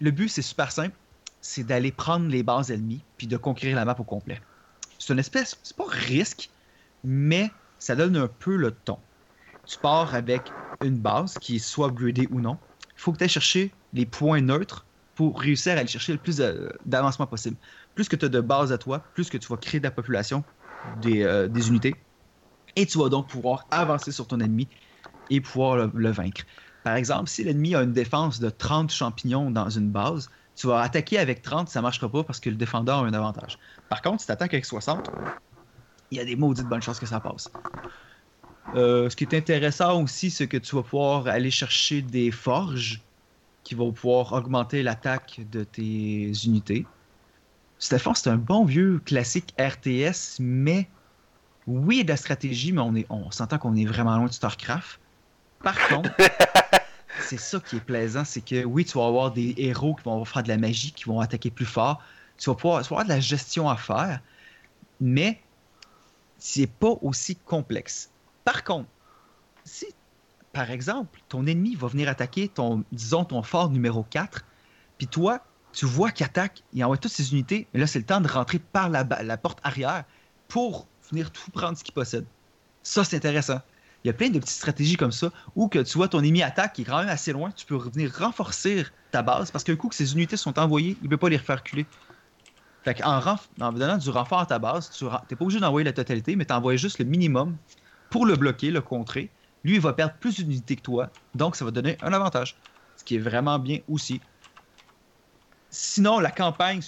Le 0.00 0.10
but, 0.10 0.28
c'est 0.28 0.42
super 0.42 0.72
simple. 0.72 0.94
C'est 1.40 1.64
d'aller 1.64 1.92
prendre 1.92 2.26
les 2.28 2.42
bases 2.42 2.70
ennemies 2.70 3.02
puis 3.16 3.26
de 3.26 3.36
conquérir 3.36 3.76
la 3.76 3.84
map 3.84 3.96
au 3.98 4.04
complet. 4.04 4.40
C'est 4.98 5.12
une 5.12 5.18
espèce. 5.18 5.58
C'est 5.62 5.76
pas 5.76 5.86
risque, 5.88 6.50
mais 7.04 7.50
ça 7.78 7.96
donne 7.96 8.16
un 8.16 8.28
peu 8.28 8.56
le 8.56 8.70
ton. 8.70 8.98
Tu 9.66 9.78
pars 9.78 10.14
avec 10.14 10.52
une 10.84 10.98
base 10.98 11.34
qui 11.38 11.56
est 11.56 11.60
soit 11.60 11.88
upgradée 11.88 12.28
ou 12.30 12.40
non. 12.40 12.58
Il 12.96 13.00
faut 13.00 13.12
que 13.12 13.18
tu 13.18 13.24
ailles 13.24 13.30
chercher 13.30 13.72
les 13.92 14.06
points 14.06 14.40
neutres 14.40 14.86
pour 15.14 15.40
réussir 15.40 15.72
à 15.76 15.80
aller 15.80 15.88
chercher 15.88 16.12
le 16.12 16.18
plus 16.18 16.40
d'avancement 16.84 17.26
possible. 17.26 17.56
Plus 17.94 18.08
que 18.08 18.16
tu 18.16 18.26
as 18.26 18.28
de 18.28 18.40
base 18.40 18.72
à 18.72 18.78
toi, 18.78 19.02
plus 19.14 19.30
que 19.30 19.38
tu 19.38 19.48
vas 19.48 19.56
créer 19.56 19.80
de 19.80 19.84
la 19.84 19.90
population 19.90 20.44
des, 21.00 21.22
euh, 21.22 21.48
unités. 21.48 21.94
Et 22.76 22.86
tu 22.86 22.98
vas 22.98 23.08
donc 23.08 23.28
pouvoir 23.28 23.66
avancer 23.70 24.12
sur 24.12 24.26
ton 24.26 24.38
ennemi 24.40 24.68
et 25.30 25.40
pouvoir 25.40 25.88
le, 25.92 26.10
vaincre. 26.10 26.42
Par 26.84 26.94
exemple, 26.94 27.28
si 27.28 27.42
l'ennemi 27.42 27.74
a 27.74 27.82
une 27.82 27.92
défense 27.92 28.38
de 28.38 28.50
30 28.50 28.92
champignons 28.92 29.50
dans 29.50 29.70
une 29.70 29.90
base, 29.90 30.28
tu 30.54 30.66
vas 30.66 30.80
attaquer 30.80 31.18
avec 31.18 31.42
30, 31.42 31.68
ça 31.68 31.80
ne 31.80 31.82
marchera 31.82 32.10
pas 32.10 32.22
parce 32.22 32.38
que 32.38 32.50
le 32.50 32.56
défendeur 32.56 32.98
a 32.98 33.06
un 33.06 33.12
avantage. 33.12 33.58
Par 33.88 34.02
contre, 34.02 34.20
si 34.20 34.26
tu 34.26 34.32
attaques 34.32 34.54
avec 34.54 34.64
60, 34.64 35.10
il 36.10 36.18
y 36.18 36.20
a 36.20 36.24
des 36.24 36.36
maudites 36.36 36.66
bonnes 36.66 36.82
chances 36.82 37.00
que 37.00 37.06
ça 37.06 37.20
passe. 37.20 37.50
Euh, 38.74 39.08
ce 39.08 39.16
qui 39.16 39.24
est 39.24 39.34
intéressant 39.34 40.02
aussi, 40.02 40.30
c'est 40.30 40.48
que 40.48 40.56
tu 40.56 40.74
vas 40.74 40.82
pouvoir 40.82 41.26
aller 41.28 41.50
chercher 41.50 42.02
des 42.02 42.30
forges 42.30 43.00
qui 43.62 43.74
vont 43.74 43.92
pouvoir 43.92 44.32
augmenter 44.32 44.82
l'attaque 44.82 45.40
de 45.50 45.64
tes 45.64 46.32
unités. 46.44 46.86
Stéphane, 47.78 48.14
c'est 48.14 48.30
un 48.30 48.36
bon 48.36 48.64
vieux 48.64 49.00
classique 49.04 49.54
RTS, 49.58 50.38
mais 50.40 50.88
oui, 51.66 52.04
de 52.04 52.10
la 52.10 52.16
stratégie, 52.16 52.72
mais 52.72 52.80
on, 52.80 52.94
est, 52.94 53.06
on 53.10 53.30
s'entend 53.30 53.58
qu'on 53.58 53.76
est 53.76 53.84
vraiment 53.84 54.16
loin 54.16 54.26
de 54.26 54.32
StarCraft. 54.32 55.00
Par 55.62 55.76
contre, 55.88 56.10
c'est 57.20 57.38
ça 57.38 57.60
qui 57.60 57.76
est 57.76 57.80
plaisant, 57.80 58.24
c'est 58.24 58.40
que 58.40 58.64
oui, 58.64 58.84
tu 58.84 58.98
vas 58.98 59.06
avoir 59.06 59.32
des 59.32 59.54
héros 59.56 59.94
qui 59.94 60.04
vont 60.04 60.24
faire 60.24 60.42
de 60.42 60.48
la 60.48 60.58
magie, 60.58 60.92
qui 60.92 61.04
vont 61.04 61.20
attaquer 61.20 61.50
plus 61.50 61.66
fort. 61.66 62.00
Tu 62.38 62.48
vas 62.50 62.54
pouvoir 62.54 62.82
tu 62.82 62.88
vas 62.90 63.00
avoir 63.00 63.04
de 63.04 63.10
la 63.10 63.20
gestion 63.20 63.68
à 63.68 63.76
faire, 63.76 64.20
mais 65.00 65.40
c'est 66.46 66.68
pas 66.68 66.94
aussi 67.02 67.34
complexe. 67.34 68.10
Par 68.44 68.62
contre, 68.62 68.88
si, 69.64 69.86
par 70.52 70.70
exemple, 70.70 71.20
ton 71.28 71.44
ennemi 71.44 71.74
va 71.74 71.88
venir 71.88 72.08
attaquer 72.08 72.46
ton, 72.46 72.84
disons, 72.92 73.24
ton 73.24 73.42
fort 73.42 73.68
numéro 73.68 74.04
4, 74.04 74.44
puis 74.96 75.08
toi, 75.08 75.44
tu 75.72 75.86
vois 75.86 76.12
qu'il 76.12 76.24
attaque, 76.24 76.62
il 76.72 76.84
envoie 76.84 76.98
toutes 76.98 77.10
ses 77.10 77.32
unités, 77.32 77.66
mais 77.74 77.80
là, 77.80 77.88
c'est 77.88 77.98
le 77.98 78.04
temps 78.04 78.20
de 78.20 78.28
rentrer 78.28 78.60
par 78.60 78.88
la, 78.88 79.04
porte 79.36 79.58
arrière 79.64 80.04
pour 80.46 80.86
venir 81.10 81.32
tout 81.32 81.50
prendre 81.50 81.76
ce 81.76 81.82
qu'il 81.82 81.94
possède. 81.94 82.24
Ça, 82.84 83.02
c'est 83.02 83.16
intéressant. 83.16 83.60
Il 84.04 84.06
y 84.06 84.10
a 84.10 84.12
plein 84.12 84.30
de 84.30 84.38
petites 84.38 84.56
stratégies 84.56 84.96
comme 84.96 85.10
ça 85.10 85.32
où 85.56 85.66
que 85.66 85.80
tu 85.80 85.98
vois 85.98 86.06
ton 86.06 86.20
ennemi 86.20 86.44
attaque 86.44 86.74
qui 86.74 86.82
est 86.82 86.84
quand 86.84 87.00
même 87.00 87.08
assez 87.08 87.32
loin, 87.32 87.50
tu 87.50 87.66
peux 87.66 87.76
venir 87.76 88.14
renforcer 88.16 88.86
ta 89.10 89.22
base 89.22 89.50
parce 89.50 89.64
qu'un 89.64 89.74
coup 89.74 89.88
que 89.88 89.96
ces 89.96 90.12
unités 90.14 90.36
sont 90.36 90.60
envoyées, 90.60 90.96
il 91.00 91.04
ne 91.04 91.08
peut 91.08 91.16
pas 91.16 91.28
les 91.28 91.38
refaire 91.38 91.56
reculer. 91.56 91.86
En, 93.02 93.72
donnant 93.72 93.98
du 93.98 94.10
renfort 94.10 94.40
à 94.40 94.46
ta 94.46 94.58
base, 94.58 94.90
tu 94.90 95.04
n'es 95.04 95.10
pas 95.10 95.44
obligé 95.44 95.58
d'envoyer 95.58 95.84
la 95.84 95.92
totalité, 95.92 96.36
mais 96.36 96.44
tu 96.44 96.52
envoies 96.52 96.76
juste 96.76 96.98
le 96.98 97.04
minimum 97.04 97.56
pour 98.10 98.26
le 98.26 98.36
bloquer, 98.36 98.70
le 98.70 98.80
contrer. 98.80 99.30
Lui, 99.64 99.74
il 99.74 99.80
va 99.80 99.92
perdre 99.92 100.14
plus 100.20 100.36
d'unités 100.36 100.76
que 100.76 100.82
toi, 100.82 101.10
donc 101.34 101.56
ça 101.56 101.64
va 101.64 101.72
donner 101.72 101.98
un 102.00 102.12
avantage. 102.12 102.56
Ce 102.96 103.02
qui 103.02 103.16
est 103.16 103.20
vraiment 103.20 103.58
bien 103.58 103.80
aussi. 103.88 104.20
Sinon, 105.70 106.20
la 106.20 106.30
campagne, 106.30 106.80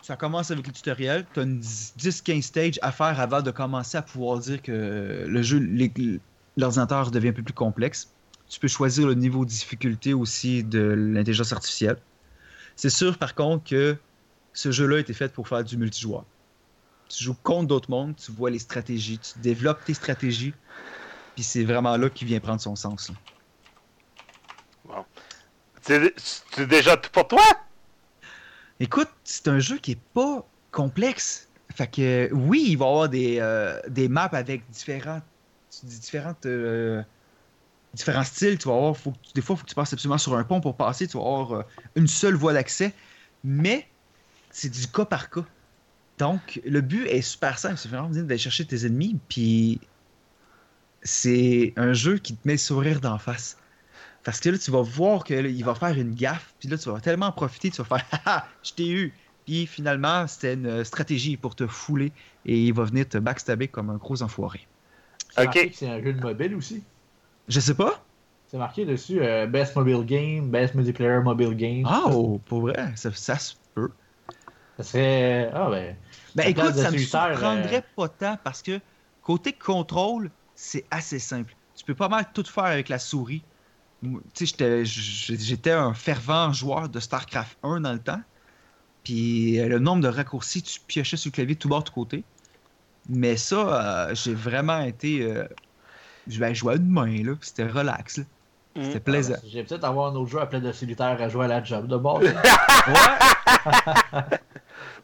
ça 0.00 0.16
commence 0.16 0.50
avec 0.50 0.66
le 0.66 0.72
tutoriel. 0.72 1.26
Tu 1.34 1.40
as 1.40 1.42
une 1.42 1.60
10-15 1.60 2.42
stages 2.42 2.78
à 2.82 2.92
faire 2.92 3.18
avant 3.18 3.42
de 3.42 3.50
commencer 3.50 3.98
à 3.98 4.02
pouvoir 4.02 4.38
dire 4.38 4.62
que 4.62 5.24
le 5.26 5.42
jeu, 5.42 5.58
l'ordinateur 6.56 7.10
devient 7.10 7.28
un 7.28 7.32
peu 7.32 7.42
plus 7.42 7.54
complexe. 7.54 8.14
Tu 8.48 8.60
peux 8.60 8.68
choisir 8.68 9.08
le 9.08 9.14
niveau 9.14 9.44
de 9.44 9.50
difficulté 9.50 10.14
aussi 10.14 10.62
de 10.62 10.78
l'intelligence 10.78 11.52
artificielle. 11.52 11.96
C'est 12.76 12.90
sûr, 12.90 13.18
par 13.18 13.34
contre, 13.34 13.64
que 13.64 13.96
ce 14.54 14.70
jeu-là 14.70 14.96
a 14.96 15.00
été 15.00 15.12
fait 15.12 15.32
pour 15.32 15.46
faire 15.48 15.62
du 15.62 15.76
multijoueur. 15.76 16.24
Tu 17.08 17.22
joues 17.22 17.36
contre 17.42 17.68
d'autres 17.68 17.90
mondes, 17.90 18.16
tu 18.16 18.32
vois 18.32 18.50
les 18.50 18.58
stratégies, 18.58 19.18
tu 19.18 19.38
développes 19.40 19.84
tes 19.84 19.94
stratégies, 19.94 20.54
puis 21.34 21.44
c'est 21.44 21.64
vraiment 21.64 21.96
là 21.96 22.08
qu'il 22.08 22.26
vient 22.26 22.40
prendre 22.40 22.60
son 22.60 22.76
sens. 22.76 23.12
Bon. 24.86 25.04
C'est 25.82 26.66
déjà 26.66 26.96
tout 26.96 27.10
pour 27.10 27.28
toi? 27.28 27.42
Écoute, 28.80 29.10
c'est 29.22 29.48
un 29.48 29.58
jeu 29.58 29.76
qui 29.78 29.92
est 29.92 30.00
pas 30.14 30.46
complexe. 30.70 31.48
Fait 31.74 31.86
que 31.86 32.30
oui, 32.32 32.64
il 32.68 32.78
va 32.78 32.86
y 32.86 32.88
avoir 32.88 33.08
des, 33.08 33.38
euh, 33.40 33.80
des 33.88 34.08
maps 34.08 34.30
avec 34.32 34.68
différents, 34.70 35.20
différentes, 35.82 36.46
euh, 36.46 37.02
différents 37.92 38.24
styles. 38.24 38.58
Tu 38.58 38.68
vas 38.68 38.74
avoir, 38.74 38.96
faut, 38.96 39.12
des 39.34 39.42
fois, 39.42 39.54
il 39.54 39.58
faut 39.58 39.64
que 39.64 39.68
tu 39.68 39.74
passes 39.74 39.92
absolument 39.92 40.18
sur 40.18 40.34
un 40.34 40.44
pont 40.44 40.60
pour 40.60 40.76
passer. 40.76 41.06
Tu 41.06 41.16
vas 41.16 41.22
avoir 41.22 41.52
euh, 41.52 41.62
une 41.96 42.08
seule 42.08 42.34
voie 42.34 42.52
d'accès. 42.52 42.94
Mais 43.42 43.86
c'est 44.54 44.70
du 44.70 44.86
cas 44.86 45.04
par 45.04 45.30
cas. 45.30 45.44
Donc, 46.18 46.60
le 46.64 46.80
but 46.80 47.06
est 47.06 47.22
super 47.22 47.58
simple. 47.58 47.76
C'est 47.76 47.88
vraiment 47.88 48.08
d'aller 48.08 48.38
chercher 48.38 48.64
tes 48.64 48.86
ennemis. 48.86 49.18
Puis, 49.28 49.80
c'est 51.02 51.72
un 51.76 51.92
jeu 51.92 52.18
qui 52.18 52.34
te 52.36 52.46
met 52.46 52.54
le 52.54 52.58
sourire 52.58 53.00
d'en 53.00 53.18
face. 53.18 53.58
Parce 54.22 54.38
que 54.40 54.48
là, 54.50 54.56
tu 54.56 54.70
vas 54.70 54.80
voir 54.80 55.24
qu'il 55.24 55.64
va 55.64 55.74
faire 55.74 55.98
une 55.98 56.14
gaffe. 56.14 56.54
Puis 56.60 56.68
là, 56.68 56.78
tu 56.78 56.88
vas 56.88 57.00
tellement 57.00 57.32
profiter. 57.32 57.70
Tu 57.70 57.82
vas 57.82 57.98
faire 57.98 58.06
Haha, 58.24 58.46
je 58.62 58.72
t'ai 58.72 58.88
eu. 58.88 59.12
Puis 59.44 59.66
finalement, 59.66 60.26
c'était 60.28 60.54
une 60.54 60.84
stratégie 60.84 61.36
pour 61.36 61.54
te 61.56 61.66
fouler 61.66 62.12
et 62.46 62.58
il 62.64 62.72
va 62.72 62.84
venir 62.84 63.08
te 63.08 63.18
backstabber 63.18 63.68
comme 63.68 63.90
un 63.90 63.96
gros 63.96 64.22
enfoiré. 64.22 64.66
Ok. 65.36 65.70
C'est 65.74 65.88
un 65.88 66.00
jeu 66.00 66.12
de 66.12 66.20
mobile 66.20 66.54
aussi? 66.54 66.82
Je 67.48 67.60
sais 67.60 67.74
pas. 67.74 68.02
C'est 68.46 68.56
marqué 68.56 68.86
dessus 68.86 69.20
euh, 69.20 69.46
Best 69.46 69.74
Mobile 69.74 70.06
Game, 70.06 70.48
Best 70.48 70.74
Multiplayer 70.76 71.20
Mobile 71.22 71.56
Game. 71.56 71.82
Ah, 71.86 72.04
oh, 72.06 72.40
pour 72.46 72.60
vrai, 72.60 72.92
ça, 72.94 73.10
se 73.10 73.54
peut. 73.74 73.90
Ça 74.76 74.82
serait. 74.82 75.50
Ah, 75.54 75.68
ben. 75.70 75.96
Ben 76.34 76.48
écoute, 76.48 76.74
ça 76.74 76.90
me 76.90 76.98
surprendrait 76.98 77.76
euh, 77.76 77.94
pas 77.96 78.08
tant 78.08 78.38
parce 78.42 78.62
que 78.62 78.80
côté 79.22 79.52
contrôle, 79.52 80.30
c'est 80.54 80.84
assez 80.90 81.18
simple. 81.18 81.54
Tu 81.76 81.84
peux 81.84 81.94
pas 81.94 82.08
mal 82.08 82.26
tout 82.32 82.44
faire 82.44 82.64
avec 82.64 82.88
la 82.88 82.98
souris. 82.98 83.42
Tu 84.34 84.46
sais, 84.46 84.84
j'étais 84.84 85.70
un 85.70 85.94
fervent 85.94 86.52
joueur 86.52 86.88
de 86.88 87.00
StarCraft 87.00 87.56
1 87.62 87.80
dans 87.80 87.92
le 87.92 87.98
temps. 87.98 88.20
Puis 89.04 89.60
euh, 89.60 89.68
le 89.68 89.78
nombre 89.78 90.02
de 90.02 90.08
raccourcis, 90.08 90.62
tu 90.62 90.80
piochais 90.80 91.16
sur 91.16 91.28
le 91.28 91.34
clavier 91.34 91.56
tout 91.56 91.68
bord, 91.68 91.84
de 91.84 91.90
côté. 91.90 92.24
Mais 93.08 93.36
ça, 93.36 94.08
euh, 94.08 94.14
j'ai 94.14 94.34
vraiment 94.34 94.80
été. 94.80 95.22
Euh, 95.22 95.44
je 96.26 96.40
vais 96.40 96.54
jouer 96.54 96.74
à 96.74 96.76
une 96.76 96.88
main, 96.88 97.22
là. 97.22 97.34
C'était 97.42 97.66
relax, 97.66 98.18
là. 98.18 98.24
C'était 98.76 98.98
mm. 98.98 99.02
plaisant. 99.02 99.34
J'ai 99.46 99.62
peut-être 99.62 99.84
avoir 99.84 100.10
un 100.10 100.16
autre 100.16 100.30
jeu 100.30 100.40
appelé 100.40 100.60
de 100.60 100.72
solitaire 100.72 101.20
à 101.20 101.28
jouer 101.28 101.44
à 101.44 101.48
la 101.48 101.62
job 101.62 101.86
de 101.86 101.96
bord. 101.96 102.18
ouais. 102.20 102.32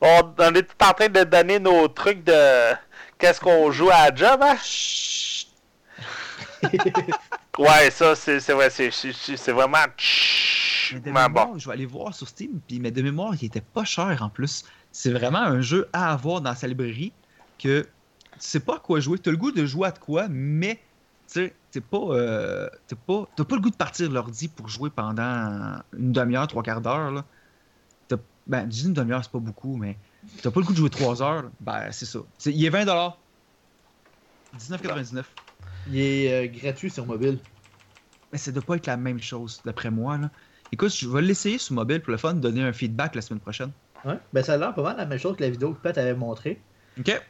On, 0.01 0.55
est 0.55 0.63
tout 0.63 0.85
en 0.85 0.93
train 0.93 1.09
de 1.09 1.25
donner 1.25 1.59
nos 1.59 1.89
trucs 1.89 2.25
de. 2.25 2.75
Qu'est-ce 3.19 3.41
qu'on 3.41 3.71
joue 3.71 3.91
à 3.91 4.11
la 4.11 4.15
job, 4.15 4.41
hein? 4.43 4.57
ouais, 7.59 7.91
ça, 7.91 8.15
c'est 8.15 8.53
vrai. 8.53 8.71
C'est 8.71 9.53
vraiment. 9.53 9.79
Mais 10.93 11.01
de 11.01 11.11
mémoire, 11.11 11.59
je 11.59 11.67
vais 11.69 11.75
aller 11.75 11.87
voir 11.87 12.15
sur 12.15 12.29
Steam, 12.29 12.61
puis 12.67 12.81
mais 12.81 12.91
de 12.91 13.03
mémoire, 13.03 13.35
il 13.41 13.45
était 13.45 13.61
pas 13.61 13.85
cher 13.85 14.23
en 14.23 14.29
plus. 14.29 14.65
C'est 14.93 15.13
vraiment 15.13 15.39
un 15.39 15.61
jeu 15.61 15.89
à 15.93 16.13
avoir 16.13 16.41
dans 16.41 16.55
sa 16.55 16.67
librairie 16.67 17.13
que 17.59 17.83
tu 17.83 17.89
sais 18.39 18.61
pas 18.61 18.77
à 18.77 18.79
quoi 18.79 19.01
jouer. 19.01 19.19
Tu 19.19 19.29
as 19.29 19.33
le 19.33 19.39
goût 19.39 19.53
de 19.53 19.65
jouer 19.67 19.89
à 19.89 19.91
de 19.93 19.99
quoi, 19.99 20.27
mais 20.29 20.81
tu 21.33 21.53
sais, 21.71 21.81
pas, 21.81 21.99
euh, 21.99 22.69
pas, 23.07 23.29
t'as 23.37 23.45
pas 23.45 23.55
le 23.55 23.61
goût 23.61 23.71
de 23.71 23.77
partir 23.77 24.11
l'ordi 24.11 24.49
pour 24.49 24.69
jouer 24.69 24.91
pendant 24.91 25.81
une 25.97 26.13
demi-heure, 26.13 26.49
trois 26.49 26.63
quarts 26.63 26.81
d'heure. 26.81 27.25
Ben, 28.47 28.67
dis 28.67 28.87
une 28.87 28.95
demi-heure, 28.95 29.23
c'est 29.23 29.33
pas 29.33 29.39
beaucoup, 29.39 29.77
mais 29.77 29.97
t'as 30.43 30.51
pas 30.51 30.61
le 30.61 30.67
goût 30.67 30.73
de 30.73 30.79
jouer 30.79 30.91
trois 30.91 31.23
heures. 31.23 31.51
Ben, 31.61 31.91
c'est 31.93 32.07
ça. 32.07 32.21
il 32.47 32.65
est 32.65 32.71
20 32.71 32.85
19,99. 34.59 35.25
Il 35.89 35.99
est 35.99 36.33
euh, 36.33 36.47
gratuit 36.49 36.91
sur 36.91 37.07
mobile. 37.07 37.39
Mais 38.33 38.39
ça 38.39 38.53
doit 38.53 38.63
pas 38.63 38.77
être 38.77 38.87
la 38.87 38.97
même 38.97 39.21
chose, 39.21 39.61
d'après 39.65 39.91
moi. 39.91 40.19
Là. 40.19 40.31
Écoute, 40.73 40.95
je 40.95 41.09
vais 41.09 41.23
l'essayer 41.23 41.59
sur 41.59 41.75
mobile 41.75 42.01
pour 42.01 42.13
le 42.13 42.17
fun, 42.17 42.35
donner 42.35 42.63
un 42.63 42.73
feedback 42.73 43.15
la 43.15 43.23
semaine 43.23 43.41
prochaine. 43.41 43.71
Ouais, 44.05 44.19
ben 44.33 44.43
ça 44.43 44.55
a 44.55 44.57
l'air 44.57 44.75
pas 44.75 44.83
mal 44.83 44.97
la 44.97 45.05
même 45.05 45.19
chose 45.19 45.37
que 45.37 45.43
la 45.43 45.51
vidéo 45.51 45.75
que 45.75 45.81
Pat 45.81 45.97
avait 45.99 46.15
montré. 46.15 46.61
Ok. 46.99 47.21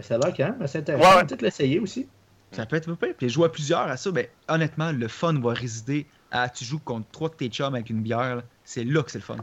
Ça 0.00 0.14
a 0.14 0.18
l'air 0.18 0.34
quand 0.34 0.44
même 0.44 0.62
assez 0.62 0.78
intéressant. 0.78 1.16
Ouais, 1.16 1.24
peut-être 1.24 1.42
l'essayer 1.42 1.78
aussi. 1.80 2.06
Ça 2.52 2.66
peut 2.66 2.76
être 2.76 2.92
pas 2.94 3.06
Puis 3.16 3.28
jouer 3.28 3.46
à 3.46 3.48
plusieurs 3.48 3.80
à 3.80 3.96
ça, 3.96 4.10
ben 4.10 4.26
honnêtement, 4.48 4.92
le 4.92 5.08
fun 5.08 5.38
va 5.40 5.54
résider 5.54 6.06
à 6.32 6.48
tu 6.48 6.64
joues 6.64 6.80
contre 6.80 7.06
trois 7.12 7.28
de 7.28 7.34
tes 7.34 7.48
chums 7.48 7.74
avec 7.74 7.90
une 7.90 8.02
bière. 8.02 8.42
C'est 8.64 8.84
là 8.84 9.02
que 9.02 9.10
c'est 9.10 9.18
le 9.18 9.24
fun. 9.24 9.36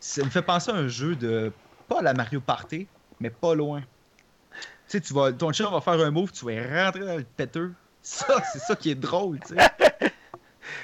Ça 0.00 0.24
me 0.24 0.30
fait 0.30 0.42
penser 0.42 0.70
à 0.70 0.74
un 0.74 0.88
jeu 0.88 1.14
de. 1.14 1.52
Pas 1.88 2.02
la 2.02 2.14
Mario 2.14 2.40
Party, 2.40 2.88
mais 3.20 3.30
pas 3.30 3.54
loin. 3.54 3.82
Tu 4.50 4.66
sais, 4.86 5.00
tu 5.00 5.14
vas, 5.14 5.32
ton 5.32 5.52
chum 5.52 5.70
va 5.70 5.80
faire 5.80 5.94
un 5.94 6.10
move, 6.10 6.32
tu 6.32 6.44
vas 6.44 6.84
rentrer 6.84 7.04
dans 7.04 7.16
le 7.16 7.24
péteux. 7.24 7.72
Ça, 8.02 8.26
c'est 8.52 8.58
ça 8.58 8.74
qui 8.74 8.90
est 8.90 8.94
drôle, 8.94 9.38
tu 9.40 9.54
sais. 9.54 9.70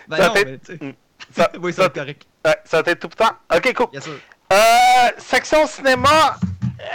Ben 0.09 0.17
ça 0.17 0.29
non, 0.29 0.35
mais 0.35 0.59
tu 0.59 0.79
sais. 0.79 0.95
Ça, 1.33 1.51
oui, 1.61 1.73
ça, 1.73 1.89
correct. 1.89 2.27
Ouais, 2.45 2.57
ça 2.65 2.83
va 2.83 2.93
être 2.93 3.01
tout 3.01 3.09
le 3.09 3.17
temps. 3.17 3.37
Ok, 3.55 3.75
cool. 3.75 3.91
Bien 3.91 4.01
sûr. 4.01 4.19
Euh, 4.53 5.11
section 5.19 5.67
cinéma. 5.67 6.37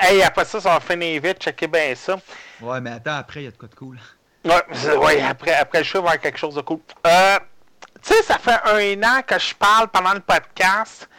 Hey, 0.01 0.21
après 0.23 0.45
ça, 0.45 0.59
ça 0.59 0.73
va 0.73 0.79
finir 0.79 1.21
vite. 1.21 1.39
Checkez 1.41 1.67
bien 1.67 1.93
ça. 1.95 2.19
Ouais, 2.61 2.81
mais 2.81 2.91
attends, 2.91 3.15
après, 3.15 3.41
il 3.41 3.45
y 3.45 3.47
a 3.47 3.51
de 3.51 3.57
quoi 3.57 3.67
de 3.67 3.75
cool. 3.75 3.97
Ouais, 4.43 4.97
ouais 4.97 5.21
après, 5.21 5.53
après 5.53 5.79
le 5.79 5.83
show, 5.83 5.99
il 5.99 6.01
va 6.01 6.09
y 6.09 6.09
avoir 6.09 6.19
quelque 6.21 6.37
chose 6.37 6.55
de 6.55 6.61
cool. 6.61 6.79
Euh, 7.07 7.39
tu 8.05 8.13
sais, 8.13 8.21
ça 8.23 8.37
fait 8.37 8.59
un 8.65 9.03
an 9.03 9.21
que 9.25 9.39
je 9.39 9.55
parle 9.55 9.87
pendant 9.87 10.13
le 10.13 10.19
podcast 10.19 11.09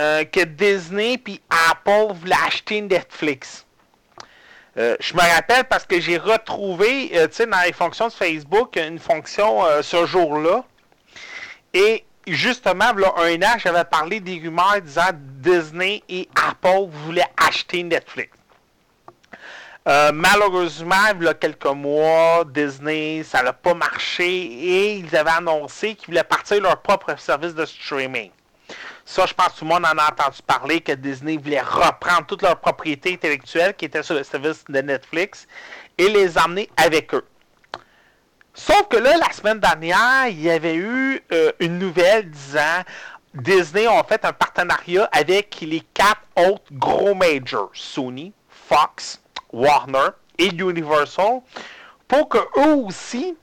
euh, 0.00 0.24
que 0.24 0.44
Disney 0.44 1.18
puis 1.18 1.40
Apple 1.70 2.14
voulaient 2.14 2.34
acheter 2.46 2.80
Netflix. 2.80 3.66
Euh, 4.78 4.96
je 5.00 5.12
me 5.12 5.20
rappelle 5.20 5.64
parce 5.64 5.84
que 5.84 6.00
j'ai 6.00 6.16
retrouvé, 6.16 7.10
euh, 7.14 7.26
tu 7.28 7.34
sais, 7.34 7.46
dans 7.46 7.60
les 7.60 7.72
fonctions 7.72 8.08
de 8.08 8.12
Facebook, 8.12 8.76
une 8.76 8.98
fonction 8.98 9.62
ce 9.82 10.06
jour-là. 10.06 10.64
Et 11.74 12.04
justement, 12.26 12.92
là, 12.94 13.12
un 13.18 13.42
an, 13.42 13.58
j'avais 13.58 13.84
parlé 13.84 14.20
des 14.20 14.38
rumeurs 14.38 14.80
disant 14.80 15.10
Disney 15.14 16.02
et 16.08 16.28
Apple 16.48 16.88
voulaient 16.88 17.30
acheter 17.36 17.82
Netflix. 17.82 18.30
Malheureusement, 19.86 20.94
il 21.18 21.24
y 21.24 21.28
a 21.28 21.34
quelques 21.34 21.64
mois, 21.66 22.44
Disney, 22.46 23.22
ça 23.24 23.42
n'a 23.42 23.52
pas 23.52 23.74
marché 23.74 24.26
et 24.26 24.94
ils 24.96 25.16
avaient 25.16 25.30
annoncé 25.30 25.94
qu'ils 25.94 26.08
voulaient 26.08 26.24
partir 26.24 26.60
leur 26.60 26.80
propre 26.80 27.18
service 27.18 27.54
de 27.54 27.64
streaming. 27.64 28.30
Ça, 29.04 29.26
je 29.26 29.34
pense 29.34 29.48
que 29.48 29.58
tout 29.58 29.64
le 29.64 29.70
monde 29.70 29.84
en 29.84 29.98
a 29.98 30.10
entendu 30.10 30.38
parler 30.46 30.80
que 30.80 30.92
Disney 30.92 31.36
voulait 31.36 31.60
reprendre 31.60 32.26
toute 32.26 32.42
leur 32.42 32.60
propriété 32.60 33.12
intellectuelle 33.12 33.74
qui 33.74 33.86
était 33.86 34.04
sur 34.04 34.14
le 34.14 34.22
service 34.22 34.64
de 34.68 34.80
Netflix 34.80 35.48
et 35.98 36.08
les 36.08 36.38
emmener 36.38 36.70
avec 36.76 37.12
eux. 37.14 37.26
Sauf 38.54 38.88
que 38.88 38.96
là, 38.96 39.16
la 39.16 39.32
semaine 39.32 39.58
dernière, 39.58 40.28
il 40.28 40.40
y 40.40 40.50
avait 40.50 40.76
eu 40.76 41.22
euh, 41.32 41.52
une 41.60 41.78
nouvelle 41.78 42.30
disant 42.30 42.84
Disney 43.34 43.88
ont 43.88 44.04
fait 44.04 44.24
un 44.24 44.32
partenariat 44.32 45.08
avec 45.12 45.60
les 45.60 45.80
quatre 45.94 46.22
autres 46.36 46.72
gros 46.72 47.14
majors, 47.14 47.70
Sony, 47.72 48.32
Fox, 48.48 49.19
Warner 49.52 50.08
et 50.38 50.48
Universal, 50.48 51.40
pour 52.08 52.28
que 52.28 52.38
eux 52.38 52.74
aussi 52.86 53.36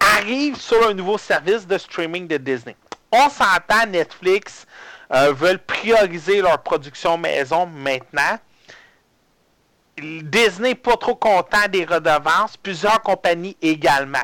arrivent 0.00 0.60
sur 0.60 0.86
un 0.86 0.94
nouveau 0.94 1.18
service 1.18 1.66
de 1.66 1.78
streaming 1.78 2.26
de 2.26 2.36
Disney 2.36 2.76
on 3.10 3.28
s'entend, 3.28 3.86
Netflix 3.88 4.66
euh, 5.12 5.32
veulent 5.32 5.58
prioriser 5.58 6.40
leur 6.40 6.62
production 6.62 7.16
maison 7.16 7.66
maintenant. 7.66 8.38
Disney 9.96 10.68
n'est 10.70 10.74
pas 10.74 10.96
trop 10.96 11.16
content 11.16 11.66
des 11.68 11.84
redevances, 11.84 12.56
plusieurs 12.56 13.02
compagnies 13.02 13.56
également. 13.60 14.22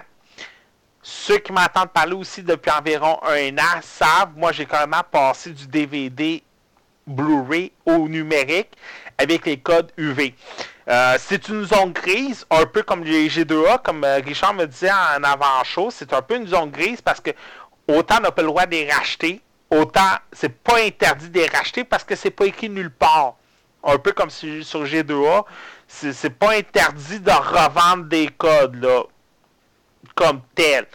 Ceux 1.02 1.38
qui 1.38 1.52
m'entendent 1.52 1.90
parler 1.90 2.14
aussi 2.14 2.42
depuis 2.42 2.70
environ 2.70 3.18
un 3.24 3.58
an 3.58 3.80
savent, 3.82 4.32
moi 4.36 4.52
j'ai 4.52 4.66
carrément 4.66 5.02
passé 5.10 5.50
du 5.50 5.66
DVD 5.66 6.42
Blu-ray 7.06 7.72
au 7.84 8.08
numérique 8.08 8.70
avec 9.18 9.46
les 9.46 9.58
codes 9.58 9.90
UV. 9.96 10.34
Euh, 10.88 11.16
c'est 11.18 11.48
une 11.48 11.64
zone 11.64 11.92
grise, 11.92 12.46
un 12.50 12.66
peu 12.66 12.82
comme 12.82 13.04
les 13.04 13.28
G2A, 13.28 13.82
comme 13.82 14.04
euh, 14.04 14.20
Richard 14.24 14.52
me 14.54 14.66
disait 14.66 14.90
en 14.90 15.22
avant-show, 15.22 15.90
c'est 15.90 16.12
un 16.12 16.20
peu 16.20 16.36
une 16.36 16.46
zone 16.46 16.70
grise 16.70 17.00
parce 17.00 17.20
que 17.20 17.30
autant 17.88 18.16
on 18.18 18.22
n'a 18.22 18.30
pas 18.32 18.42
le 18.42 18.48
droit 18.48 18.66
de 18.66 18.72
les 18.72 18.90
racheter, 18.90 19.40
autant 19.70 20.18
c'est 20.32 20.54
pas 20.54 20.80
interdit 20.80 21.30
de 21.30 21.40
les 21.40 21.46
racheter 21.46 21.84
parce 21.84 22.04
que 22.04 22.14
c'est 22.16 22.30
pas 22.30 22.46
écrit 22.46 22.68
nulle 22.68 22.90
part. 22.90 23.34
Un 23.82 23.98
peu 23.98 24.12
comme 24.12 24.30
sur 24.30 24.84
G2A, 24.84 25.44
c'est 25.86 26.30
pas 26.30 26.52
interdit 26.52 27.20
de 27.20 27.30
revendre 27.30 28.04
des 28.04 28.28
codes 28.28 28.82
là, 28.82 29.02
comme 30.14 30.40
tel. 30.54 30.86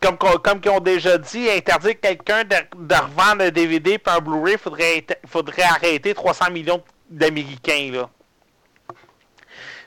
Comme, 0.00 0.16
comme 0.16 0.60
ils 0.64 0.70
ont 0.70 0.80
déjà 0.80 1.18
dit, 1.18 1.50
interdire 1.50 2.00
quelqu'un 2.00 2.44
de, 2.44 2.56
revendre 2.94 3.44
un 3.44 3.50
DVD 3.50 3.92
et 3.92 4.00
un 4.06 4.20
Blu-ray, 4.20 4.54
il 4.54 4.58
faudrait, 4.58 5.06
faudrait 5.26 5.62
arrêter 5.62 6.14
300 6.14 6.50
millions 6.50 6.82
d'Américains. 7.08 7.90
là. 7.92 8.10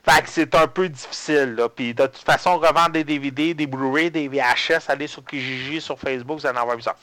Fait 0.07 0.21
que 0.21 0.29
c'est 0.29 0.55
un 0.55 0.67
peu 0.67 0.89
difficile, 0.89 1.55
là. 1.55 1.69
Puis 1.69 1.93
de 1.93 2.05
toute 2.05 2.23
façon, 2.23 2.57
revendre 2.57 2.91
des 2.91 3.03
DVD, 3.03 3.53
des 3.53 3.67
Blu-ray, 3.67 4.09
des 4.09 4.27
VHS, 4.27 4.89
aller 4.89 5.07
sur 5.07 5.23
Kijiji, 5.25 5.81
sur 5.81 5.99
Facebook, 5.99 6.39
vous 6.39 6.47
allez 6.47 6.57
en 6.57 6.61
avoir 6.61 6.81
ça. 6.81 6.95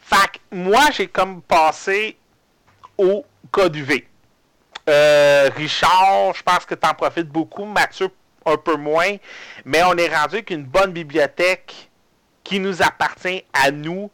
Fait 0.00 0.16
que 0.32 0.38
moi, 0.54 0.90
j'ai 0.92 1.08
comme 1.08 1.42
passé 1.42 2.16
au 2.98 3.24
code 3.50 3.74
UV. 3.74 4.06
Euh, 4.88 5.50
Richard, 5.56 6.34
je 6.34 6.42
pense 6.42 6.64
que 6.64 6.74
tu 6.74 6.86
en 6.86 6.94
profites 6.94 7.28
beaucoup. 7.28 7.64
Mathieu, 7.64 8.08
un 8.44 8.56
peu 8.56 8.76
moins. 8.76 9.16
Mais 9.64 9.82
on 9.82 9.94
est 9.96 10.14
rendu 10.14 10.36
avec 10.36 10.50
une 10.50 10.64
bonne 10.64 10.92
bibliothèque 10.92 11.85
qui 12.46 12.60
nous 12.60 12.80
appartient 12.80 13.44
à 13.52 13.72
nous 13.72 14.08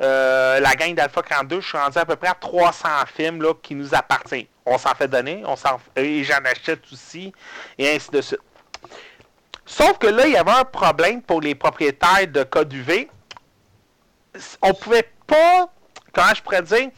euh, 0.00 0.60
la 0.60 0.74
gang 0.76 0.94
d'Alpha 0.94 1.22
42, 1.22 1.60
je 1.60 1.68
suis 1.68 1.78
rendu 1.78 1.98
à 1.98 2.04
peu 2.04 2.16
près 2.16 2.28
à 2.28 2.34
300 2.34 2.88
films 3.16 3.42
là, 3.42 3.54
qui 3.62 3.74
nous 3.74 3.94
appartiennent. 3.94 4.46
On 4.66 4.76
s'en 4.78 4.94
fait 4.94 5.08
donner, 5.08 5.42
on 5.46 5.56
s'en 5.56 5.80
et 5.96 6.22
j'en 6.22 6.38
achète 6.44 6.82
aussi, 6.92 7.32
et 7.78 7.96
ainsi 7.96 8.10
de 8.10 8.20
suite. 8.20 8.40
Sauf 9.64 9.98
que 9.98 10.06
là, 10.06 10.26
il 10.26 10.34
y 10.34 10.36
avait 10.36 10.50
un 10.50 10.64
problème 10.64 11.22
pour 11.22 11.40
les 11.40 11.54
propriétaires 11.54 12.28
de 12.28 12.44
code 12.44 12.72
UV. 12.72 13.08
On 14.62 14.72
pouvait 14.74 15.10
pas, 15.26 15.68
comment 16.12 16.34
je 16.34 16.42
pourrais 16.42 16.62
dire, 16.62 16.90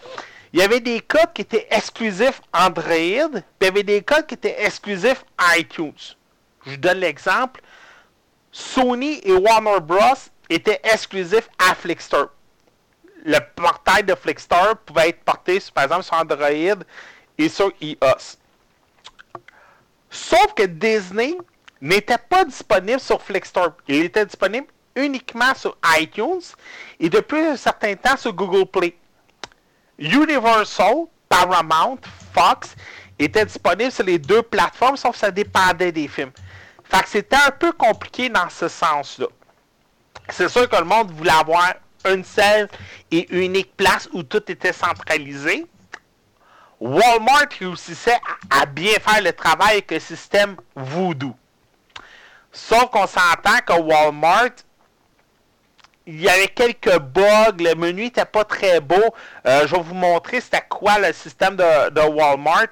il 0.52 0.58
y 0.58 0.62
avait 0.62 0.80
des 0.80 1.00
codes 1.00 1.32
qui 1.32 1.42
étaient 1.42 1.68
exclusifs 1.70 2.42
Android, 2.52 2.84
puis 2.84 3.42
il 3.60 3.64
y 3.64 3.68
avait 3.68 3.82
des 3.84 4.02
codes 4.02 4.26
qui 4.26 4.34
étaient 4.34 4.56
exclusifs 4.62 5.24
iTunes. 5.56 5.94
Je 6.66 6.72
vous 6.72 6.76
donne 6.76 6.98
l'exemple. 6.98 7.62
Sony 8.52 9.20
et 9.22 9.32
Warner 9.32 9.80
Bros. 9.80 10.16
Étaient 10.50 10.80
exclusifs 10.84 11.48
à 11.58 11.74
Flickster. 11.74 12.24
Le 13.24 13.38
portail 13.54 14.04
de 14.04 14.14
Flickster 14.14 14.72
pouvait 14.84 15.10
être 15.10 15.22
porté, 15.24 15.62
par 15.72 15.84
exemple, 15.84 16.02
sur 16.02 16.14
Android 16.14 16.84
et 17.38 17.48
sur 17.48 17.72
iOS. 17.80 18.36
Sauf 20.10 20.54
que 20.54 20.64
Disney 20.64 21.36
n'était 21.80 22.18
pas 22.18 22.44
disponible 22.44 23.00
sur 23.00 23.22
Flickster. 23.22 23.66
Il 23.86 24.04
était 24.04 24.26
disponible 24.26 24.66
uniquement 24.96 25.54
sur 25.54 25.76
iTunes 25.98 26.40
et 26.98 27.08
depuis 27.08 27.38
un 27.38 27.56
certain 27.56 27.94
temps 27.94 28.16
sur 28.16 28.32
Google 28.32 28.66
Play. 28.66 28.96
Universal, 29.98 31.06
Paramount, 31.28 31.98
Fox 32.34 32.74
étaient 33.18 33.44
disponibles 33.44 33.92
sur 33.92 34.04
les 34.04 34.18
deux 34.18 34.42
plateformes, 34.42 34.96
sauf 34.96 35.12
que 35.12 35.18
ça 35.18 35.30
dépendait 35.30 35.92
des 35.92 36.08
films. 36.08 36.32
C'était 37.06 37.36
un 37.36 37.50
peu 37.50 37.72
compliqué 37.72 38.28
dans 38.28 38.48
ce 38.48 38.66
sens-là. 38.66 39.26
C'est 40.32 40.48
sûr 40.48 40.68
que 40.68 40.76
le 40.76 40.84
monde 40.84 41.10
voulait 41.10 41.30
avoir 41.30 41.74
une 42.08 42.24
seule 42.24 42.68
et 43.10 43.26
unique 43.34 43.76
place 43.76 44.08
où 44.12 44.22
tout 44.22 44.42
était 44.50 44.72
centralisé. 44.72 45.66
Walmart 46.80 47.48
réussissait 47.58 48.18
à 48.48 48.64
bien 48.64 48.94
faire 48.94 49.22
le 49.22 49.32
travail 49.32 49.72
avec 49.72 49.90
le 49.90 50.00
système 50.00 50.56
Voodoo. 50.74 51.34
Sauf 52.52 52.86
qu'on 52.90 53.06
s'entend 53.06 53.58
que 53.66 53.74
Walmart, 53.74 54.50
il 56.06 56.20
y 56.20 56.28
avait 56.28 56.48
quelques 56.48 56.98
bugs, 56.98 57.56
le 57.58 57.74
menu 57.74 58.04
n'était 58.04 58.24
pas 58.24 58.44
très 58.44 58.80
beau. 58.80 59.14
Euh, 59.46 59.66
je 59.66 59.76
vais 59.76 59.82
vous 59.82 59.94
montrer 59.94 60.40
c'était 60.40 60.64
quoi 60.68 60.98
le 60.98 61.12
système 61.12 61.56
de, 61.56 62.00
Walmart. 62.00 62.68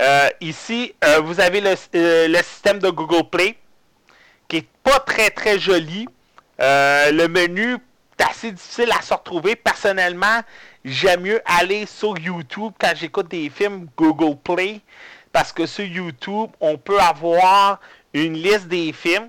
Euh, 0.00 0.28
ici, 0.40 0.94
euh, 1.04 1.20
vous 1.20 1.40
avez 1.40 1.60
le, 1.60 1.74
le, 1.92 2.42
système 2.42 2.78
de 2.78 2.90
Google 2.90 3.28
Play 3.30 3.56
qui 4.48 4.56
est 4.58 4.68
pas 4.82 4.98
très 5.00 5.30
très 5.30 5.58
joli. 5.58 6.08
le 6.58 7.26
menu 7.26 7.74
est 8.18 8.22
assez 8.22 8.52
difficile 8.52 8.90
à 8.98 9.02
se 9.02 9.14
retrouver. 9.14 9.54
Personnellement, 9.54 10.40
j'aime 10.84 11.20
mieux 11.22 11.42
aller 11.44 11.86
sur 11.86 12.18
YouTube 12.18 12.72
quand 12.78 12.92
j'écoute 12.96 13.28
des 13.28 13.50
films 13.50 13.88
Google 13.96 14.36
Play 14.36 14.80
parce 15.32 15.52
que 15.52 15.66
sur 15.66 15.84
YouTube, 15.84 16.50
on 16.60 16.78
peut 16.78 16.98
avoir 16.98 17.80
une 18.14 18.34
liste 18.34 18.68
des 18.68 18.92
films 18.92 19.28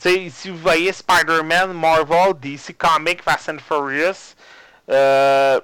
sais, 0.00 0.16
ici, 0.24 0.48
vous 0.50 0.56
voyez 0.56 0.92
Spider-Man, 0.92 1.72
Marvel, 1.72 2.34
DC 2.40 2.76
Comics, 2.76 3.22
Fast 3.22 3.50
and 3.50 3.58
Furious. 3.58 4.34
Euh, 4.90 5.60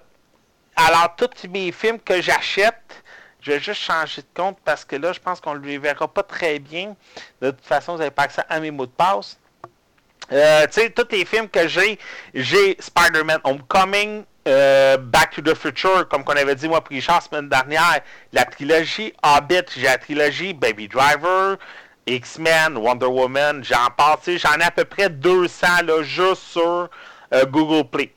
alors, 0.77 1.16
tous 1.16 1.49
mes 1.49 1.72
films 1.72 1.99
que 1.99 2.20
j'achète, 2.20 3.03
je 3.46 3.52
vais 3.52 3.61
juste 3.61 3.80
changer 3.80 4.22
de 4.22 4.26
compte 4.35 4.59
parce 4.64 4.85
que 4.85 4.96
là, 4.96 5.12
je 5.12 5.20
pense 5.20 5.40
qu'on 5.40 5.54
ne 5.54 5.61
le 5.61 5.78
verra 5.78 6.09
pas 6.09 6.24
très 6.24 6.59
bien. 6.59 6.96
De 7.40 7.52
toute 7.52 7.64
façon, 7.64 7.92
vous 7.92 7.98
n'avez 7.98 8.11
pas 8.11 8.24
accès 8.24 8.42
à 8.48 8.59
mes 8.59 8.72
mots 8.72 8.87
de 8.87 8.90
passe. 8.90 9.38
Euh, 10.32 10.66
tu 10.66 10.80
sais, 10.80 10.90
tous 10.90 11.06
les 11.12 11.24
films 11.24 11.48
que 11.48 11.68
j'ai, 11.68 11.96
j'ai 12.35 12.76
Spider-Man 12.80 13.38
Homecoming, 13.44 14.24
euh, 14.48 14.96
Back 14.96 15.30
to 15.30 15.42
the 15.42 15.54
Future, 15.54 16.09
comme 16.09 16.24
qu'on 16.24 16.35
avait 16.35 16.56
dit 16.56 16.66
moi 16.66 16.82
Richard 16.90 17.22
semaine 17.22 17.48
dernière, 17.48 18.00
la 18.32 18.44
trilogie 18.44 19.12
Hobbit, 19.22 19.62
j'ai 19.76 19.85
la 19.85 19.98
trilogie 19.98 20.52
Baby 20.52 20.88
Driver, 20.88 21.56
X-Men, 22.09 22.76
Wonder 22.76 23.06
Woman, 23.06 23.62
j'en 23.62 23.90
passe, 23.96 24.28
j'en 24.38 24.59
ai 24.59 24.64
à 24.64 24.72
peu 24.72 24.85
près 24.85 25.09
200 25.09 25.66
là, 25.85 26.02
juste 26.02 26.42
sur 26.42 26.88
euh, 27.32 27.46
Google 27.46 27.88
Play. 27.88 28.12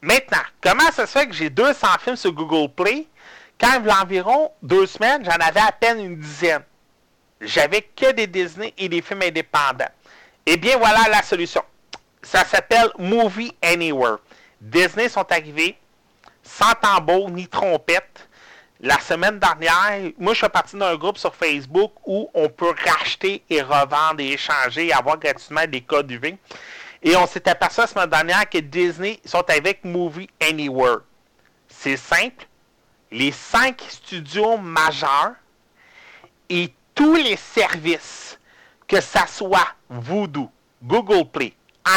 Maintenant, 0.00 0.38
comment 0.62 0.92
ça 0.92 1.08
se 1.08 1.18
fait 1.18 1.26
que 1.26 1.34
j'ai 1.34 1.50
200 1.50 1.88
films 2.04 2.16
sur 2.16 2.30
Google 2.30 2.72
Play? 2.72 3.08
Quand 3.60 3.80
il 3.80 3.86
y 3.86 3.90
a 3.90 4.02
environ 4.02 4.50
deux 4.62 4.86
semaines, 4.86 5.24
j'en 5.24 5.46
avais 5.46 5.60
à 5.60 5.72
peine 5.72 6.00
une 6.00 6.18
dizaine. 6.18 6.62
J'avais 7.40 7.82
que 7.82 8.12
des 8.12 8.26
Disney 8.26 8.72
et 8.76 8.88
des 8.88 9.02
films 9.02 9.22
indépendants. 9.22 9.90
Eh 10.46 10.56
bien, 10.56 10.76
voilà 10.78 11.08
la 11.10 11.22
solution. 11.22 11.62
Ça 12.22 12.44
s'appelle 12.44 12.90
Movie 12.98 13.54
Anywhere. 13.62 14.18
Disney 14.60 15.08
sont 15.08 15.30
arrivés 15.30 15.76
sans 16.42 16.72
tambour 16.74 17.30
ni 17.30 17.46
trompette 17.46 18.28
la 18.82 18.98
semaine 18.98 19.38
dernière, 19.38 20.10
moi, 20.18 20.32
je 20.32 20.38
suis 20.38 20.48
parti 20.48 20.76
d'un 20.76 20.96
groupe 20.96 21.18
sur 21.18 21.34
Facebook 21.34 21.92
où 22.06 22.30
on 22.32 22.48
peut 22.48 22.72
racheter 22.86 23.42
et 23.50 23.60
revendre 23.60 24.20
et 24.20 24.32
échanger 24.32 24.86
et 24.86 24.92
avoir 24.92 25.18
gratuitement 25.18 25.66
des 25.66 25.82
codes 25.82 26.10
UV. 26.10 26.38
Et 27.02 27.14
on 27.16 27.26
s'est 27.26 27.46
aperçu 27.48 27.80
la 27.80 27.86
semaine 27.86 28.08
dernière 28.08 28.48
que 28.48 28.58
Disney 28.58 29.20
sont 29.24 29.44
avec 29.50 29.84
Movie 29.84 30.30
Anywhere. 30.40 31.00
C'est 31.68 31.96
simple. 31.98 32.46
Les 33.12 33.32
cinq 33.32 33.82
studios 33.88 34.56
majeurs 34.56 35.34
et 36.48 36.72
tous 36.94 37.16
les 37.16 37.36
services, 37.36 38.38
que 38.86 39.00
ça 39.00 39.26
soit 39.26 39.68
Voodoo, 39.88 40.50
Google 40.82 41.28
Play, 41.30 41.54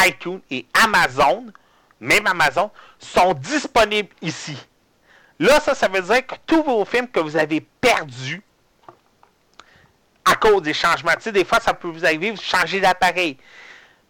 iTunes 0.08 0.42
et 0.50 0.66
Amazon, 0.74 1.46
même 2.00 2.26
Amazon, 2.28 2.72
sont 3.00 3.34
disponibles 3.34 4.14
ici. 4.22 4.58
Là, 5.40 5.60
ça, 5.60 5.76
ça 5.76 5.88
veut 5.88 6.02
dire 6.02 6.26
que 6.26 6.36
tous 6.46 6.64
vos 6.64 6.86
films 6.86 7.08
que 7.08 7.20
vous 7.20 7.36
avez 7.36 7.62
perdus 7.62 8.42
à 10.26 10.36
cause 10.36 10.62
des 10.62 10.74
changements, 10.74 11.14
tu 11.16 11.24
sais, 11.24 11.32
des 11.32 11.46
fois, 11.46 11.60
ça 11.60 11.74
peut 11.74 11.90
vous 11.90 12.06
arriver, 12.06 12.32
vous 12.32 12.42
changez 12.42 12.80
d'appareil. 12.80 13.38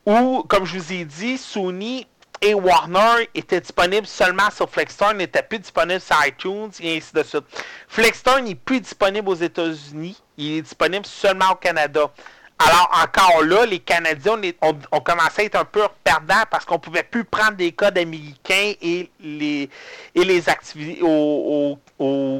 Ou, 0.05 0.43
comme 0.43 0.65
je 0.65 0.77
vous 0.77 0.93
ai 0.93 1.05
dit, 1.05 1.37
Sony 1.37 2.07
et 2.43 2.53
Warner 2.53 3.29
étaient 3.33 3.61
disponibles 3.61 4.05
seulement 4.05 4.51
sur 4.51 4.69
Flexstar, 4.69 5.13
n'étaient 5.13 5.43
plus 5.43 5.59
disponibles 5.59 6.01
sur 6.01 6.15
iTunes 6.25 6.71
et 6.81 6.97
ainsi 6.97 7.13
de 7.13 7.23
suite. 7.23 7.45
Flexstar 7.87 8.41
n'est 8.41 8.55
plus 8.55 8.81
disponible 8.81 9.29
aux 9.29 9.35
États-Unis, 9.35 10.21
il 10.37 10.57
est 10.57 10.61
disponible 10.61 11.05
seulement 11.05 11.51
au 11.51 11.55
Canada. 11.55 12.11
Alors 12.59 12.91
encore 13.01 13.43
là, 13.43 13.65
les 13.65 13.79
Canadiens 13.79 14.39
ont, 14.61 14.99
commencé 14.99 15.41
à 15.41 15.45
être 15.45 15.55
un 15.55 15.65
peu 15.65 15.83
perdants 16.03 16.43
parce 16.51 16.65
qu'on 16.65 16.75
ne 16.75 16.79
pouvait 16.79 17.03
plus 17.03 17.23
prendre 17.23 17.53
des 17.53 17.71
codes 17.71 17.97
américains 17.97 18.73
et 18.81 19.09
les 19.19 20.49
activités 20.49 21.01
au, 21.01 21.77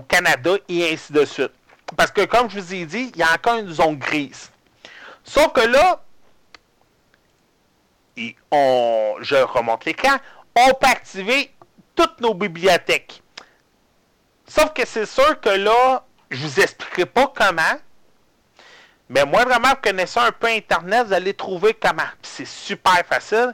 Canada 0.08 0.56
et 0.68 0.94
ainsi 0.94 1.13
de 1.13 1.24
suite. 1.24 1.52
Parce 1.96 2.12
que 2.12 2.26
comme 2.26 2.50
je 2.50 2.60
vous 2.60 2.74
ai 2.74 2.86
dit, 2.86 3.12
il 3.13 3.20
y 3.20 3.24
a 3.24 3.34
encore 3.34 3.58
une 3.58 3.72
zone 3.72 3.96
grise. 3.96 4.52
Sauf 5.24 5.54
que 5.54 5.62
là, 5.62 6.04
on, 8.52 9.15
je 9.21 9.36
remonte 9.36 9.86
l'écran, 9.86 10.17
on 10.56 10.73
peut 10.73 10.88
activer 10.88 11.51
toutes 11.95 12.22
nos 12.22 12.34
bibliothèques. 12.34 13.22
Sauf 14.47 14.74
que 14.74 14.86
c'est 14.86 15.05
sûr 15.05 15.39
que 15.41 15.49
là, 15.49 16.03
je 16.30 16.45
vous 16.45 16.59
expliquerai 16.59 17.05
pas 17.05 17.32
comment, 17.36 17.80
mais 19.09 19.26
moi, 19.26 19.43
vraiment, 19.43 19.70
vous 19.70 19.82
connaissez 19.82 20.20
un 20.20 20.32
peu 20.32 20.47
Internet, 20.47 21.07
vous 21.07 21.14
allez 21.14 21.34
trouver 21.34 21.74
comment. 21.74 22.01
C'est 22.22 22.47
super 22.47 23.05
facile. 23.05 23.53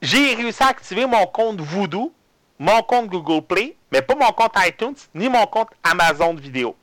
J'ai 0.00 0.34
réussi 0.34 0.62
à 0.62 0.68
activer 0.68 1.06
mon 1.06 1.26
compte 1.26 1.60
Voodoo, 1.60 2.12
mon 2.58 2.82
compte 2.82 3.06
Google 3.06 3.42
Play, 3.46 3.76
mais 3.92 4.02
pas 4.02 4.14
mon 4.14 4.32
compte 4.32 4.52
iTunes, 4.56 4.96
ni 5.14 5.28
mon 5.28 5.46
compte 5.46 5.68
Amazon 5.82 6.34
Vidéo. 6.34 6.76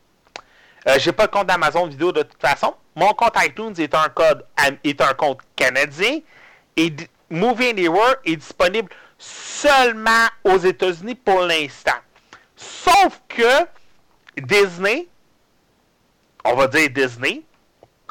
Euh, 0.87 0.97
j'ai 0.97 1.11
pas 1.11 1.27
de 1.27 1.31
compte 1.31 1.49
Amazon 1.51 1.87
Vidéo 1.87 2.11
de 2.11 2.23
toute 2.23 2.41
façon. 2.41 2.73
Mon 2.95 3.13
compte 3.13 3.35
iTunes 3.37 3.73
est 3.77 3.93
un 5.01 5.13
compte 5.13 5.39
canadien 5.55 6.19
et 6.75 6.93
Movie 7.29 7.69
Anywhere 7.69 8.15
est 8.25 8.35
disponible 8.35 8.89
seulement 9.17 10.27
aux 10.43 10.57
États-Unis 10.57 11.15
pour 11.15 11.41
l'instant. 11.41 11.99
Sauf 12.55 13.21
que 13.29 13.65
Disney 14.37 15.07
on 16.43 16.55
va 16.55 16.67
dire 16.67 16.89
Disney, 16.89 17.43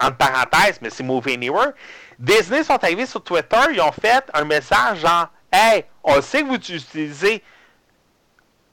entre 0.01 0.17
parenthèses, 0.17 0.79
mais 0.81 0.91
c'est 0.91 1.03
Movie 1.03 1.35
Anywhere. 1.35 1.73
Disney 2.19 2.63
sont 2.65 2.83
arrivés 2.83 3.07
sur 3.07 3.23
Twitter, 3.23 3.59
ils 3.73 3.81
ont 3.81 3.93
fait 3.93 4.25
un 4.33 4.45
message 4.45 5.01
genre 5.01 5.29
Hey, 5.53 5.85
on 6.05 6.21
sait 6.23 6.43
que 6.43 6.49
vous 6.49 6.55
utilisez 6.55 7.43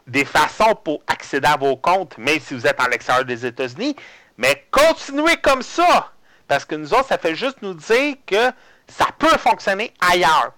des 0.06 0.26
façons 0.26 0.76
pour 0.76 1.02
accéder 1.08 1.48
à 1.48 1.58
vos 1.58 1.76
comptes, 1.76 2.18
même 2.18 2.40
si 2.40 2.54
vous 2.54 2.68
êtes 2.68 2.80
à 2.80 2.88
l'extérieur 2.88 3.26
des 3.26 3.46
États-Unis, 3.46 3.96
mais 4.38 4.66
continuez 4.72 5.38
comme 5.38 5.62
ça. 5.62 6.12
Parce 6.48 6.66
que 6.66 6.76
nous 6.76 6.94
autres, 6.94 7.08
ça 7.08 7.18
fait 7.18 7.36
juste 7.36 7.62
nous 7.62 7.74
dire 7.74 8.16
que 8.26 8.52
ça 8.88 9.08
peut 9.18 9.38
fonctionner 9.38 9.94
ailleurs. 10.00 10.54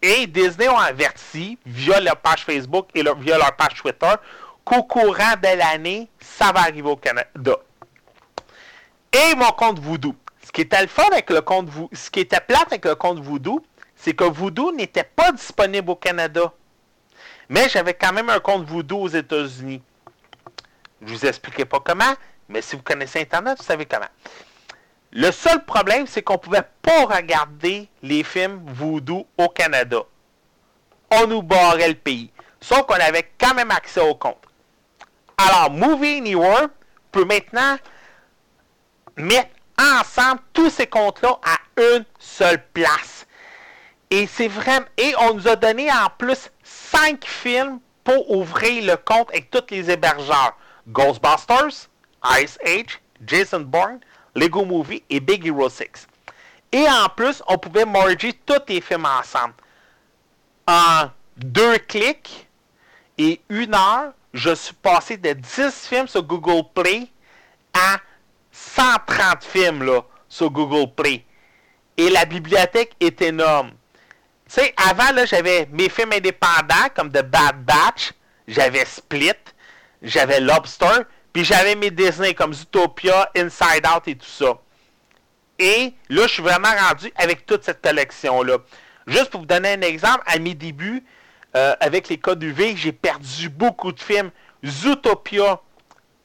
Et 0.00 0.26
Disney 0.26 0.68
ont 0.68 0.78
averti, 0.78 1.58
via 1.66 2.00
leur 2.00 2.16
page 2.16 2.44
Facebook 2.44 2.88
et 2.94 3.02
via 3.18 3.36
leur 3.36 3.54
page 3.56 3.74
Twitter, 3.74 4.14
qu'au 4.64 4.84
courant 4.84 5.34
de 5.42 5.58
l'année, 5.58 6.08
ça 6.20 6.52
va 6.52 6.60
arriver 6.60 6.88
au 6.88 6.96
Canada 6.96 7.56
et 9.12 9.34
mon 9.34 9.50
compte 9.52 9.78
Voodoo. 9.78 10.14
Ce 10.44 10.52
qui 10.52 10.62
était 10.62 10.80
le 10.80 10.88
avec 11.12 11.30
le 11.30 11.40
compte 11.40 11.68
Voodoo, 11.68 11.90
ce 11.92 12.10
qui 12.10 12.24
plate 12.24 12.66
avec 12.66 12.84
le 12.84 12.94
compte 12.94 13.20
Voodoo, 13.20 13.64
c'est 13.96 14.14
que 14.14 14.24
Voodoo 14.24 14.72
n'était 14.72 15.04
pas 15.04 15.32
disponible 15.32 15.90
au 15.90 15.96
Canada. 15.96 16.52
Mais 17.48 17.68
j'avais 17.68 17.94
quand 17.94 18.12
même 18.12 18.30
un 18.30 18.40
compte 18.40 18.64
Voodoo 18.64 18.98
aux 18.98 19.08
États-Unis. 19.08 19.82
Je 21.02 21.14
vous 21.14 21.26
expliquerai 21.26 21.64
pas 21.64 21.80
comment, 21.80 22.14
mais 22.48 22.62
si 22.62 22.76
vous 22.76 22.82
connaissez 22.82 23.20
Internet, 23.20 23.58
vous 23.58 23.64
savez 23.64 23.86
comment. 23.86 24.06
Le 25.12 25.30
seul 25.30 25.64
problème, 25.64 26.06
c'est 26.06 26.22
qu'on 26.22 26.34
ne 26.34 26.38
pouvait 26.38 26.68
pas 26.82 27.06
regarder 27.06 27.88
les 28.02 28.22
films 28.22 28.60
Voodoo 28.66 29.26
au 29.38 29.48
Canada. 29.48 30.02
On 31.10 31.26
nous 31.26 31.42
barrait 31.42 31.88
le 31.88 31.94
pays. 31.94 32.30
Sauf 32.60 32.82
qu'on 32.82 32.94
avait 32.94 33.30
quand 33.38 33.54
même 33.54 33.70
accès 33.70 34.00
au 34.00 34.14
compte. 34.14 34.44
Alors, 35.38 35.70
Movie 35.70 36.18
Anywhere 36.18 36.68
peut 37.12 37.24
maintenant 37.24 37.78
mettre 39.16 39.50
ensemble 39.78 40.40
tous 40.52 40.70
ces 40.70 40.86
comptes-là 40.86 41.38
à 41.44 41.80
une 41.80 42.04
seule 42.18 42.62
place. 42.72 43.26
Et 44.10 44.26
c'est 44.26 44.48
vraiment. 44.48 44.86
Et 44.96 45.14
on 45.20 45.34
nous 45.34 45.48
a 45.48 45.56
donné 45.56 45.90
en 45.90 46.10
plus 46.18 46.50
5 46.62 47.24
films 47.24 47.78
pour 48.04 48.30
ouvrir 48.30 48.84
le 48.84 48.96
compte 48.96 49.30
avec 49.30 49.50
tous 49.50 49.64
les 49.70 49.90
hébergeurs. 49.90 50.56
Ghostbusters, 50.88 51.88
Ice 52.40 52.58
Age, 52.64 53.00
Jason 53.26 53.60
Bourne, 53.60 54.00
Lego 54.34 54.64
Movie 54.64 55.02
et 55.10 55.20
Big 55.20 55.46
Hero 55.46 55.68
6. 55.68 56.06
Et 56.72 56.86
en 56.88 57.08
plus, 57.08 57.42
on 57.46 57.58
pouvait 57.58 57.86
merger 57.86 58.32
tous 58.44 58.62
les 58.68 58.80
films 58.80 59.06
ensemble. 59.06 59.54
En 60.66 61.08
deux 61.36 61.78
clics 61.78 62.46
et 63.16 63.40
une 63.48 63.74
heure, 63.74 64.12
je 64.34 64.54
suis 64.54 64.74
passé 64.74 65.16
de 65.16 65.32
10 65.32 65.86
films 65.88 66.08
sur 66.08 66.22
Google 66.22 66.62
Play 66.74 67.08
à 67.72 67.98
130 68.52 69.44
films 69.44 69.82
là, 69.84 70.02
sur 70.28 70.50
Google 70.50 70.92
Play. 70.94 71.24
Et 71.96 72.10
la 72.10 72.24
bibliothèque 72.24 72.94
est 73.00 73.22
énorme. 73.22 73.70
Tu 74.48 74.54
sais, 74.54 74.74
avant, 74.76 75.12
là, 75.12 75.26
j'avais 75.26 75.68
mes 75.72 75.88
films 75.88 76.12
indépendants 76.12 76.88
comme 76.94 77.10
The 77.10 77.22
Bad 77.22 77.64
Batch, 77.64 78.12
j'avais 78.46 78.84
Split, 78.84 79.32
j'avais 80.02 80.40
Lobster, 80.40 81.02
puis 81.38 81.44
j'avais 81.44 81.76
mes 81.76 81.92
Disney 81.92 82.34
comme 82.34 82.52
Zootopia, 82.52 83.30
Inside 83.36 83.86
Out 83.86 84.08
et 84.08 84.16
tout 84.16 84.26
ça. 84.26 84.58
Et 85.60 85.94
là, 86.08 86.22
je 86.22 86.32
suis 86.32 86.42
vraiment 86.42 86.72
rendu 86.88 87.12
avec 87.14 87.46
toute 87.46 87.62
cette 87.62 87.80
collection-là. 87.80 88.58
Juste 89.06 89.30
pour 89.30 89.42
vous 89.42 89.46
donner 89.46 89.74
un 89.74 89.82
exemple, 89.82 90.24
à 90.26 90.40
mes 90.40 90.54
débuts, 90.54 91.04
euh, 91.54 91.76
avec 91.78 92.08
les 92.08 92.18
codes 92.18 92.42
UV, 92.42 92.74
j'ai 92.76 92.90
perdu 92.90 93.50
beaucoup 93.50 93.92
de 93.92 94.00
films. 94.00 94.32
Zootopia, 94.66 95.60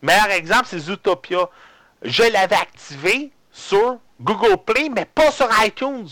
meilleur 0.02 0.32
exemple, 0.32 0.66
c'est 0.66 0.80
Zootopia. 0.80 1.48
Je 2.02 2.24
l'avais 2.24 2.56
activé 2.56 3.32
sur 3.52 4.00
Google 4.20 4.58
Play, 4.66 4.90
mais 4.90 5.06
pas 5.06 5.30
sur 5.30 5.48
iTunes. 5.64 6.10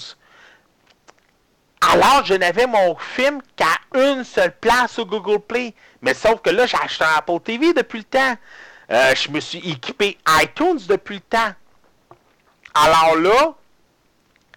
Alors, 1.90 2.24
je 2.24 2.36
n'avais 2.36 2.68
mon 2.68 2.96
film 2.98 3.42
qu'à 3.56 4.00
une 4.00 4.24
seule 4.24 4.56
place 4.60 4.92
sur 4.92 5.08
Google 5.08 5.40
Play. 5.40 5.74
Mais 6.04 6.14
sauf 6.14 6.40
que 6.44 6.52
là, 6.52 6.68
j'ai 6.68 6.78
acheté 6.78 7.04
un 7.04 7.18
Apple 7.18 7.40
TV 7.44 7.74
depuis 7.74 7.98
le 7.98 8.04
temps. 8.04 8.36
Euh, 8.92 9.16
je 9.16 9.32
me 9.32 9.40
suis 9.40 9.60
équipé 9.60 10.18
iTunes 10.42 10.80
depuis 10.88 11.16
le 11.16 11.22
temps. 11.22 11.54
Alors 12.74 13.16
là, 13.16 13.54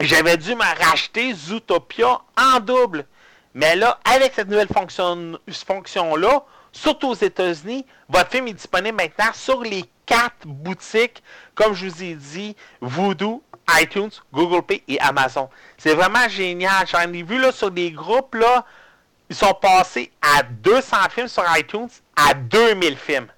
j'avais 0.00 0.36
dû 0.36 0.56
me 0.56 0.84
racheter 0.84 1.32
Zootopia 1.32 2.20
en 2.36 2.58
double. 2.60 3.06
Mais 3.54 3.76
là, 3.76 4.00
avec 4.04 4.34
cette 4.34 4.48
nouvelle 4.48 4.68
fonction-là, 4.68 6.44
surtout 6.72 7.10
aux 7.10 7.14
États-Unis, 7.14 7.86
votre 8.08 8.30
film 8.30 8.48
est 8.48 8.54
disponible 8.54 8.96
maintenant 8.96 9.32
sur 9.32 9.62
les 9.62 9.84
quatre 10.04 10.46
boutiques, 10.46 11.22
comme 11.54 11.72
je 11.72 11.86
vous 11.86 12.02
ai 12.02 12.14
dit, 12.14 12.56
Voodoo, 12.80 13.40
iTunes, 13.80 14.10
Google 14.32 14.62
Play 14.62 14.82
et 14.88 14.98
Amazon. 15.00 15.48
C'est 15.78 15.94
vraiment 15.94 16.28
génial. 16.28 16.88
J'en 16.88 17.12
ai 17.12 17.22
vu 17.22 17.38
là, 17.38 17.52
sur 17.52 17.70
des 17.70 17.92
groupes, 17.92 18.34
là, 18.34 18.66
ils 19.30 19.36
sont 19.36 19.54
passés 19.54 20.10
à 20.20 20.42
200 20.42 20.96
films 21.10 21.28
sur 21.28 21.44
iTunes 21.56 21.88
à 22.16 22.34
2000 22.34 22.96
films. 22.96 23.28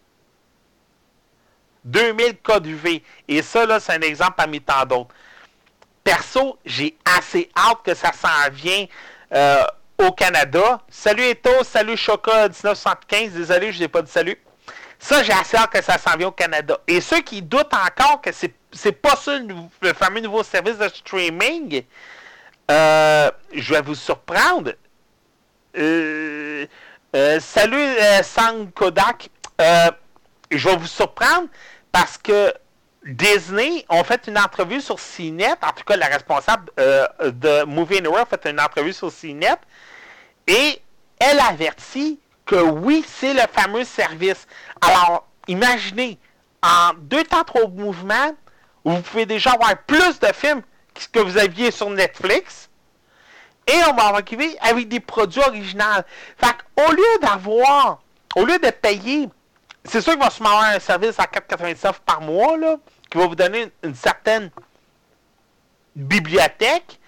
2000 1.86 2.38
codes 2.42 2.66
UV. 2.66 3.02
Et 3.28 3.42
ça, 3.42 3.64
là, 3.64 3.80
c'est 3.80 3.92
un 3.92 4.00
exemple 4.00 4.34
parmi 4.36 4.60
tant 4.60 4.84
d'autres. 4.84 5.14
Perso, 6.04 6.58
j'ai 6.64 6.96
assez 7.04 7.50
hâte 7.56 7.78
que 7.84 7.94
ça 7.94 8.12
s'en 8.12 8.50
vienne 8.52 8.86
euh, 9.32 9.64
au 9.98 10.12
Canada. 10.12 10.80
Salut 10.88 11.22
Eto, 11.22 11.64
salut 11.64 11.96
Choca 11.96 12.48
1975. 12.48 13.32
Désolé, 13.32 13.72
je 13.72 13.80
n'ai 13.80 13.88
pas 13.88 14.02
dit 14.02 14.10
salut. 14.10 14.38
Ça, 14.98 15.22
j'ai 15.22 15.32
assez 15.32 15.56
hâte 15.56 15.70
que 15.70 15.82
ça 15.82 15.98
s'en 15.98 16.16
vienne 16.16 16.28
au 16.28 16.32
Canada. 16.32 16.78
Et 16.86 17.00
ceux 17.00 17.20
qui 17.22 17.42
doutent 17.42 17.74
encore 17.74 18.20
que 18.20 18.32
c'est, 18.32 18.54
c'est 18.72 18.92
pas 18.92 19.16
ça 19.16 19.38
le, 19.38 19.92
fameux 19.94 20.20
nouveau 20.20 20.42
service 20.42 20.78
de 20.78 20.88
streaming, 20.88 21.82
euh, 22.70 23.30
je 23.52 23.74
vais 23.74 23.82
vous 23.82 23.94
surprendre. 23.94 24.72
Euh, 25.76 26.66
salut 27.40 27.96
Sang 28.22 28.66
Kodak. 28.74 29.28
je 29.58 30.68
vais 30.68 30.76
vous 30.76 30.86
surprendre 30.86 31.48
parce 31.98 32.18
que 32.18 32.52
Disney 33.06 33.86
ont 33.88 34.04
fait 34.04 34.26
une 34.26 34.36
entrevue 34.36 34.82
sur 34.82 34.96
CNET. 34.96 35.54
En 35.62 35.72
tout 35.72 35.82
cas, 35.86 35.96
la 35.96 36.08
responsable 36.08 36.70
de 36.76 37.64
Movie 37.64 37.96
Anywhere 37.96 38.26
a 38.30 38.36
fait 38.36 38.50
une 38.50 38.60
entrevue 38.60 38.92
sur 38.92 39.10
CNET. 39.10 39.56
Et 40.46 40.82
elle 41.18 41.40
avertit 41.40 42.20
que 42.44 42.56
oui, 42.56 43.02
c'est 43.08 43.32
le 43.32 43.40
fameux 43.50 43.84
service. 43.84 44.46
Alors, 44.82 45.26
imaginez, 45.48 46.18
en 46.62 46.92
deux 46.98 47.24
temps, 47.24 47.44
trois 47.44 47.66
mouvements, 47.66 48.36
vous 48.84 49.00
pouvez 49.00 49.24
déjà 49.24 49.52
avoir 49.52 49.74
plus 49.86 50.20
de 50.20 50.28
films 50.34 50.60
que 51.12 51.20
vous 51.20 51.38
aviez 51.38 51.70
sur 51.70 51.88
Netflix. 51.88 52.68
Et 53.66 53.78
on 53.88 53.94
va 53.94 54.08
arriver 54.08 54.54
avec 54.60 54.88
des 54.88 55.00
produits 55.00 55.40
originaux. 55.40 56.02
Fait 56.36 56.56
au 56.86 56.92
lieu 56.92 57.18
d'avoir, 57.22 58.00
au 58.34 58.44
lieu 58.44 58.58
de 58.58 58.68
payer, 58.68 59.30
c'est 59.88 60.00
sûr 60.00 60.12
qu'il 60.12 60.22
va 60.22 60.30
se 60.30 60.42
avoir 60.42 60.64
un 60.64 60.78
service 60.78 61.18
à 61.18 61.24
4,99 61.24 61.94
par 62.04 62.20
mois, 62.20 62.56
là, 62.56 62.76
qui 63.10 63.18
va 63.18 63.26
vous 63.26 63.34
donner 63.34 63.70
une 63.82 63.94
certaine 63.94 64.50
bibliothèque. 65.94 66.98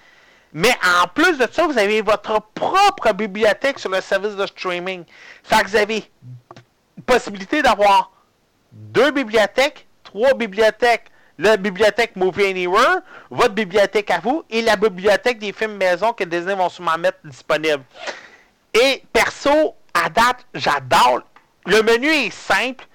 Mais 0.52 0.74
en 1.02 1.06
plus 1.08 1.36
de 1.36 1.46
ça, 1.50 1.66
vous 1.66 1.78
avez 1.78 2.00
votre 2.02 2.40
propre 2.54 3.12
bibliothèque 3.12 3.78
sur 3.78 3.90
le 3.90 4.00
service 4.00 4.34
de 4.34 4.46
streaming. 4.46 5.04
Fait 5.44 5.62
que 5.62 5.68
vous 5.68 5.76
avez 5.76 6.10
possibilité 7.04 7.62
d'avoir 7.62 8.10
deux 8.72 9.10
bibliothèques, 9.10 9.86
trois 10.04 10.34
bibliothèques. 10.34 11.06
La 11.40 11.56
bibliothèque 11.56 12.16
Movie 12.16 12.46
Anywhere, 12.46 13.00
votre 13.30 13.54
bibliothèque 13.54 14.10
à 14.10 14.18
vous 14.18 14.42
et 14.50 14.60
la 14.60 14.74
bibliothèque 14.74 15.38
des 15.38 15.52
films 15.52 15.76
maison 15.76 16.12
que 16.12 16.24
Disney 16.24 16.52
vont 16.52 16.68
sûrement 16.68 16.98
mettre 16.98 17.18
disponible. 17.22 17.84
Et 18.74 19.04
perso, 19.12 19.76
à 19.94 20.08
date, 20.08 20.44
j'adore. 20.52 21.22
Le 21.68 21.82
menu 21.82 22.08
est 22.08 22.30
simple, 22.30 22.86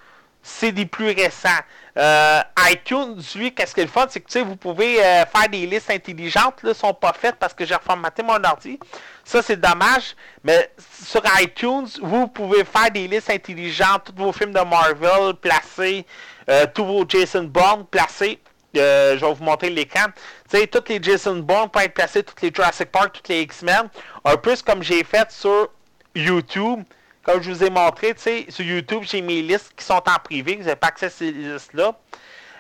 c'est 0.42 0.72
des 0.72 0.88
plus 0.88 1.12
récents. 1.12 1.50
Euh, 1.96 2.42
iTunes, 2.72 3.22
lui, 3.36 3.54
qu'est-ce 3.54 3.76
qu'il 3.76 3.88
fait, 3.88 4.10
c'est 4.10 4.20
que 4.20 4.40
vous 4.40 4.56
pouvez 4.56 5.00
euh, 5.00 5.28
faire 5.28 5.48
des 5.48 5.68
listes 5.68 5.92
intelligentes. 5.92 6.64
Là, 6.64 6.74
sont 6.74 6.96
pas 6.96 7.14
faites 7.14 7.36
parce 7.36 7.54
que 7.54 7.66
j'ai 7.66 7.76
reformaté 7.76 8.24
mon 8.24 8.44
ordi. 8.44 8.80
Ça, 9.24 9.44
c'est 9.44 9.62
dommage. 9.62 10.16
Mais 10.44 10.72
sur 11.06 11.22
iTunes, 11.40 11.86
vous 12.02 12.28
pouvez 12.28 12.64
faire 12.64 12.90
des 12.90 13.08
listes 13.08 13.30
intelligentes, 13.30 14.06
tous 14.06 14.24
vos 14.24 14.32
films 14.32 14.54
de 14.54 14.62
Marvel 14.62 15.36
placés, 15.36 16.04
euh, 16.50 16.66
tous 16.74 16.84
vos 16.84 17.06
Jason 17.08 17.44
Bourne 17.44 17.86
placés. 17.86 18.40
je 18.74 19.20
vais 19.20 19.34
vous 19.34 19.44
montrer 19.44 19.70
l'écran. 19.70 20.08
Tu 20.50 20.58
sais, 20.58 20.66
tous 20.66 20.90
les 20.90 20.98
Jason 21.00 21.36
Bourne 21.36 21.70
peuvent 21.70 21.84
être 21.84 21.94
placés, 21.94 22.24
tous 22.24 22.42
les 22.42 22.52
Jurassic 22.52 22.92
Park, 22.92 23.22
tous 23.22 23.32
les 23.32 23.42
X-Men. 23.42 23.88
Un 24.26 24.38
peu 24.38 24.56
comme 24.66 24.82
j'ai 24.82 25.04
fait 25.04 25.32
sur 25.32 25.70
YouTube 26.16 26.84
comme 27.24 27.42
je 27.42 27.52
vous 27.52 27.64
ai 27.64 27.70
montré, 27.70 28.14
tu 28.14 28.22
sais, 28.22 28.46
sur 28.50 28.66
YouTube, 28.66 29.04
j'ai 29.04 29.22
mes 29.22 29.42
listes 29.42 29.72
qui 29.76 29.86
sont 29.86 29.94
en 29.94 30.20
privé, 30.24 30.58
vous 30.58 30.64
n'avez 30.64 30.76
pas 30.76 30.88
accès 30.88 31.08
à 31.08 31.10
ces 31.10 31.32
listes-là. 31.32 31.98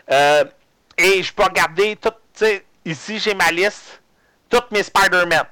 Euh, 0.09 0.45
et 0.97 1.21
je 1.21 1.33
peux 1.33 1.43
regarder 1.43 1.95
tout, 1.97 2.09
tu 2.09 2.45
sais, 2.45 2.65
ici, 2.85 3.19
j'ai 3.19 3.33
ma 3.33 3.51
liste, 3.51 4.01
toutes 4.49 4.71
mes 4.71 4.83
Spider-Man. 4.83 5.45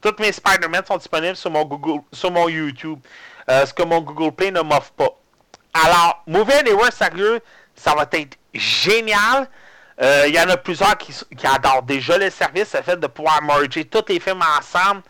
Toutes 0.00 0.18
mes 0.20 0.32
Spider-Man 0.32 0.84
sont 0.86 0.96
disponibles 0.96 1.36
sur 1.36 1.50
mon 1.50 1.64
Google, 1.64 2.02
sur 2.12 2.30
mon 2.30 2.48
YouTube. 2.48 3.00
Euh, 3.50 3.64
ce 3.64 3.72
que 3.72 3.82
mon 3.82 4.00
Google 4.00 4.34
Play 4.34 4.50
ne 4.50 4.60
m'offre 4.60 4.92
pas. 4.92 5.10
Alors, 5.72 6.22
Movie 6.26 6.52
Anywhere, 6.52 6.92
sérieux, 6.92 7.40
ça 7.74 7.94
va 7.94 8.08
être 8.12 8.38
génial. 8.54 9.48
Euh, 10.00 10.24
il 10.26 10.34
y 10.34 10.40
en 10.40 10.48
a 10.48 10.56
plusieurs 10.56 10.96
qui, 10.98 11.12
qui, 11.36 11.46
adorent 11.46 11.82
déjà 11.82 12.18
le 12.18 12.30
service, 12.30 12.74
le 12.74 12.82
fait 12.82 12.96
de 12.96 13.06
pouvoir 13.06 13.42
merger 13.42 13.84
tous 13.84 14.04
les 14.08 14.20
films 14.20 14.42
ensemble. 14.58 15.02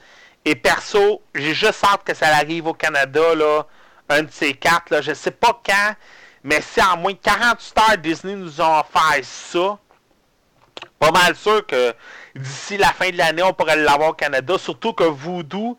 Et 0.49 0.55
perso, 0.55 1.23
j'ai 1.35 1.55
juste 1.55 1.83
hâte 1.83 2.05
que 2.05 2.15
ça 2.15 2.29
arrive 2.29 2.69
au 2.69 2.73
Canada, 2.73 3.35
là, 3.35 3.67
un 4.09 4.23
de 4.23 4.31
ces 4.31 4.55
quatre. 4.55 4.91
Là, 4.91 5.01
je 5.01 5.13
sais 5.13 5.33
pas 5.33 5.61
quand, 5.67 5.97
mais 6.45 6.61
si 6.61 6.81
en 6.81 6.97
moins 6.97 7.15
de 7.15 7.19
48 7.19 7.79
heures, 7.79 7.99
Disney 7.99 8.37
nous 8.37 8.61
a 8.61 8.81
offert 8.81 9.25
ça, 9.25 9.77
pas 11.01 11.11
mal 11.11 11.35
sûr 11.35 11.67
que 11.67 11.93
d'ici 12.37 12.77
la 12.77 12.93
fin 12.93 13.11
de 13.11 13.17
l'année, 13.17 13.43
on 13.43 13.53
pourrait 13.53 13.75
l'avoir 13.75 14.11
au 14.11 14.13
Canada. 14.13 14.57
Surtout 14.57 14.93
que 14.93 15.03
Voodoo 15.03 15.77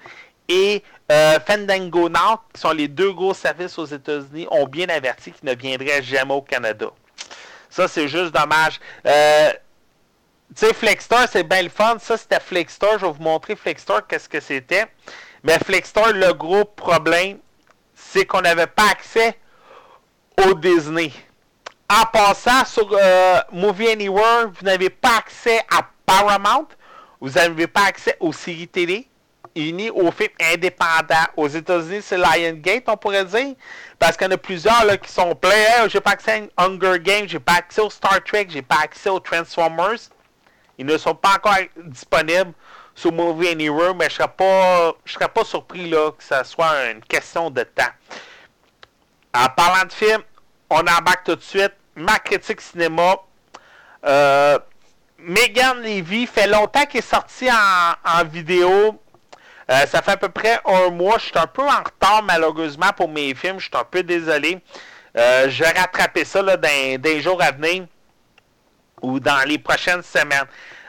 et 0.50 0.84
euh, 1.14 1.40
Fandango 1.48 2.10
Now, 2.10 2.42
qui 2.54 2.60
sont 2.60 2.72
les 2.72 2.90
deux 2.90 3.14
gros 3.14 3.34
services 3.34 3.80
aux 3.80 3.86
États-Unis, 3.86 4.48
ont 4.52 4.68
bien 4.68 4.90
averti 4.90 5.32
qu'ils 5.32 5.48
ne 5.50 5.56
viendraient 5.56 6.04
jamais 6.04 6.34
au 6.34 6.42
Canada. 6.42 6.88
Ça, 7.70 7.88
c'est 7.88 8.10
juste 8.10 8.34
dommage. 8.34 8.82
Euh, 9.06 9.54
sais, 10.56 10.74
Flexstar, 10.74 11.28
c'est 11.30 11.44
bien 11.44 11.62
le 11.64 11.70
fun. 11.70 11.98
Ça, 12.00 12.18
c'était 12.18 12.40
Flexstar. 12.40 13.00
Je 13.00 13.06
vais 13.06 13.12
vous 13.12 13.24
montrer 13.24 13.56
Flexstar, 13.56 14.06
qu'est-ce 14.08 14.30
que 14.30 14.40
c'était. 14.40 14.86
Mais 15.44 15.60
Flexstar, 15.60 16.14
le 16.14 16.34
gros 16.34 16.66
problème, 16.66 17.40
c'est 17.96 18.26
qu'on 18.26 18.42
n'avait 18.42 18.68
pas 18.68 18.90
accès 18.92 19.38
au 20.46 20.54
Disney. 20.54 21.12
En 21.90 22.06
passant 22.06 22.66
sur 22.66 22.90
euh, 22.92 23.40
Movie 23.52 23.90
Anywhere, 23.90 24.50
vous 24.54 24.66
n'avez 24.66 24.90
pas 24.90 25.18
accès 25.18 25.60
à 25.72 25.88
Paramount. 26.06 26.68
Vous 27.20 27.32
n'avez 27.32 27.68
pas 27.68 27.86
accès 27.86 28.18
aux 28.20 28.34
séries 28.34 28.68
télé 28.68 29.08
ni 29.58 29.90
aux 29.90 30.12
films 30.12 30.30
indépendants. 30.40 31.28
Aux 31.36 31.48
États-Unis, 31.48 32.02
c'est 32.02 32.18
Lion 32.18 32.62
on 32.88 32.98
pourrait 32.98 33.26
dire. 33.26 33.56
Parce 34.00 34.16
qu'il 34.16 34.28
y 34.28 34.30
en 34.30 34.34
a 34.34 34.38
plusieurs 34.38 34.86
là, 34.86 34.98
qui 34.98 35.12
sont 35.12 35.36
pleins. 35.36 35.88
j'ai 35.88 36.02
pas 36.02 36.12
accès 36.12 36.50
à 36.56 36.66
Hunger 36.66 37.00
Games, 37.00 37.28
j'ai 37.28 37.40
pas 37.40 37.54
accès 37.54 37.82
au 37.82 37.90
Star 37.90 38.24
Trek, 38.24 38.48
j'ai 38.50 38.62
pas 38.62 38.78
accès 38.84 39.10
aux 39.10 39.20
Transformers. 39.20 40.00
Ils 40.78 40.86
ne 40.86 40.98
sont 40.98 41.16
pas 41.16 41.36
encore 41.36 41.56
disponibles 41.78 42.54
sur 42.94 43.12
Movie 43.12 43.50
Anywhere, 43.50 43.96
mais 43.96 44.10
je 44.10 44.16
serais 44.16 44.96
serais 45.06 45.30
pas 45.30 45.44
surpris 45.44 45.90
là, 45.90 46.12
que 46.12 46.24
ça 46.24 46.44
soit 46.44 46.92
une 46.92 47.02
question 47.02 47.50
de 47.50 47.64
temps. 47.64 47.84
En 49.34 49.48
parlant 49.50 49.86
de 49.86 49.94
films, 49.94 50.24
on 50.70 50.80
embarque 50.80 51.24
tout 51.26 51.36
de 51.36 51.42
suite. 51.42 51.74
Ma 51.96 52.20
critique 52.20 52.62
cinéma. 52.62 53.18
Euh, 54.06 54.58
Megan 55.20 55.82
Levy 55.82 56.28
fait 56.28 56.48
longtemps 56.48 56.86
qu'elle 56.86 57.00
est 57.00 57.02
sortie 57.02 57.50
en, 57.50 58.24
vidéo. 58.26 59.00
Euh, 59.70 59.86
ça 59.86 60.02
fait 60.02 60.12
à 60.12 60.18
peu 60.18 60.30
près 60.30 60.60
un 60.66 60.90
mois. 60.90 61.18
Je 61.18 61.26
suis 61.26 61.38
un 61.38 61.48
peu 61.48 61.64
en 61.64 61.84
retard, 61.84 62.24
malheureusement, 62.24 62.92
pour 62.96 63.10
mes 63.10 63.34
films. 63.36 63.60
Je 63.60 63.66
suis 63.66 63.78
un 63.78 63.84
peu 63.84 64.04
désolé. 64.04 64.60
Euh, 65.18 65.50
je 65.50 65.64
vais 65.64 65.72
rattraper 65.72 66.24
ça 66.26 66.44
dans, 66.44 67.02
des 67.02 67.22
jours 67.22 67.42
à 67.42 67.52
venir 67.52 67.86
ou 69.02 69.20
dans 69.20 69.48
les 69.48 69.58
prochaines 69.58 70.04
semaines. 70.04 70.46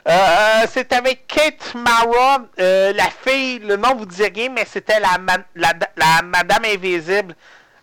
Euh, 0.09 0.67
c'est 0.71 0.93
avec 0.93 1.27
Kate 1.27 1.75
Mara, 1.75 2.43
la 2.57 3.11
fille, 3.25 3.59
le 3.59 3.77
nom 3.77 3.95
vous 3.95 4.07
dit 4.07 4.27
rien, 4.27 4.51
mais 4.51 4.65
c'était 4.65 5.01
la, 5.01 5.19
Madame 6.23 6.65
Invisible 6.65 7.35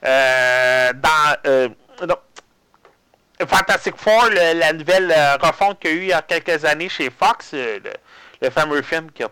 dans 0.01 1.75
Fantastic 3.47 3.95
Four, 3.97 4.29
la 4.31 4.73
nouvelle 4.73 5.13
refonte 5.41 5.79
qu'il 5.79 5.91
y 5.91 5.93
a 5.93 5.97
eu 5.97 6.01
il 6.01 6.07
y 6.07 6.13
a 6.13 6.21
quelques 6.21 6.65
années 6.65 6.89
chez 6.89 7.11
Fox, 7.11 7.53
le, 7.53 8.49
fameux 8.49 8.81
film 8.81 9.11
qui 9.11 9.23
a 9.23 9.29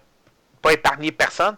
pas 0.63 0.73
épargné 0.73 1.11
personne. 1.11 1.57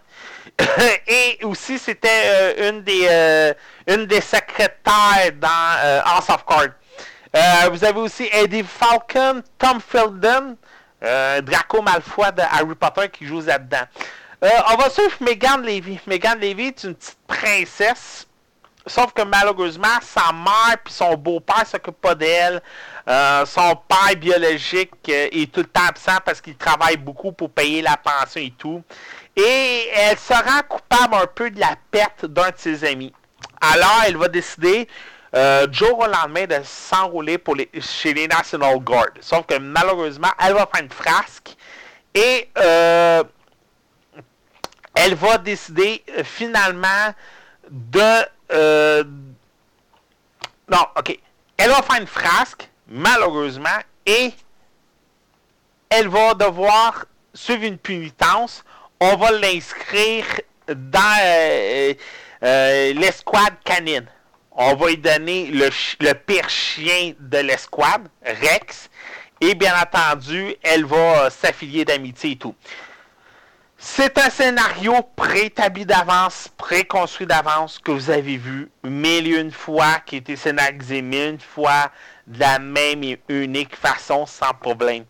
Et 1.07 1.39
aussi, 1.43 1.79
c'était 1.79 2.23
euh, 2.25 2.69
une, 2.69 2.81
des, 2.81 3.07
euh, 3.09 3.53
une 3.87 4.05
des 4.05 4.21
secrétaires 4.21 5.31
dans 5.35 5.77
euh, 5.83 6.01
House 6.03 6.29
of 6.29 6.45
Cards. 6.45 6.73
Vous 7.71 7.83
avez 7.83 7.99
aussi 7.99 8.29
Eddie 8.31 8.63
Falcon, 8.63 9.43
Tom 9.57 9.79
Felden, 9.79 10.55
Draco 11.01 11.81
Malfoy 11.81 12.31
de 12.31 12.41
Harry 12.41 12.75
Potter 12.75 13.09
qui 13.09 13.25
joue 13.25 13.41
là-dedans. 13.41 13.85
on 14.41 14.75
va 14.75 14.89
suivre 14.89 15.15
Megan 15.21 15.61
Levy. 15.61 15.99
Megan 16.07 16.39
Levy 16.39 16.67
est 16.67 16.83
une 16.83 16.95
petite 16.95 17.17
princesse 17.27 18.27
Sauf 18.87 19.13
que 19.13 19.23
malheureusement, 19.23 19.97
sa 20.01 20.31
mère 20.31 20.77
et 20.85 20.89
son 20.91 21.15
beau-père 21.15 21.61
ne 21.61 21.65
s'occupent 21.65 22.01
pas 22.01 22.13
d'elle. 22.13 22.61
Euh, 23.07 23.43
son 23.45 23.75
père 23.75 24.15
biologique 24.15 24.91
euh, 25.09 25.27
est 25.31 25.51
tout 25.51 25.61
le 25.61 25.65
temps 25.65 25.87
absent 25.87 26.17
parce 26.23 26.39
qu'il 26.39 26.55
travaille 26.55 26.97
beaucoup 26.97 27.31
pour 27.31 27.49
payer 27.49 27.81
la 27.81 27.97
pension 27.97 28.41
et 28.41 28.53
tout. 28.55 28.83
Et 29.35 29.89
elle 29.91 30.17
se 30.19 30.33
rend 30.33 30.61
coupable 30.69 31.15
un 31.15 31.25
peu 31.25 31.49
de 31.49 31.59
la 31.59 31.75
perte 31.89 32.27
d'un 32.27 32.49
de 32.49 32.57
ses 32.57 32.85
amis. 32.85 33.11
Alors, 33.59 34.03
elle 34.07 34.17
va 34.17 34.27
décider 34.27 34.87
euh, 35.35 35.67
du 35.67 35.77
jour 35.77 35.99
au 35.99 36.07
lendemain 36.07 36.45
de 36.45 36.57
s'enrouler 36.63 37.37
pour 37.37 37.55
les, 37.55 37.69
chez 37.79 38.13
les 38.13 38.27
National 38.27 38.79
Guard. 38.79 39.09
Sauf 39.21 39.45
que 39.45 39.57
malheureusement, 39.57 40.31
elle 40.39 40.53
va 40.53 40.67
faire 40.73 40.83
une 40.83 40.91
frasque 40.91 41.55
et 42.13 42.49
euh, 42.57 43.23
elle 44.93 45.15
va 45.15 45.37
décider 45.37 46.03
finalement 46.23 47.13
de 47.69 48.25
euh, 48.51 49.03
non, 50.69 50.85
ok. 50.97 51.19
Elle 51.57 51.69
va 51.69 51.81
faire 51.81 52.01
une 52.01 52.07
frasque, 52.07 52.69
malheureusement, 52.87 53.79
et 54.05 54.33
elle 55.89 56.07
va 56.07 56.33
devoir 56.33 57.05
suivre 57.33 57.63
une 57.63 57.77
punitence. 57.77 58.63
On 58.99 59.15
va 59.15 59.31
l'inscrire 59.31 60.25
dans 60.67 61.17
euh, 61.21 61.93
euh, 62.43 62.93
l'escouade 62.93 63.55
canine. 63.63 64.07
On 64.55 64.75
va 64.75 64.87
lui 64.87 64.97
donner 64.97 65.47
le, 65.47 65.69
le 65.99 66.13
pire 66.13 66.49
chien 66.49 67.13
de 67.19 67.37
l'escouade, 67.39 68.07
Rex. 68.23 68.89
Et 69.41 69.53
bien 69.53 69.73
entendu, 69.79 70.55
elle 70.63 70.85
va 70.85 71.29
s'affilier 71.29 71.83
d'amitié 71.83 72.31
et 72.31 72.35
tout. 72.37 72.55
C'est 73.77 74.17
un 74.17 74.29
scénario 74.29 74.93
préétabli 75.15 75.85
d'avance, 75.85 76.47
préconstruit 76.57 77.27
d'avance, 77.27 77.77
que 77.77 77.91
vous 77.91 78.09
avez 78.09 78.37
vu 78.37 78.71
mille 78.83 79.35
une 79.35 79.51
fois, 79.51 79.99
qui 80.05 80.15
a 80.15 80.17
été 80.19 80.37
scénarisé 80.37 81.01
mille 81.01 81.33
une 81.33 81.39
fois, 81.39 81.91
de 82.25 82.39
la 82.39 82.57
même 82.57 83.03
et 83.03 83.21
unique 83.27 83.75
façon, 83.75 84.25
sans 84.25 84.53
problème. 84.53 85.03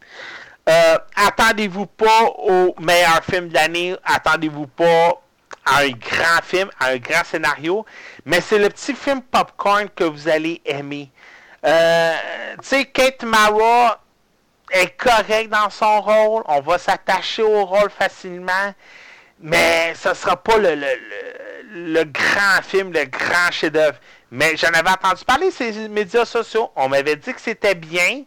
Euh, 0.67 0.97
attendez-vous 1.15 1.85
pas 1.85 2.23
au 2.39 2.75
meilleur 2.79 3.23
film 3.23 3.49
de 3.49 3.53
l'année, 3.53 3.95
attendez-vous 4.03 4.67
pas 4.67 5.21
à 5.65 5.79
un 5.79 5.89
grand 5.89 6.41
film, 6.43 6.69
à 6.79 6.89
un 6.89 6.97
grand 6.97 7.23
scénario, 7.23 7.85
mais 8.25 8.41
c'est 8.41 8.59
le 8.59 8.69
petit 8.69 8.93
film 8.93 9.21
popcorn 9.21 9.89
que 9.89 10.03
vous 10.03 10.27
allez 10.27 10.61
aimer. 10.65 11.09
Euh, 11.65 12.13
tu 12.61 12.67
sais, 12.67 12.85
Kate 12.85 13.23
Mara, 13.23 13.99
est 14.71 14.97
correct 14.97 15.49
dans 15.49 15.69
son 15.69 16.01
rôle. 16.01 16.43
On 16.47 16.61
va 16.61 16.77
s'attacher 16.77 17.43
au 17.43 17.65
rôle 17.65 17.89
facilement. 17.89 18.73
Mais 19.39 19.93
ce 19.95 20.09
ne 20.09 20.13
sera 20.13 20.37
pas 20.37 20.57
le, 20.57 20.75
le, 21.73 22.03
grand 22.05 22.61
film, 22.63 22.91
le 22.91 23.05
grand 23.05 23.51
chef-d'œuvre. 23.51 23.97
Mais 24.31 24.55
j'en 24.57 24.69
avais 24.69 24.89
entendu 24.89 25.23
parler 25.25 25.51
sur 25.51 25.65
les 25.65 25.89
médias 25.89 26.25
sociaux. 26.25 26.71
On 26.75 26.89
m'avait 26.89 27.15
dit 27.15 27.33
que 27.33 27.41
c'était 27.41 27.75
bien. 27.75 28.23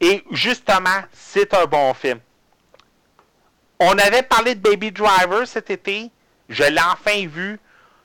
Et 0.00 0.24
justement, 0.30 1.02
c'est 1.12 1.54
un 1.54 1.64
bon 1.66 1.94
film. 1.94 2.20
On 3.80 3.96
avait 3.98 4.22
parlé 4.22 4.54
de 4.54 4.60
Baby 4.60 4.90
Driver 4.90 5.46
cet 5.46 5.70
été. 5.70 6.10
Je 6.48 6.64
l'ai 6.64 6.80
enfin 6.80 7.26
vu. 7.26 7.60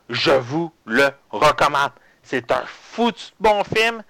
Je 0.09 0.31
vous 0.31 0.71
le 0.85 1.09
recommande. 1.29 1.91
C'est 2.23 2.51
un 2.51 2.63
foutu 2.65 3.31
bon 3.39 3.63
film 3.63 4.03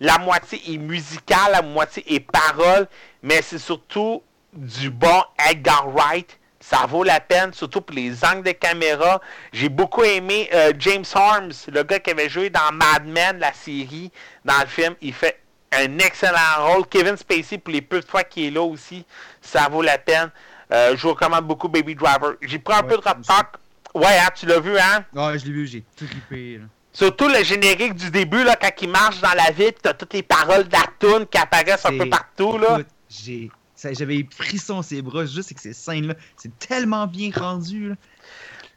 la 0.00 0.18
moitié 0.18 0.60
est 0.68 0.78
musicale, 0.78 1.52
la 1.52 1.62
moitié 1.62 2.04
est 2.14 2.20
parole, 2.20 2.86
mais 3.22 3.42
c'est 3.42 3.58
surtout 3.58 4.22
du 4.52 4.90
bon 4.90 5.22
Edgar 5.50 5.88
Wright. 5.88 6.38
Ça 6.60 6.86
vaut 6.88 7.04
la 7.04 7.20
peine, 7.20 7.52
surtout 7.52 7.82
pour 7.82 7.94
les 7.94 8.24
angles 8.24 8.42
de 8.42 8.52
caméra. 8.52 9.20
J'ai 9.52 9.68
beaucoup 9.68 10.02
aimé 10.02 10.48
euh, 10.54 10.72
James 10.78 11.04
Harms, 11.14 11.52
le 11.68 11.82
gars 11.82 12.00
qui 12.00 12.10
avait 12.10 12.28
joué 12.28 12.48
dans 12.48 12.72
Mad 12.72 13.06
Men, 13.06 13.38
la 13.38 13.52
série, 13.52 14.10
dans 14.44 14.58
le 14.60 14.66
film. 14.66 14.94
Il 15.02 15.12
fait 15.12 15.40
un 15.72 15.98
excellent 15.98 16.38
rôle. 16.58 16.86
Kevin 16.86 17.16
Spacey, 17.16 17.58
pour 17.58 17.72
les 17.72 17.82
peu 17.82 18.00
de 18.00 18.06
fois 18.06 18.24
qu'il 18.24 18.46
est 18.46 18.50
là 18.50 18.62
aussi, 18.62 19.04
ça 19.42 19.68
vaut 19.68 19.82
la 19.82 19.98
peine. 19.98 20.30
Euh, 20.72 20.96
je 20.96 21.02
vous 21.02 21.10
recommande 21.10 21.46
beaucoup 21.46 21.68
Baby 21.68 21.94
Driver. 21.94 22.34
J'ai 22.40 22.58
pris 22.58 22.74
un 22.74 22.82
peu 22.82 22.96
de 22.96 23.08
retard. 23.08 23.52
Ouais, 23.94 24.18
hein, 24.18 24.28
tu 24.34 24.46
l'as 24.46 24.60
vu, 24.60 24.76
hein? 24.76 25.04
Ouais, 25.14 25.38
je 25.38 25.46
l'ai 25.46 25.52
vu, 25.52 25.66
j'ai 25.66 25.84
tout 25.96 26.06
clippé. 26.06 26.60
Surtout 26.92 27.28
le 27.28 27.42
générique 27.42 27.94
du 27.94 28.10
début, 28.10 28.44
là, 28.44 28.56
quand 28.56 28.70
il 28.82 28.88
marche 28.88 29.20
dans 29.20 29.34
la 29.34 29.50
ville, 29.50 29.72
t'as 29.80 29.94
toutes 29.94 30.12
les 30.12 30.22
paroles 30.22 30.64
d'Atoon 30.64 31.26
qui 31.26 31.38
apparaissent 31.38 31.86
un 31.86 31.96
peu 31.98 32.08
partout, 32.08 32.58
là. 32.58 32.80
j'ai... 33.08 33.50
J'avais 33.92 34.26
frisson 34.34 34.80
ses 34.80 35.02
bras 35.02 35.26
juste 35.26 35.48
avec 35.48 35.58
ces 35.58 35.74
scènes-là. 35.74 36.14
C'est 36.38 36.58
tellement 36.58 37.06
bien 37.06 37.30
rendu, 37.34 37.90
là. 37.90 37.94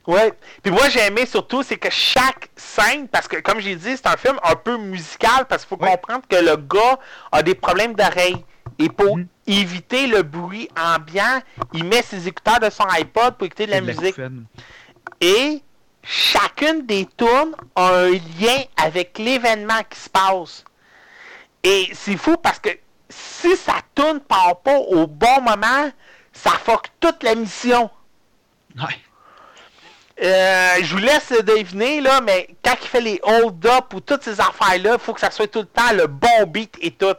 Ouais. 0.07 0.33
Puis 0.63 0.71
moi, 0.71 0.89
j'ai 0.89 1.01
aimé 1.01 1.25
surtout, 1.25 1.63
c'est 1.63 1.77
que 1.77 1.89
chaque 1.89 2.49
scène, 2.55 3.07
parce 3.09 3.27
que 3.27 3.37
comme 3.37 3.59
j'ai 3.59 3.75
dit, 3.75 3.95
c'est 3.97 4.07
un 4.07 4.15
film 4.17 4.37
un 4.43 4.55
peu 4.55 4.77
musical, 4.77 5.45
parce 5.47 5.63
qu'il 5.63 5.69
faut 5.69 5.77
comprendre 5.77 6.23
que 6.27 6.37
le 6.37 6.55
gars 6.55 6.97
a 7.31 7.43
des 7.43 7.55
problèmes 7.55 7.93
d'oreille. 7.93 8.43
Et 8.79 8.89
pour 8.89 9.17
mm-hmm. 9.17 9.27
éviter 9.47 10.07
le 10.07 10.23
bruit 10.23 10.69
ambiant, 10.77 11.41
il 11.73 11.83
met 11.83 12.01
ses 12.01 12.27
écouteurs 12.27 12.59
de 12.59 12.69
son 12.69 12.85
iPod 12.89 13.35
pour 13.37 13.47
écouter 13.47 13.65
de 13.65 13.71
la 13.71 13.81
musique. 13.81 14.15
Et 15.21 15.61
chacune 16.03 16.85
des 16.85 17.05
tournes 17.17 17.55
a 17.75 17.89
un 17.89 18.11
lien 18.11 18.63
avec 18.77 19.17
l'événement 19.17 19.81
qui 19.89 19.99
se 19.99 20.09
passe. 20.09 20.63
Et 21.63 21.89
c'est 21.93 22.17
fou 22.17 22.37
parce 22.37 22.59
que 22.59 22.69
si 23.09 23.55
ça 23.55 23.75
tourne 23.95 24.19
pas 24.19 24.53
au 24.65 25.07
bon 25.07 25.41
moment, 25.41 25.91
ça 26.33 26.51
fuck 26.51 26.87
toute 26.99 27.23
la 27.23 27.35
mission. 27.35 27.89
Ouais. 28.77 28.97
Euh, 30.21 30.77
je 30.81 30.91
vous 30.93 30.97
laisse 30.97 31.29
deviner, 31.43 32.01
là, 32.01 32.21
mais 32.21 32.47
quand 32.63 32.75
il 32.81 32.87
fait 32.87 33.01
les 33.01 33.19
hold-up 33.21 33.93
ou 33.93 33.99
toutes 33.99 34.23
ces 34.23 34.39
affaires-là, 34.39 34.93
il 34.93 34.99
faut 34.99 35.13
que 35.13 35.19
ça 35.19 35.29
soit 35.29 35.47
tout 35.47 35.59
le 35.59 35.65
temps 35.65 35.91
le 35.93 36.07
bon 36.07 36.45
beat 36.47 36.75
et 36.81 36.91
tout. 36.91 37.15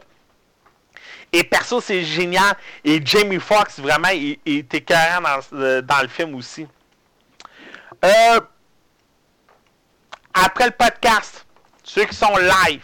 Et 1.31 1.43
perso, 1.43 1.79
c'est 1.79 2.03
génial. 2.03 2.57
Et 2.83 2.99
Jamie 3.05 3.39
Foxx, 3.39 3.79
vraiment, 3.79 4.09
il, 4.09 4.39
était 4.45 4.77
écœurant 4.77 5.21
dans, 5.21 5.57
euh, 5.57 5.81
dans, 5.81 6.01
le 6.01 6.07
film 6.07 6.35
aussi. 6.35 6.67
Euh, 8.03 8.39
après 10.33 10.65
le 10.67 10.71
podcast, 10.71 11.45
ceux 11.83 12.05
qui 12.05 12.15
sont 12.15 12.35
live, 12.37 12.83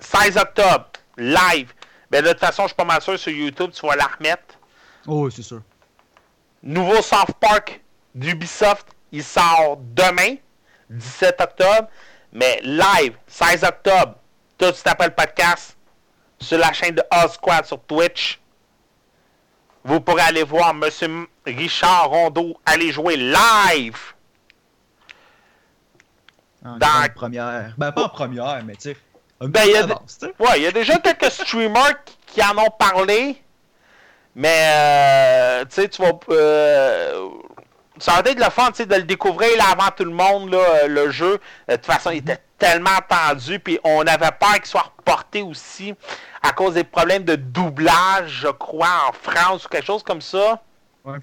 16 0.00 0.36
octobre, 0.36 0.86
live, 1.16 1.72
Ben, 2.10 2.24
de 2.24 2.30
toute 2.30 2.40
façon, 2.40 2.62
je 2.62 2.68
suis 2.68 2.76
pas 2.76 2.84
mal 2.84 3.02
sûr 3.02 3.18
sur 3.18 3.32
YouTube, 3.32 3.70
tu 3.72 3.86
vas 3.86 3.94
la 3.96 4.06
remettre. 4.06 4.54
Oh, 5.06 5.24
oui, 5.24 5.32
c'est 5.34 5.42
sûr. 5.42 5.60
Nouveau 6.62 7.02
South 7.02 7.32
Park 7.38 7.80
d'Ubisoft, 8.14 8.88
il 9.12 9.22
sort 9.22 9.76
demain, 9.78 10.36
17 10.88 11.40
octobre. 11.40 11.88
Mais 12.32 12.60
live, 12.62 13.16
16 13.26 13.64
octobre, 13.64 14.14
tout 14.56 14.72
tu 14.72 14.82
t'appelles 14.82 15.14
podcast, 15.14 15.76
sur 16.40 16.58
la 16.58 16.72
chaîne 16.72 16.94
de 16.94 17.02
Squad 17.30 17.66
sur 17.66 17.80
Twitch. 17.82 18.40
Vous 19.88 20.00
pourrez 20.00 20.20
aller 20.20 20.42
voir 20.42 20.70
M. 20.70 21.26
Richard 21.46 22.10
Rondeau 22.10 22.60
aller 22.66 22.92
jouer 22.92 23.16
live. 23.16 23.96
En 26.62 26.76
Dans- 26.76 27.08
première. 27.14 27.72
Ben, 27.78 27.90
pas 27.92 28.04
en 28.04 28.08
première, 28.10 28.62
mais 28.66 28.74
tu 28.74 28.90
sais. 28.90 28.96
Ben, 29.40 29.62
il 29.64 29.70
y 29.72 29.76
a. 29.76 29.86
Ouais, 30.38 30.60
y 30.60 30.66
a 30.66 30.72
déjà 30.72 30.98
quelques 30.98 31.30
streamers 31.30 31.94
qui, 32.26 32.42
en 32.42 32.58
ont 32.58 32.70
parlé. 32.78 33.42
Mais, 34.34 34.66
euh, 34.74 35.64
tu 35.64 35.76
sais, 35.76 35.88
tu 35.88 36.02
vas. 36.02 36.12
euh, 36.28 37.28
ça 37.98 38.20
va 38.20 38.30
être 38.30 38.38
le 38.44 38.50
fun, 38.50 38.66
tu 38.66 38.74
sais, 38.76 38.86
de 38.86 38.94
le 38.94 39.04
découvrir 39.04 39.56
là, 39.56 39.70
avant 39.72 39.90
tout 39.96 40.04
le 40.04 40.10
monde, 40.12 40.50
là, 40.50 40.58
euh, 40.58 40.88
le 40.88 41.10
jeu. 41.10 41.40
De 41.66 41.76
toute 41.76 41.86
façon, 41.86 42.10
il 42.10 42.18
était 42.18 42.38
tellement 42.58 42.96
attendu. 42.98 43.58
Puis 43.58 43.78
on 43.84 44.00
avait 44.06 44.30
peur 44.38 44.54
qu'il 44.54 44.66
soit 44.66 44.92
reporté 44.96 45.42
aussi 45.42 45.94
à 46.42 46.52
cause 46.52 46.74
des 46.74 46.84
problèmes 46.84 47.24
de 47.24 47.36
doublage, 47.36 48.40
je 48.42 48.48
crois, 48.48 49.08
en 49.08 49.12
France 49.12 49.64
ou 49.64 49.68
quelque 49.68 49.86
chose 49.86 50.02
comme 50.02 50.20
ça. 50.20 50.62
Ouais. 51.04 51.18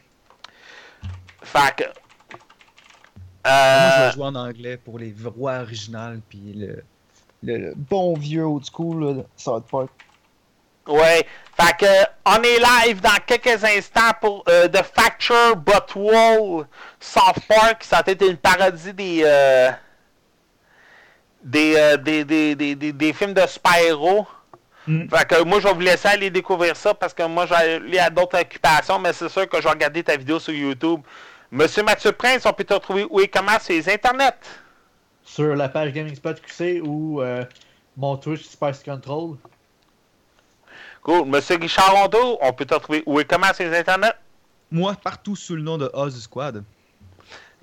Fait 1.43 1.75
que. 1.75 1.83
Moi, 1.83 1.91
je 3.43 3.49
Euh, 3.51 4.07
vais 4.07 4.13
jouer 4.13 4.25
en 4.25 4.35
anglais 4.35 4.77
pour 4.77 4.97
les 4.97 5.11
voix 5.11 5.59
originales, 5.59 6.19
puis 6.27 6.53
le, 6.55 6.83
le, 7.43 7.57
le 7.57 7.73
bon 7.75 8.15
vieux 8.17 8.43
old 8.43 8.65
school, 8.65 9.05
là, 9.05 9.13
de 9.13 9.25
South 9.37 9.65
Park. 9.69 9.89
Ouais. 10.87 11.27
Fait 11.59 11.77
que 11.77 12.09
on 12.25 12.41
est 12.43 12.59
live 12.59 13.01
dans 13.01 13.17
quelques 13.25 13.63
instants 13.63 14.11
pour 14.19 14.43
euh, 14.49 14.67
The 14.67 14.83
Facture 14.83 15.55
But 15.55 15.95
Wall 15.95 16.65
South 16.99 17.39
Park. 17.47 17.83
Ça 17.83 17.97
a 17.99 18.09
été 18.09 18.29
une 18.29 18.37
parodie 18.37 18.93
des 18.93 19.21
euh, 19.25 19.71
des, 21.45 21.75
euh, 21.77 21.95
des, 21.97 22.25
des, 22.25 22.55
des, 22.55 22.75
des- 22.75 22.91
des 22.91 23.13
films 23.13 23.33
de 23.33 23.43
Spyro. 23.47 24.27
Mm. 24.87 25.07
Fait 25.09 25.27
que 25.27 25.43
moi 25.43 25.59
je 25.59 25.67
vais 25.67 25.73
vous 25.73 25.79
laisser 25.79 26.07
aller 26.09 26.29
découvrir 26.29 26.75
ça 26.75 26.93
parce 26.93 27.13
que 27.13 27.23
moi 27.23 27.45
j'ai 27.47 27.99
à 27.99 28.09
d'autres 28.09 28.39
occupations, 28.39 28.99
mais 28.99 29.13
c'est 29.13 29.29
sûr 29.29 29.47
que 29.47 29.57
je 29.57 29.63
vais 29.63 29.69
regarder 29.69 30.03
ta 30.03 30.17
vidéo 30.17 30.39
sur 30.39 30.53
YouTube. 30.53 31.01
Monsieur 31.51 31.83
Mathieu 31.83 32.11
Prince, 32.11 32.45
on 32.45 32.53
peut 32.53 32.63
te 32.65 32.73
retrouver 32.73 33.07
où 33.09 33.19
et 33.21 33.27
comment? 33.27 33.57
Sur 33.59 33.73
les 33.75 33.87
internets? 33.89 34.33
Sur 35.23 35.55
la 35.55 35.69
page 35.69 35.91
Gaming 35.93 36.13
Spot 36.15 36.39
QC 36.41 36.81
ou 36.83 37.21
euh, 37.21 37.45
mon 37.97 38.17
Twitch 38.17 38.43
Spice 38.43 38.83
Control. 38.83 39.37
Cool. 41.01 41.27
Monsieur 41.27 41.57
Richard 41.57 41.91
Rondeau, 41.93 42.37
on 42.41 42.51
peut 42.53 42.65
te 42.65 42.73
retrouver 42.73 43.03
où 43.05 43.19
et 43.19 43.25
comment 43.25 43.53
sur 43.53 43.65
les 43.69 43.77
internets? 43.77 44.13
Moi, 44.71 44.95
partout 45.03 45.35
sous 45.35 45.55
le 45.55 45.61
nom 45.61 45.77
de 45.77 45.89
Oz 45.93 46.19
Squad. 46.21 46.63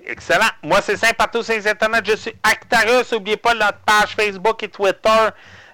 Excellent. 0.05 0.49
Moi, 0.63 0.81
c'est 0.83 0.97
simple 0.97 1.15
partout 1.15 1.43
sur 1.43 1.55
les 1.55 1.67
internets. 1.67 2.03
Je 2.05 2.17
suis 2.17 2.35
Actarus. 2.43 3.13
N'oubliez 3.13 3.37
pas 3.37 3.55
notre 3.55 3.79
page 3.79 4.15
Facebook 4.17 4.63
et 4.63 4.69
Twitter 4.69 5.09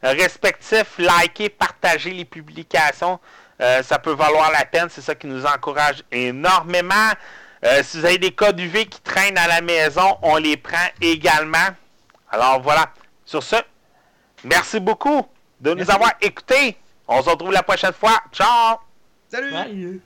euh, 0.05 0.13
respectifs. 0.13 0.99
Likez, 0.99 1.49
partagez 1.49 2.11
les 2.11 2.25
publications. 2.25 3.19
Euh, 3.61 3.83
ça 3.83 3.99
peut 3.99 4.13
valoir 4.13 4.51
la 4.53 4.65
peine. 4.65 4.89
C'est 4.91 5.01
ça 5.01 5.15
qui 5.15 5.27
nous 5.27 5.45
encourage 5.45 6.03
énormément. 6.13 7.13
Euh, 7.65 7.83
si 7.83 7.99
vous 7.99 8.05
avez 8.05 8.19
des 8.19 8.31
codes 8.31 8.61
UV 8.61 8.87
qui 8.87 9.01
traînent 9.01 9.39
à 9.39 9.49
la 9.49 9.61
maison, 9.61 10.19
on 10.23 10.37
les 10.37 10.57
prend 10.57 10.87
également. 11.01 11.69
Alors 12.31 12.61
voilà. 12.61 12.93
Sur 13.25 13.43
ce, 13.43 13.57
merci 14.45 14.81
beaucoup 14.81 15.27
de 15.61 15.75
nous 15.75 15.91
avoir 15.91 16.13
écoutés. 16.21 16.77
On 17.07 17.23
se 17.23 17.29
retrouve 17.29 17.53
la 17.53 17.63
prochaine 17.63 17.93
fois. 17.93 18.21
Ciao! 18.33 18.79
Salut! 19.31 19.53
Bye! 19.53 20.01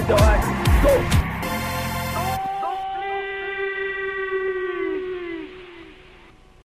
door. 0.00 0.55